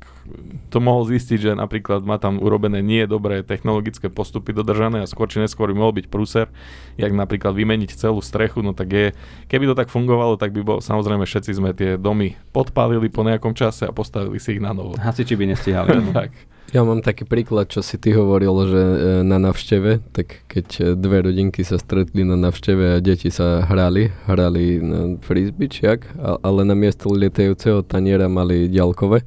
to 0.71 0.79
mohol 0.79 1.03
zistiť, 1.03 1.51
že 1.51 1.51
napríklad 1.53 2.07
má 2.07 2.15
tam 2.15 2.39
urobené 2.39 2.79
nie 2.79 3.03
dobré 3.03 3.43
technologické 3.43 4.07
postupy 4.07 4.55
dodržané 4.55 5.03
a 5.03 5.11
skôr 5.11 5.27
či 5.27 5.43
neskôr 5.43 5.67
by 5.69 5.77
mohol 5.77 5.93
byť 5.99 6.07
prúser, 6.07 6.47
jak 6.95 7.11
napríklad 7.11 7.51
vymeniť 7.51 7.91
celú 7.99 8.23
strechu, 8.23 8.63
no 8.63 8.71
tak 8.71 8.89
je, 8.89 9.07
keby 9.51 9.67
to 9.67 9.75
tak 9.75 9.91
fungovalo, 9.91 10.39
tak 10.39 10.55
by 10.55 10.63
bol, 10.63 10.77
samozrejme 10.79 11.27
všetci 11.27 11.51
sme 11.51 11.75
tie 11.75 11.99
domy 11.99 12.39
podpálili 12.55 13.11
po 13.11 13.27
nejakom 13.27 13.51
čase 13.51 13.83
a 13.83 13.91
postavili 13.91 14.39
si 14.39 14.55
ich 14.55 14.63
na 14.63 14.71
novo. 14.71 14.95
Hasiči 14.95 15.35
by 15.35 15.45
nestihali. 15.51 15.91
tak. 16.15 16.31
Ja 16.67 16.83
mám 16.83 16.99
taký 16.99 17.23
príklad, 17.23 17.71
čo 17.71 17.79
si 17.79 17.95
ty 17.95 18.11
hovoril, 18.11 18.51
že 18.67 18.81
e, 18.81 18.95
na 19.23 19.39
navšteve, 19.39 20.03
tak 20.11 20.43
keď 20.45 20.67
e, 20.75 20.83
dve 20.93 21.23
rodinky 21.23 21.63
sa 21.63 21.79
stretli 21.79 22.27
na 22.27 22.35
navšteve 22.35 22.83
a 22.91 22.99
deti 22.99 23.31
sa 23.31 23.63
hrali, 23.63 24.11
hrali 24.27 24.83
na 24.83 24.99
frisbee, 25.23 25.71
čiak, 25.71 26.11
ale 26.19 26.67
na 26.67 26.75
miesto 26.75 27.07
lietajúceho 27.07 27.81
taniera 27.81 28.27
mali 28.27 28.67
ďalkové 28.67 29.23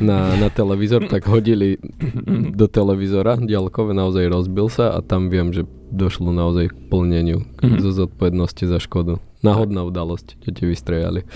na, 0.00 0.32
na 0.34 0.48
televízor, 0.48 1.04
tak 1.06 1.28
hodili 1.28 1.76
do 2.56 2.64
televízora 2.64 3.36
ďalkové, 3.36 3.92
naozaj 3.92 4.24
rozbil 4.24 4.72
sa 4.72 4.96
a 4.96 5.04
tam 5.04 5.28
viem, 5.28 5.52
že 5.52 5.68
došlo 5.88 6.32
naozaj 6.32 6.72
k 6.72 6.76
plneniu 6.88 7.44
Mhm. 7.60 7.84
zo 7.84 7.90
zodpovednosti 7.92 8.64
za 8.64 8.80
škodu. 8.80 9.20
Náhodná 9.40 9.84
udalosť, 9.84 10.40
deti 10.40 10.64
vystrejali. 10.64 11.26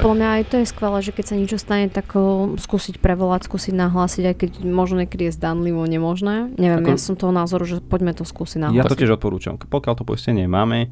Podľa 0.00 0.16
mňa 0.16 0.28
aj 0.32 0.44
to 0.46 0.56
je 0.56 0.66
skvelé, 0.66 0.98
že 0.98 1.10
keď 1.10 1.24
sa 1.24 1.34
niečo 1.34 1.56
stane, 1.56 1.86
tak 1.86 2.08
o, 2.12 2.22
skúsiť 2.56 2.96
prevolať, 2.96 3.44
skúsiť 3.44 3.74
nahlásiť, 3.74 4.24
aj 4.24 4.36
keď 4.36 4.50
možno 4.62 4.98
niekedy 4.98 5.28
je 5.28 5.36
zdanlivo 5.36 5.84
nemožné. 5.84 6.56
Neviem, 6.56 6.80
Ako- 6.82 6.90
ja 6.90 6.98
som 6.98 7.14
toho 7.14 7.30
názoru, 7.30 7.64
že 7.64 7.76
poďme 7.78 8.12
to 8.12 8.22
skúsiť 8.22 8.58
Ja 8.58 8.64
to 8.64 8.74
nahlásiť. 8.82 8.98
tiež 8.98 9.12
odporúčam. 9.12 9.54
Pokiaľ 9.56 9.94
to 9.94 10.04
poistenie 10.04 10.44
máme, 10.46 10.88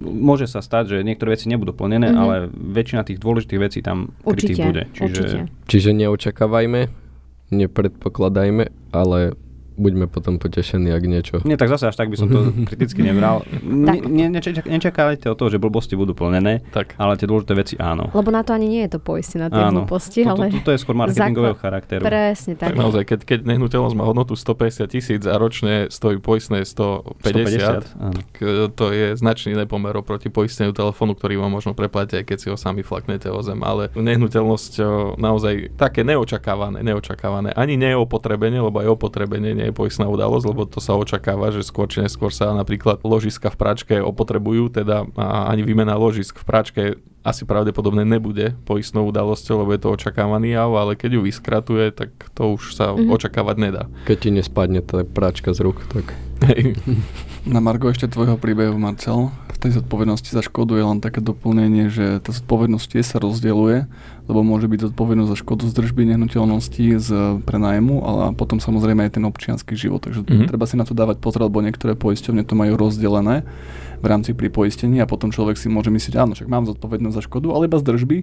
môže 0.00 0.46
sa 0.46 0.58
stať, 0.58 0.84
že 0.90 0.96
niektoré 1.02 1.36
veci 1.36 1.46
nebudú 1.46 1.70
plnené, 1.70 2.08
Mhm. 2.08 2.16
ale 2.16 2.34
väčšina 2.48 3.04
tých 3.04 3.18
dôležitých 3.18 3.60
vecí 3.60 3.78
tam 3.80 4.16
krytých 4.18 4.56
Určite, 4.56 4.64
bude. 4.64 4.82
Čiže 4.90 5.04
určite. 5.04 5.38
Čiže 5.66 5.90
neočakávajme, 5.94 6.80
nepredpokladajme, 7.50 8.64
ale 8.90 9.18
buďme 9.76 10.06
potom 10.06 10.36
potešení, 10.36 10.88
ak 10.88 11.02
niečo. 11.02 11.34
Nie, 11.42 11.54
tak 11.54 11.68
zase 11.68 11.86
až 11.86 11.94
tak 11.94 12.08
by 12.08 12.16
som 12.16 12.26
to 12.26 12.38
kriticky 12.68 13.00
nebral. 13.00 13.44
Ne, 13.60 14.00
ne, 14.00 14.26
nečak, 14.30 14.64
nečakajte 14.64 15.26
o 15.26 15.34
to, 15.34 15.46
že 15.46 15.56
blbosti 15.56 15.92
budú 15.92 16.12
plnené, 16.12 16.64
Tak. 16.66 16.96
ale 16.96 17.14
tie 17.14 17.24
dôležité 17.24 17.52
veci 17.52 17.74
áno. 17.76 18.08
Lebo 18.10 18.28
na 18.28 18.40
to 18.40 18.50
ani 18.50 18.66
nie 18.66 18.82
je 18.82 18.96
to 18.96 19.00
poistené 19.00 19.46
na 19.46 19.48
tie 19.48 19.60
Áno. 19.62 19.82
hlúposti, 19.82 20.20
To, 20.22 20.32
ale 20.32 20.48
to, 20.50 20.60
to 20.62 20.70
je 20.70 20.78
skôr 20.78 20.94
marketingového 20.94 21.52
základ- 21.52 21.62
charakteru. 21.62 22.02
presne 22.02 22.52
Tak 22.54 22.68
tak. 22.68 22.74
naozaj, 22.74 23.02
keď, 23.04 23.20
keď 23.22 23.38
nehnuteľnosť 23.46 23.94
má 23.94 24.04
hodnotu 24.04 24.32
150 24.32 24.88
tisíc 24.88 25.22
a 25.22 25.34
ročne 25.34 25.86
stojí 25.88 26.16
poistné 26.16 26.64
150, 26.64 27.20
150, 27.92 28.00
áno. 28.00 28.12
tak 28.14 28.28
e, 28.38 28.46
to 28.70 28.86
je 28.90 29.06
značný 29.14 29.52
nepomer 29.54 29.92
oproti 29.92 30.28
poisteniu 30.28 30.72
telefónu, 30.72 31.12
ktorý 31.12 31.36
vám 31.36 31.52
možno 31.52 31.72
preplatia, 31.72 32.18
aj 32.18 32.26
keď 32.26 32.38
si 32.38 32.46
ho 32.46 32.56
sami 32.56 32.80
flaknete 32.80 33.28
o 33.28 33.40
zem. 33.40 33.60
Ale 33.60 33.92
nehnuteľnosť 33.92 34.72
o, 34.78 34.84
naozaj 35.16 35.74
také 35.74 36.00
neočakávané, 36.02 36.80
neočakávané. 36.80 37.52
Ani 37.52 37.74
nie 37.74 37.90
je 37.90 37.98
opotrebenie, 37.98 38.58
lebo 38.58 38.78
aj 38.78 38.88
opotrebenie 38.90 39.52
nie 39.52 39.65
je 39.66 39.74
poistná 39.74 40.06
udalosť, 40.06 40.46
lebo 40.46 40.62
to 40.64 40.78
sa 40.78 40.94
očakáva, 40.94 41.50
že 41.50 41.66
skôr 41.66 41.90
či 41.90 42.00
neskôr 42.00 42.30
sa 42.30 42.54
napríklad 42.54 43.02
ložiska 43.02 43.50
v 43.50 43.56
práčke 43.58 43.94
opotrebujú, 43.98 44.70
teda 44.70 45.04
ani 45.18 45.62
výmena 45.62 45.98
ložisk 45.98 46.38
v 46.40 46.46
práčke 46.46 46.82
asi 47.26 47.42
pravdepodobne 47.42 48.06
nebude 48.06 48.54
poistnou 48.62 49.10
udalosťou, 49.10 49.66
lebo 49.66 49.74
je 49.74 49.82
to 49.82 49.88
očakávaný 49.90 50.54
jav, 50.54 50.70
ale 50.70 50.94
keď 50.94 51.18
ju 51.18 51.20
vyskratuje, 51.26 51.90
tak 51.90 52.14
to 52.30 52.54
už 52.54 52.78
sa 52.78 52.94
Mhm. 52.94 53.10
očakávať 53.10 53.56
nedá. 53.58 53.82
Keď 54.06 54.16
ti 54.16 54.30
nespadne 54.30 54.78
tá 54.78 55.02
práčka 55.02 55.50
z 55.50 55.66
rúk, 55.66 55.82
tak 55.90 56.14
Hej. 56.46 56.76
Na 57.48 57.64
Margo 57.64 57.88
ešte 57.88 58.06
tvojho 58.06 58.36
príbehu, 58.36 58.76
Marcel, 58.76 59.32
tej 59.66 59.82
zodpovednosti 59.82 60.30
za 60.30 60.42
škodu 60.46 60.78
je 60.78 60.84
len 60.86 61.02
také 61.02 61.18
doplnenie, 61.18 61.90
že 61.90 62.22
tá 62.22 62.30
zodpovednosť 62.30 62.86
tiež 62.94 63.06
sa 63.10 63.18
rozdieluje, 63.18 63.90
lebo 64.30 64.40
môže 64.46 64.70
byť 64.70 64.90
zodpovednosť 64.90 65.30
za 65.34 65.38
škodu 65.42 65.66
z 65.66 65.74
držby 65.74 66.06
nehnuteľnosti 66.14 66.86
z 67.02 67.08
prenájmu, 67.42 68.06
ale 68.06 68.20
potom 68.38 68.62
samozrejme 68.62 69.10
aj 69.10 69.18
ten 69.18 69.24
občianský 69.26 69.74
život. 69.74 70.06
Takže 70.06 70.22
Mhm. 70.22 70.30
mm-hmm. 70.30 70.48
treba 70.48 70.64
si 70.70 70.78
na 70.78 70.86
to 70.86 70.94
dávať 70.94 71.18
pozor, 71.18 71.50
lebo 71.50 71.58
niektoré 71.58 71.98
poisťovne 71.98 72.46
to 72.46 72.54
majú 72.54 72.78
rozdelené 72.78 73.42
v 73.96 74.06
rámci 74.06 74.36
pri 74.36 74.52
poistení 74.52 75.00
a 75.02 75.08
potom 75.08 75.32
človek 75.32 75.56
si 75.56 75.66
môže 75.72 75.88
myslieť, 75.88 76.20
áno, 76.20 76.36
však 76.36 76.46
mám 76.46 76.68
zodpovednosť 76.68 77.16
za 77.16 77.22
škodu, 77.24 77.48
ale 77.50 77.66
iba 77.66 77.80
z 77.80 77.84
držby, 77.90 78.18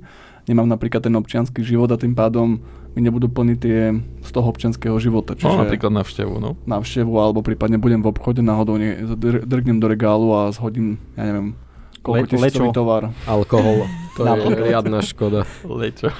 nemám 0.45 0.67
napríklad 0.67 1.01
ten 1.01 1.13
občianský 1.13 1.61
život 1.61 1.87
a 1.87 1.95
tým 1.95 2.11
pádom 2.11 2.59
mi 2.93 3.01
nebudú 3.01 3.25
plniť 3.25 3.57
tie 3.57 3.79
z 4.21 4.29
toho 4.29 4.47
občianského 4.47 4.93
života. 4.95 5.33
Čiže 5.33 5.49
No, 5.49 5.63
napríklad 5.63 5.91
navštevu, 5.91 6.35
no. 6.37 6.53
návštevu 6.63 7.09
alebo 7.11 7.41
prípadne 7.41 7.75
budem 7.75 7.99
v 7.99 8.07
obchode, 8.07 8.39
náhodou 8.39 8.75
nie, 8.75 8.93
dr- 9.11 9.41
drgnem 9.41 9.77
do 9.77 9.87
regálu 9.87 10.29
a 10.31 10.49
zhodím, 10.49 11.01
ja 11.13 11.25
neviem, 11.25 11.57
koľko 11.99 12.19
Le- 12.19 12.29
tisícový 12.29 12.69
lečo. 12.69 12.75
tovar. 12.75 13.09
alkohol, 13.25 13.89
to 14.15 14.21
je 14.21 14.31
riadna 14.61 14.99
škoda. 14.99 15.41
Lečo. 15.63 16.13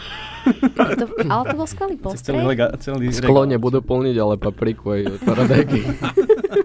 To, 0.44 0.84
ale 1.24 1.44
to 1.46 1.56
bol 1.56 1.64
skvelý 1.64 1.96
Celý, 1.96 2.04
postreh. 2.04 2.44
lega, 2.44 2.68
celý 2.76 3.16
Sklo 3.16 3.46
nebudú 3.46 3.80
plniť, 3.80 4.16
ale 4.18 4.36
papriku 4.36 4.92
aj 4.92 5.24
paradajky. 5.24 5.80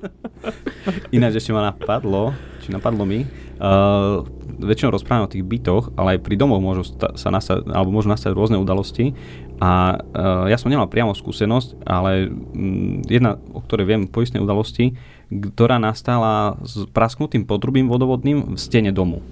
Ináč 1.15 1.39
ešte 1.39 1.53
ma 1.53 1.69
napadlo, 1.69 2.33
či 2.59 2.71
napadlo 2.71 3.05
mi, 3.05 3.23
uh, 3.59 4.25
väčšinou 4.59 4.91
rozprávame 4.95 5.27
o 5.27 5.33
tých 5.33 5.47
bytoch, 5.47 5.95
ale 5.95 6.19
aj 6.19 6.25
pri 6.27 6.35
domoch 6.35 6.61
môžu 6.61 6.83
sta- 6.85 7.15
sa 7.15 7.29
nastať, 7.31 7.71
alebo 7.71 7.95
môžu 7.95 8.11
nastať 8.11 8.35
rôzne 8.35 8.59
udalosti. 8.59 9.15
A 9.59 9.99
uh, 9.99 10.47
ja 10.47 10.59
som 10.59 10.71
nemal 10.71 10.87
priamo 10.87 11.15
skúsenosť, 11.15 11.83
ale 11.83 12.31
um, 12.31 13.03
jedna, 13.07 13.39
o 13.55 13.63
ktorej 13.63 13.87
viem, 13.91 14.03
poistnej 14.07 14.43
udalosti, 14.43 14.95
ktorá 15.31 15.83
nastala 15.83 16.59
s 16.63 16.87
prasknutým 16.91 17.45
potrubím 17.45 17.91
vodovodným 17.91 18.55
v 18.55 18.59
stene 18.59 18.95
domu. 18.95 19.23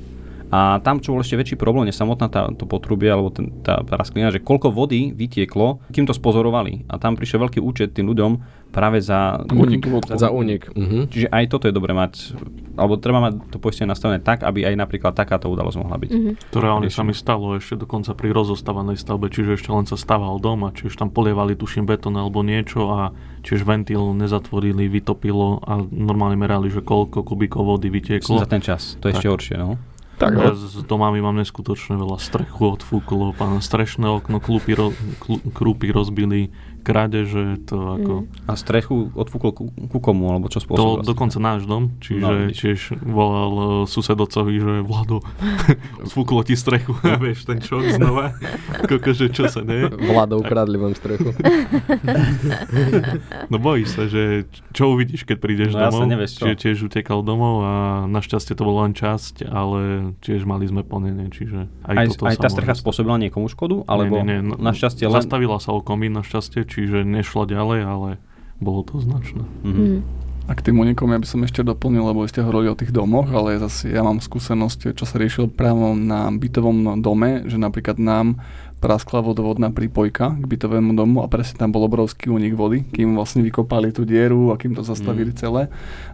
A 0.47 0.78
tam, 0.78 1.03
čo 1.03 1.11
bol 1.11 1.26
ešte 1.26 1.34
väčší 1.34 1.57
problém, 1.59 1.90
je 1.90 1.94
samotná 1.99 2.30
tá, 2.30 2.47
to 2.55 2.70
potrubie 2.70 3.11
alebo 3.11 3.34
ten, 3.34 3.51
tá 3.66 3.82
prasklina, 3.82 4.30
že 4.30 4.38
koľko 4.38 4.70
vody 4.70 5.11
vytieklo, 5.11 5.82
kým 5.90 6.07
to 6.07 6.14
spozorovali. 6.14 6.86
A 6.86 7.03
tam 7.03 7.18
prišiel 7.18 7.42
veľký 7.42 7.59
účet 7.59 7.99
tým 7.99 8.07
ľuďom 8.07 8.32
práve 8.70 9.03
za 9.03 9.42
Únik. 9.51 9.88
Za 10.07 10.30
únik. 10.30 10.68
Mhm. 10.70 11.09
Čiže 11.11 11.28
aj 11.32 11.44
toto 11.51 11.64
je 11.66 11.74
dobre 11.74 11.97
mať, 11.97 12.36
alebo 12.78 12.94
treba 13.01 13.18
mať 13.24 13.51
to 13.51 13.59
poistenie 13.59 13.90
nastavené 13.90 14.22
tak, 14.22 14.47
aby 14.47 14.68
aj 14.68 14.74
napríklad 14.78 15.16
takáto 15.16 15.51
udalosť 15.51 15.78
mohla 15.82 15.97
byť. 15.99 16.11
Mhm. 16.12 16.30
To 16.55 16.59
reálne 16.62 16.88
sa 16.92 17.03
mi 17.03 17.16
stalo 17.16 17.57
ešte 17.59 17.74
dokonca 17.82 18.14
pri 18.14 18.30
rozostávanej 18.30 19.01
stavbe, 19.01 19.32
čiže 19.32 19.59
ešte 19.59 19.70
len 19.74 19.88
sa 19.88 19.99
staval 19.99 20.38
dom 20.38 20.68
a 20.68 20.70
čiže 20.70 21.01
tam 21.01 21.11
polievali 21.11 21.59
tuším 21.59 21.88
betón 21.88 22.14
alebo 22.14 22.44
niečo 22.47 22.86
a 22.92 23.11
čiže 23.42 23.66
ventil 23.66 24.14
nezatvorili, 24.14 24.86
vytopilo 24.86 25.59
a 25.64 25.82
normálne 25.90 26.38
merali, 26.38 26.70
že 26.70 26.84
koľko 26.84 27.24
kubíkov 27.26 27.66
vody 27.66 27.88
vytieklo. 27.90 28.38
Za 28.38 28.51
ten 28.51 28.62
čas, 28.62 28.94
to 29.01 29.09
je 29.11 29.16
Tak. 29.16 29.18
ešte 29.24 29.28
horšie, 29.32 29.57
no. 29.59 29.78
Tak, 30.16 30.32
ja 30.32 30.56
s 30.56 30.80
domami 30.88 31.20
mám 31.20 31.36
neskutočne 31.36 32.00
veľa 32.00 32.16
strechu 32.16 32.72
odfúklo, 32.80 33.36
pán 33.36 33.60
strešné 33.60 34.08
okno, 34.08 34.40
klupy, 34.40 34.72
ro, 34.72 34.96
klu, 35.20 35.44
krúpy 35.52 35.92
rozbili, 35.92 36.48
krádeže, 36.87 37.43
to 37.64 37.74
ako... 37.74 38.12
Mm. 38.22 38.47
A 38.47 38.55
strechu 38.55 38.95
odfúkol 39.12 39.51
ku, 39.51 39.64
ku 39.68 39.99
komu, 39.99 40.30
alebo 40.30 40.47
čo 40.47 40.59
To 40.59 40.64
spôsobil? 40.64 41.03
dokonca 41.03 41.37
náš 41.37 41.64
dom, 41.64 41.91
No, 41.91 41.99
čiže 41.99 42.32
vidíš. 42.47 42.57
tiež 42.57 42.80
volal 43.03 43.53
uh, 43.53 43.66
susedocovi, 43.84 44.55
že 44.57 44.72
Vlado, 44.80 45.18
sfúklo 46.11 46.41
ti 46.41 46.55
strechu, 46.55 46.95
vieš, 47.24 47.43
ten 47.45 47.59
šok 47.59 47.84
znova. 47.93 48.39
Koko, 48.87 49.11
že 49.11 49.26
čo 49.28 49.47
sa 49.47 49.61
ne? 49.61 49.91
Vlado 49.91 50.39
ukradli 50.39 50.76
vám 50.76 50.95
strechu. 50.95 51.34
No 53.49 53.57
bojíš 53.59 53.89
sa, 53.91 54.05
že 54.07 54.45
čo 54.70 54.93
uvidíš, 54.93 55.22
keď 55.22 55.37
prídeš 55.37 55.70
No 55.72 55.91
domov. 55.91 56.07
nevieš 56.07 56.30
čo. 56.37 56.45
Čiže 56.47 56.57
tiež 56.57 56.78
utekal 56.84 57.20
domov 57.22 57.55
a 57.61 57.72
našťastie 58.07 58.53
to 58.53 58.62
bola 58.62 58.87
len 58.87 58.95
časť, 58.95 59.43
ale 59.45 59.80
tiež 60.20 60.45
mali 60.45 60.66
sme 60.66 60.82
plnenie, 60.82 61.28
čiže 61.28 61.66
aj, 61.82 61.95
Aj, 61.97 62.07
toto 62.09 62.24
aj 62.26 62.37
tá 62.37 62.49
strecha 62.49 62.74
spôsobila 62.74 63.16
niekomu 63.18 63.49
škodu? 63.49 63.82
Alebo 63.87 64.20
nie, 64.20 64.28
nie, 64.28 64.39
nie, 64.39 64.47
no, 64.47 64.55
našťastie 64.57 65.07
len... 65.07 65.14
Zastavila 65.16 65.57
sa 65.57 65.72
o 65.72 65.80
komín 65.80 66.12
našťastie, 66.12 66.62
čiže 66.76 67.08
nešla 67.08 67.48
ďalej, 67.48 67.80
ale 67.88 68.10
bolo 68.60 68.84
to 68.84 69.00
značné. 69.00 69.42
Mhm. 69.64 69.80
Mm. 69.80 70.00
A 70.46 70.54
k 70.54 70.70
tým 70.70 70.78
unikom 70.78 71.10
ja 71.10 71.18
by 71.18 71.26
som 71.26 71.42
ešte 71.42 71.66
doplnil, 71.66 72.06
lebo 72.06 72.22
ste 72.30 72.38
hovorili 72.38 72.70
o 72.70 72.78
tých 72.78 72.94
domoch, 72.94 73.26
ale 73.34 73.58
zase 73.58 73.90
ja 73.90 74.06
mám 74.06 74.22
skúsenosť, 74.22 74.94
čo 74.94 75.02
sa 75.02 75.18
riešil 75.18 75.50
práve 75.50 75.98
na 75.98 76.30
bytovom 76.30 77.02
dome, 77.02 77.42
že 77.50 77.58
napríklad 77.58 77.98
nám 77.98 78.38
praskla 78.76 79.24
vodovodná 79.24 79.72
prípojka 79.72 80.36
k 80.36 80.44
bytovému 80.44 80.92
domu 80.92 81.24
a 81.24 81.26
presne 81.26 81.56
tam 81.56 81.72
bol 81.72 81.84
obrovský 81.84 82.28
únik 82.28 82.52
vody, 82.52 82.84
kým 82.86 83.16
vlastne 83.16 83.40
vykopali 83.40 83.88
tú 83.90 84.04
dieru 84.04 84.52
a 84.52 84.60
kým 84.60 84.76
to 84.76 84.84
zastavili 84.84 85.32
Mm. 85.32 85.38
celé, 85.38 85.62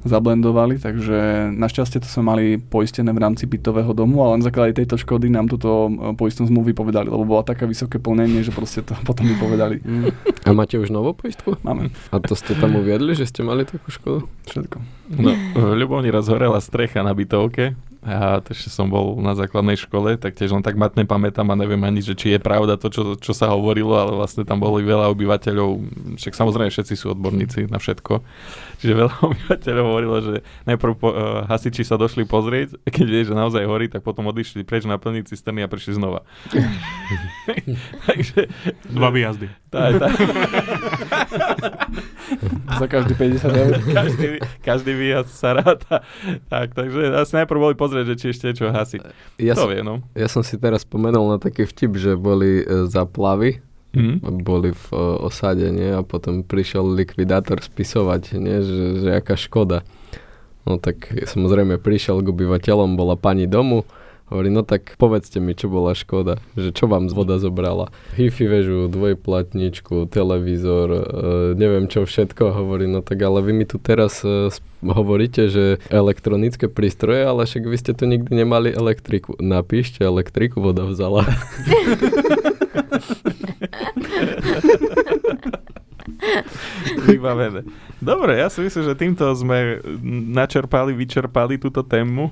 zablendovali, 0.03 0.79
takže 0.79 1.51
našťastie 1.53 1.99
to 1.99 2.09
sme 2.09 2.23
mali 2.25 2.45
poistené 2.57 3.11
v 3.11 3.19
rámci 3.19 3.45
bytového 3.45 3.91
domu 3.93 4.23
a 4.23 4.33
len 4.33 4.41
základe 4.41 4.75
tejto 4.75 4.95
škody 4.95 5.27
nám 5.27 5.47
túto 5.47 5.69
e, 5.87 5.91
poistnú 6.15 6.47
zmluvu 6.47 6.71
vypovedali, 6.71 7.11
lebo 7.11 7.27
bola 7.27 7.43
taká 7.43 7.67
vysoké 7.67 7.99
plnenie, 7.99 8.41
že 8.41 8.55
proste 8.55 8.81
to 8.81 8.95
potom 9.09 9.27
vypovedali. 9.27 9.83
Mm. 9.83 10.11
A 10.43 10.51
máte 10.55 10.79
už 10.79 10.89
novú 10.89 11.13
poistku? 11.13 11.59
Máme 11.61 11.91
A 12.09 12.17
to 12.19 12.33
ste 12.33 12.55
tam 12.55 12.75
uviedli, 12.75 13.13
že 13.13 13.27
ste 13.27 13.43
mali 13.43 13.67
takú 13.67 13.91
škodu? 13.91 14.25
všetko. 14.43 14.77
No, 15.13 15.31
v 15.55 15.77
Ľubovni 15.77 16.09
raz 16.09 16.27
horela 16.27 16.59
strecha 16.59 17.03
na 17.03 17.13
bytovke 17.13 17.77
a 18.03 18.43
to 18.43 18.51
ešte 18.51 18.67
som 18.67 18.91
bol 18.91 19.15
na 19.23 19.39
základnej 19.39 19.79
škole, 19.79 20.19
tak 20.19 20.35
tiež 20.35 20.59
len 20.59 20.67
tak 20.67 20.75
matne 20.75 21.07
pamätám 21.07 21.47
a 21.51 21.55
neviem 21.55 21.79
ani, 21.87 22.03
že 22.03 22.19
či 22.19 22.35
je 22.35 22.43
pravda 22.43 22.75
to, 22.75 22.91
čo, 22.91 23.03
čo 23.15 23.31
sa 23.31 23.55
hovorilo, 23.55 23.95
ale 23.95 24.19
vlastne 24.19 24.43
tam 24.43 24.59
bolo 24.59 24.83
veľa 24.83 25.07
obyvateľov, 25.15 25.71
však 26.19 26.35
samozrejme 26.35 26.75
všetci 26.75 26.95
sú 26.99 27.15
odborníci 27.15 27.71
na 27.71 27.79
všetko, 27.79 28.19
čiže 28.83 28.99
veľa 28.99 29.15
obyvateľov 29.31 29.85
hovorilo, 29.87 30.17
že 30.19 30.35
najprv 30.67 30.93
po, 30.99 31.09
uh, 31.15 31.47
hasiči 31.47 31.87
sa 31.87 31.95
došli 31.95 32.27
pozrieť, 32.27 32.75
keď 32.91 33.07
vie, 33.07 33.23
že 33.23 33.39
naozaj 33.39 33.63
horí, 33.71 33.87
tak 33.87 34.03
potom 34.03 34.27
odišli 34.27 34.67
preč 34.67 34.83
naplniť 34.83 35.31
cisterny 35.31 35.63
a 35.63 35.71
prišli 35.71 35.95
znova. 35.95 36.27
Takže... 38.07 38.51
Dva 38.91 39.11
výjazdy. 39.11 39.47
Tá, 39.73 39.89
tá, 39.97 40.09
Za 42.81 42.87
každý 42.89 43.13
50 43.15 43.45
eur. 43.53 43.73
každý, 43.93 44.27
každý 44.61 44.93
výjazd 44.95 45.33
sa 45.33 45.53
ráta. 45.53 46.01
Tak, 46.49 46.73
takže 46.73 47.13
asi 47.13 47.33
najprv 47.37 47.59
boli 47.61 47.75
pozrieť, 47.75 48.05
že 48.09 48.17
či 48.17 48.27
ešte 48.31 48.57
čo 48.57 48.73
hasiť. 48.73 49.01
Ja, 49.37 49.53
to 49.53 49.67
som, 49.67 49.71
vie, 49.71 49.81
no. 49.85 50.01
ja 50.13 50.27
som 50.27 50.41
si 50.41 50.57
teraz 50.57 50.83
spomenul 50.83 51.29
na 51.29 51.39
taký 51.39 51.65
vtip, 51.65 51.97
že 51.97 52.17
boli 52.17 52.63
e, 52.63 52.89
zaplavy, 52.89 53.61
Mhm. 53.93 54.41
boli 54.41 54.73
v 54.73 54.87
e, 54.89 54.97
osade, 55.21 55.69
nie? 55.69 55.93
A 55.93 56.01
potom 56.01 56.41
prišiel 56.41 56.81
likvidátor 56.97 57.61
spisovať, 57.61 58.41
nie? 58.41 58.65
Že, 58.65 58.79
že 59.05 59.09
aká 59.13 59.37
škoda. 59.37 59.85
No 60.65 60.81
tak 60.81 61.13
samozrejme 61.13 61.77
prišiel 61.77 62.25
k 62.25 62.33
obyvateľom, 62.33 62.97
bola 62.97 63.21
pani 63.21 63.45
domu, 63.45 63.85
hovorí, 64.33 64.49
no 64.49 64.65
tak 64.65 64.97
povedzte 64.97 65.39
mi, 65.39 65.53
čo 65.53 65.69
bola 65.69 65.93
škoda, 65.93 66.41
že 66.57 66.73
čo 66.73 66.89
vám 66.89 67.07
z 67.07 67.15
voda 67.15 67.37
zobrala. 67.37 67.93
Hi-fi 68.17 68.49
väžu, 68.49 68.89
dvojplatničku, 68.89 70.09
televízor, 70.09 70.89
e, 70.89 71.03
neviem 71.55 71.87
čo 71.93 72.09
všetko, 72.09 72.57
hovorí, 72.57 72.89
no 72.89 73.05
tak 73.05 73.21
ale 73.21 73.45
vy 73.45 73.53
mi 73.53 73.69
tu 73.69 73.77
teraz 73.77 74.25
e, 74.25 74.49
hovoríte, 74.81 75.53
že 75.53 75.79
elektronické 75.93 76.73
prístroje, 76.73 77.29
ale 77.29 77.45
však 77.45 77.63
vy 77.69 77.77
ste 77.77 77.93
tu 77.93 78.09
nikdy 78.09 78.33
nemali 78.33 78.73
elektriku. 78.73 79.37
Napíšte, 79.39 80.03
elektriku 80.03 80.65
voda 80.65 80.89
vzala. 80.89 81.29
Vybavené. 87.07 87.67
Dobre, 88.03 88.39
ja 88.39 88.51
si 88.51 88.63
myslím, 88.63 88.83
že 88.87 88.99
týmto 88.99 89.25
sme 89.35 89.79
načerpali, 90.35 90.95
vyčerpali 90.95 91.59
túto 91.59 91.83
tému. 91.83 92.31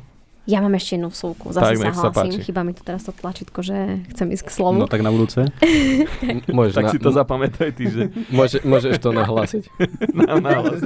Ja 0.48 0.64
mám 0.64 0.72
ešte 0.72 0.96
jednu 0.96 1.12
vsúku. 1.12 1.52
Tak, 1.52 1.76
Zase 1.76 1.76
sa 1.76 1.84
nech 1.84 1.96
sa. 2.00 2.40
Chyba 2.40 2.64
mi 2.64 2.72
tu 2.72 2.80
teraz 2.80 3.04
to 3.04 3.12
tlačítko, 3.12 3.60
že 3.60 4.00
chcem 4.16 4.32
ísť 4.32 4.44
k 4.48 4.50
slovu. 4.50 4.80
No 4.80 4.88
tak 4.88 5.04
na 5.04 5.12
budúce. 5.12 5.52
Môžeš, 6.56 6.74
Tak 6.74 6.84
na, 6.88 6.92
si 6.96 6.98
to 6.98 7.10
zapamätaj 7.12 7.70
ty, 7.76 7.84
že 7.92 8.02
môže, 8.32 8.64
môžeš 8.64 8.96
to 9.04 9.12
nahlásiť. 9.12 9.62
na, 10.16 10.40
nahlas. 10.40 10.80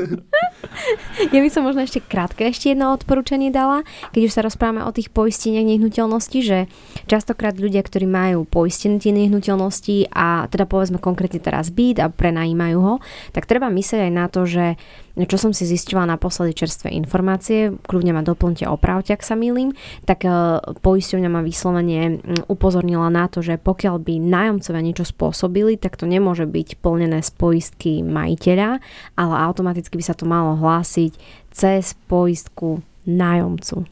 Ja 1.30 1.40
by 1.40 1.48
som 1.48 1.62
možno 1.62 1.86
ešte 1.86 2.02
krátke 2.02 2.50
ešte 2.50 2.74
jedno 2.74 2.90
odporúčanie 2.92 3.54
dala, 3.54 3.86
keď 4.10 4.20
už 4.26 4.32
sa 4.34 4.42
rozprávame 4.42 4.82
o 4.82 4.90
tých 4.90 5.14
poisteniach 5.14 5.64
nehnuteľnosti, 5.64 6.38
že 6.42 6.58
častokrát 7.06 7.54
ľudia, 7.54 7.80
ktorí 7.86 8.10
majú 8.10 8.42
poistené 8.44 8.98
tie 8.98 9.14
nehnuteľnosti 9.14 10.10
a 10.10 10.50
teda 10.50 10.66
povedzme 10.66 10.98
konkrétne 10.98 11.38
teraz 11.38 11.70
byt 11.70 12.02
a 12.02 12.10
prenajímajú 12.10 12.78
ho, 12.82 12.94
tak 13.30 13.46
treba 13.46 13.70
myslieť 13.70 14.10
aj 14.10 14.12
na 14.12 14.26
to, 14.26 14.44
že 14.44 14.76
čo 15.14 15.38
som 15.38 15.54
si 15.54 15.62
zistila 15.62 16.02
naposledy 16.10 16.58
čerstvé 16.58 16.90
informácie, 16.90 17.70
kľudne 17.86 18.10
ma 18.10 18.26
doplňte, 18.26 18.66
opravte, 18.66 19.14
ak 19.14 19.22
sa 19.22 19.38
milím, 19.38 19.70
tak 20.02 20.26
e, 20.26 20.30
poisťovňa 20.58 21.30
ma 21.30 21.38
vyslovene 21.46 22.18
upozornila 22.50 23.06
na 23.14 23.30
to, 23.30 23.38
že 23.38 23.62
pokiaľ 23.62 24.02
by 24.02 24.18
nájomcovia 24.18 24.82
niečo 24.82 25.06
spôsobili, 25.06 25.78
tak 25.78 25.94
to 25.94 26.10
nemôže 26.10 26.50
byť 26.50 26.82
plnené 26.82 27.22
z 27.22 27.30
poistky 27.30 28.02
majiteľa, 28.02 28.82
ale 29.14 29.34
automaticky 29.46 29.94
by 29.94 30.04
sa 30.04 30.18
to 30.18 30.26
malo 30.26 30.58
hlásiť 30.58 31.14
cez 31.54 31.94
poistku 32.10 32.82
nájomcu. 33.06 33.86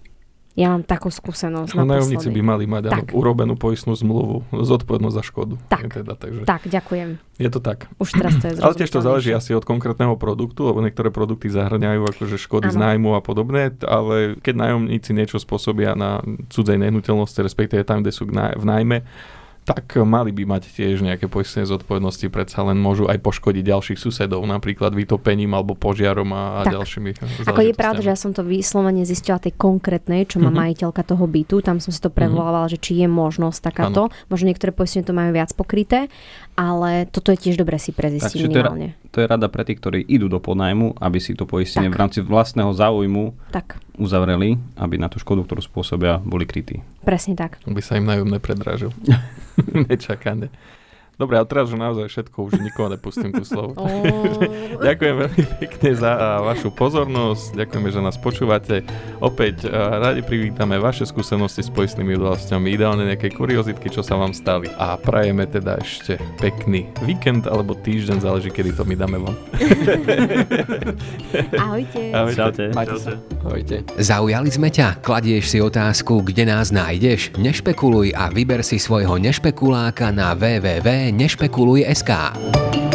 Ja 0.53 0.69
mám 0.69 0.85
takú 0.85 1.09
skúsenosť 1.09 1.73
No, 1.73 1.89
naposledy. 1.89 2.29
by 2.29 2.43
mali 2.45 2.65
mať 2.67 2.83
áno, 2.87 3.03
Tak. 3.03 3.17
urobenú 3.17 3.57
poistnú 3.57 3.93
zmluvu, 3.93 4.45
zodpovednosť 4.53 5.15
za 5.15 5.25
škodu. 5.25 5.55
Tak. 5.67 5.81
Je 5.83 5.89
Teda, 5.95 6.13
takže 6.13 6.45
Tak, 6.45 6.69
ďakujem. 6.69 7.17
je 7.39 7.49
to 7.49 7.57
tak. 7.59 7.89
Už 7.97 8.13
teraz 8.13 8.37
to 8.37 8.45
je 8.47 8.61
Ale 8.61 8.77
tiež 8.77 8.91
to 8.91 9.01
záleží 9.01 9.33
asi 9.33 9.53
od 9.53 9.65
konkrétneho 9.65 10.13
produktu, 10.15 10.69
lebo 10.69 10.79
niektoré 10.79 11.09
produkty 11.09 11.49
zahrňajú 11.49 12.05
akože 12.07 12.37
škody 12.37 12.69
z 12.69 12.77
Áno. 12.77 12.85
nájmu 12.85 13.11
a 13.13 13.21
podobné, 13.21 13.73
ale 13.81 14.37
keď 14.39 14.55
nájomníci 14.59 15.11
niečo 15.11 15.41
spôsobia 15.41 15.95
na 15.95 16.21
cudzej 16.47 16.77
nehnuteľnosti, 16.77 17.41
respektíve 17.41 17.81
tam, 17.83 18.05
kde 18.05 18.13
sú 18.13 18.29
v 18.29 18.37
nájme, 18.63 19.09
tak 19.65 19.95
mali 19.97 20.31
by 20.31 20.43
mať 20.45 20.63
tiež 20.69 21.01
nejaké 21.01 21.25
poistné 21.25 21.63
zodpovednosti, 21.63 22.27
predsa 22.27 22.63
len 22.63 22.75
môžu 22.75 23.07
aj 23.07 23.17
poškodiť 23.17 23.63
ďalších 23.65 23.95
susedov, 23.97 24.43
napríklad 24.43 24.91
vytopením 24.91 25.53
alebo 25.53 25.73
požiarom 25.73 26.27
a, 26.29 26.43
a 26.59 26.67
Tak. 26.67 26.73
ďalšími 26.75 27.11
Ako 27.45 27.63
je 27.63 27.73
pravda, 27.73 28.01
že 28.01 28.11
ja 28.11 28.19
som 28.19 28.31
to 28.31 28.43
vyslovene 28.43 29.03
zistila 29.03 29.39
tej 29.39 29.55
konkrétnej, 29.55 30.25
čo 30.25 30.37
má 30.37 30.49
Mhm. 30.49 30.59
majiteľka 30.59 31.03
toho 31.05 31.25
bytu, 31.25 31.61
tam 31.61 31.79
som 31.79 31.89
si 31.89 31.99
to 31.99 32.09
prevolávala, 32.09 32.67
že 32.67 32.77
či 32.77 32.97
je 32.97 33.07
možnosť 33.07 33.59
takáto. 33.65 34.11
Možno 34.27 34.49
niektoré 34.49 34.71
poistenie 34.71 35.03
to 35.03 35.13
majú 35.13 35.31
viac 35.31 35.51
pokryté, 35.53 36.11
ale 36.53 37.07
toto 37.07 37.31
je 37.31 37.39
tiež 37.41 37.55
dobre 37.55 37.77
si 37.77 37.91
prezistiť 37.91 38.35
Takže 38.35 38.47
to 38.47 38.53
je 38.53 38.59
ra- 38.59 38.71
minimálne. 38.71 38.99
To 39.09 39.19
je 39.19 39.27
rada 39.27 39.47
pre 39.47 39.63
tých, 39.63 39.79
ktorí 39.79 40.01
idú 40.03 40.27
do 40.27 40.39
podnajmu, 40.39 40.97
aby 40.97 41.19
si 41.19 41.33
to 41.33 41.45
poistenie 41.45 41.87
Tak. 41.87 41.95
v 41.95 42.01
rámci 42.01 42.19
vlastného 42.21 42.73
záujmu 42.73 43.53
Tak, 43.53 43.77
uzavreli, 43.95 44.57
aby 44.75 44.95
na 44.97 45.07
tú 45.07 45.17
škodu, 45.17 45.43
ktorú 45.43 45.61
spôsobia, 45.61 46.19
boli 46.19 46.43
krytí. 46.43 46.81
presne 47.01 47.35
tak. 47.35 47.61
By 47.63 47.79
sa 47.79 47.95
im 47.95 48.05
nájomné 48.05 48.39
predražil. 48.39 48.91
Nicht 49.73 49.89
Nejacaranda. 49.89 50.49
Dobre, 51.23 51.39
a 51.39 51.47
teraz 51.47 51.71
už 51.71 51.79
naozaj 51.79 52.11
všetko, 52.11 52.51
už 52.51 52.59
nikoho 52.59 52.91
nepustím 52.91 53.31
ku 53.31 53.47
slovu. 53.47 53.79
Oh. 53.83 54.79
Ďakujem 54.79 55.17
veľmi 55.27 55.45
pekne 55.59 55.91
za 55.97 56.41
vašu 56.45 56.71
pozornosť, 56.75 57.55
ďakujeme, 57.59 57.91
že 57.91 58.01
nás 58.03 58.17
počúvate. 58.19 58.83
Opäť 59.19 59.67
radi 59.71 60.23
privítame 60.23 60.79
vaše 60.79 61.07
skúsenosti 61.07 61.63
s 61.67 61.71
poistnými 61.71 62.15
udalosťami, 62.19 62.73
ideálne 62.73 63.07
nejaké 63.09 63.31
kuriozitky, 63.35 63.91
čo 63.91 64.03
sa 64.07 64.17
vám 64.19 64.35
stali. 64.35 64.69
A 64.79 64.97
prajeme 64.99 65.47
teda 65.47 65.77
ešte 65.79 66.19
pekný 66.39 66.87
víkend 67.03 67.47
alebo 67.47 67.75
týždeň, 67.75 68.21
záleží, 68.23 68.51
kedy 68.55 68.73
to 68.75 68.85
my 68.87 68.95
dáme 68.95 69.19
von. 69.23 69.37
Ahojte. 71.65 72.03
Ahojte. 72.13 72.39
Čaute. 72.39 72.65
Majte 72.73 72.97
sa. 72.99 73.13
Ahojte. 73.45 73.77
Zaujali 73.99 74.51
sme 74.51 74.73
ťa? 74.73 74.97
Kladieš 75.03 75.45
si 75.53 75.61
otázku, 75.61 76.23
kde 76.23 76.47
nás 76.49 76.71
nájdeš? 76.71 77.35
Nešpekuluj 77.39 78.15
a 78.15 78.31
vyber 78.33 78.65
si 78.65 78.81
svojho 78.81 79.19
nešpekuláka 79.19 80.11
na 80.15 80.35
www.nešpekuluj.sk. 81.13 82.92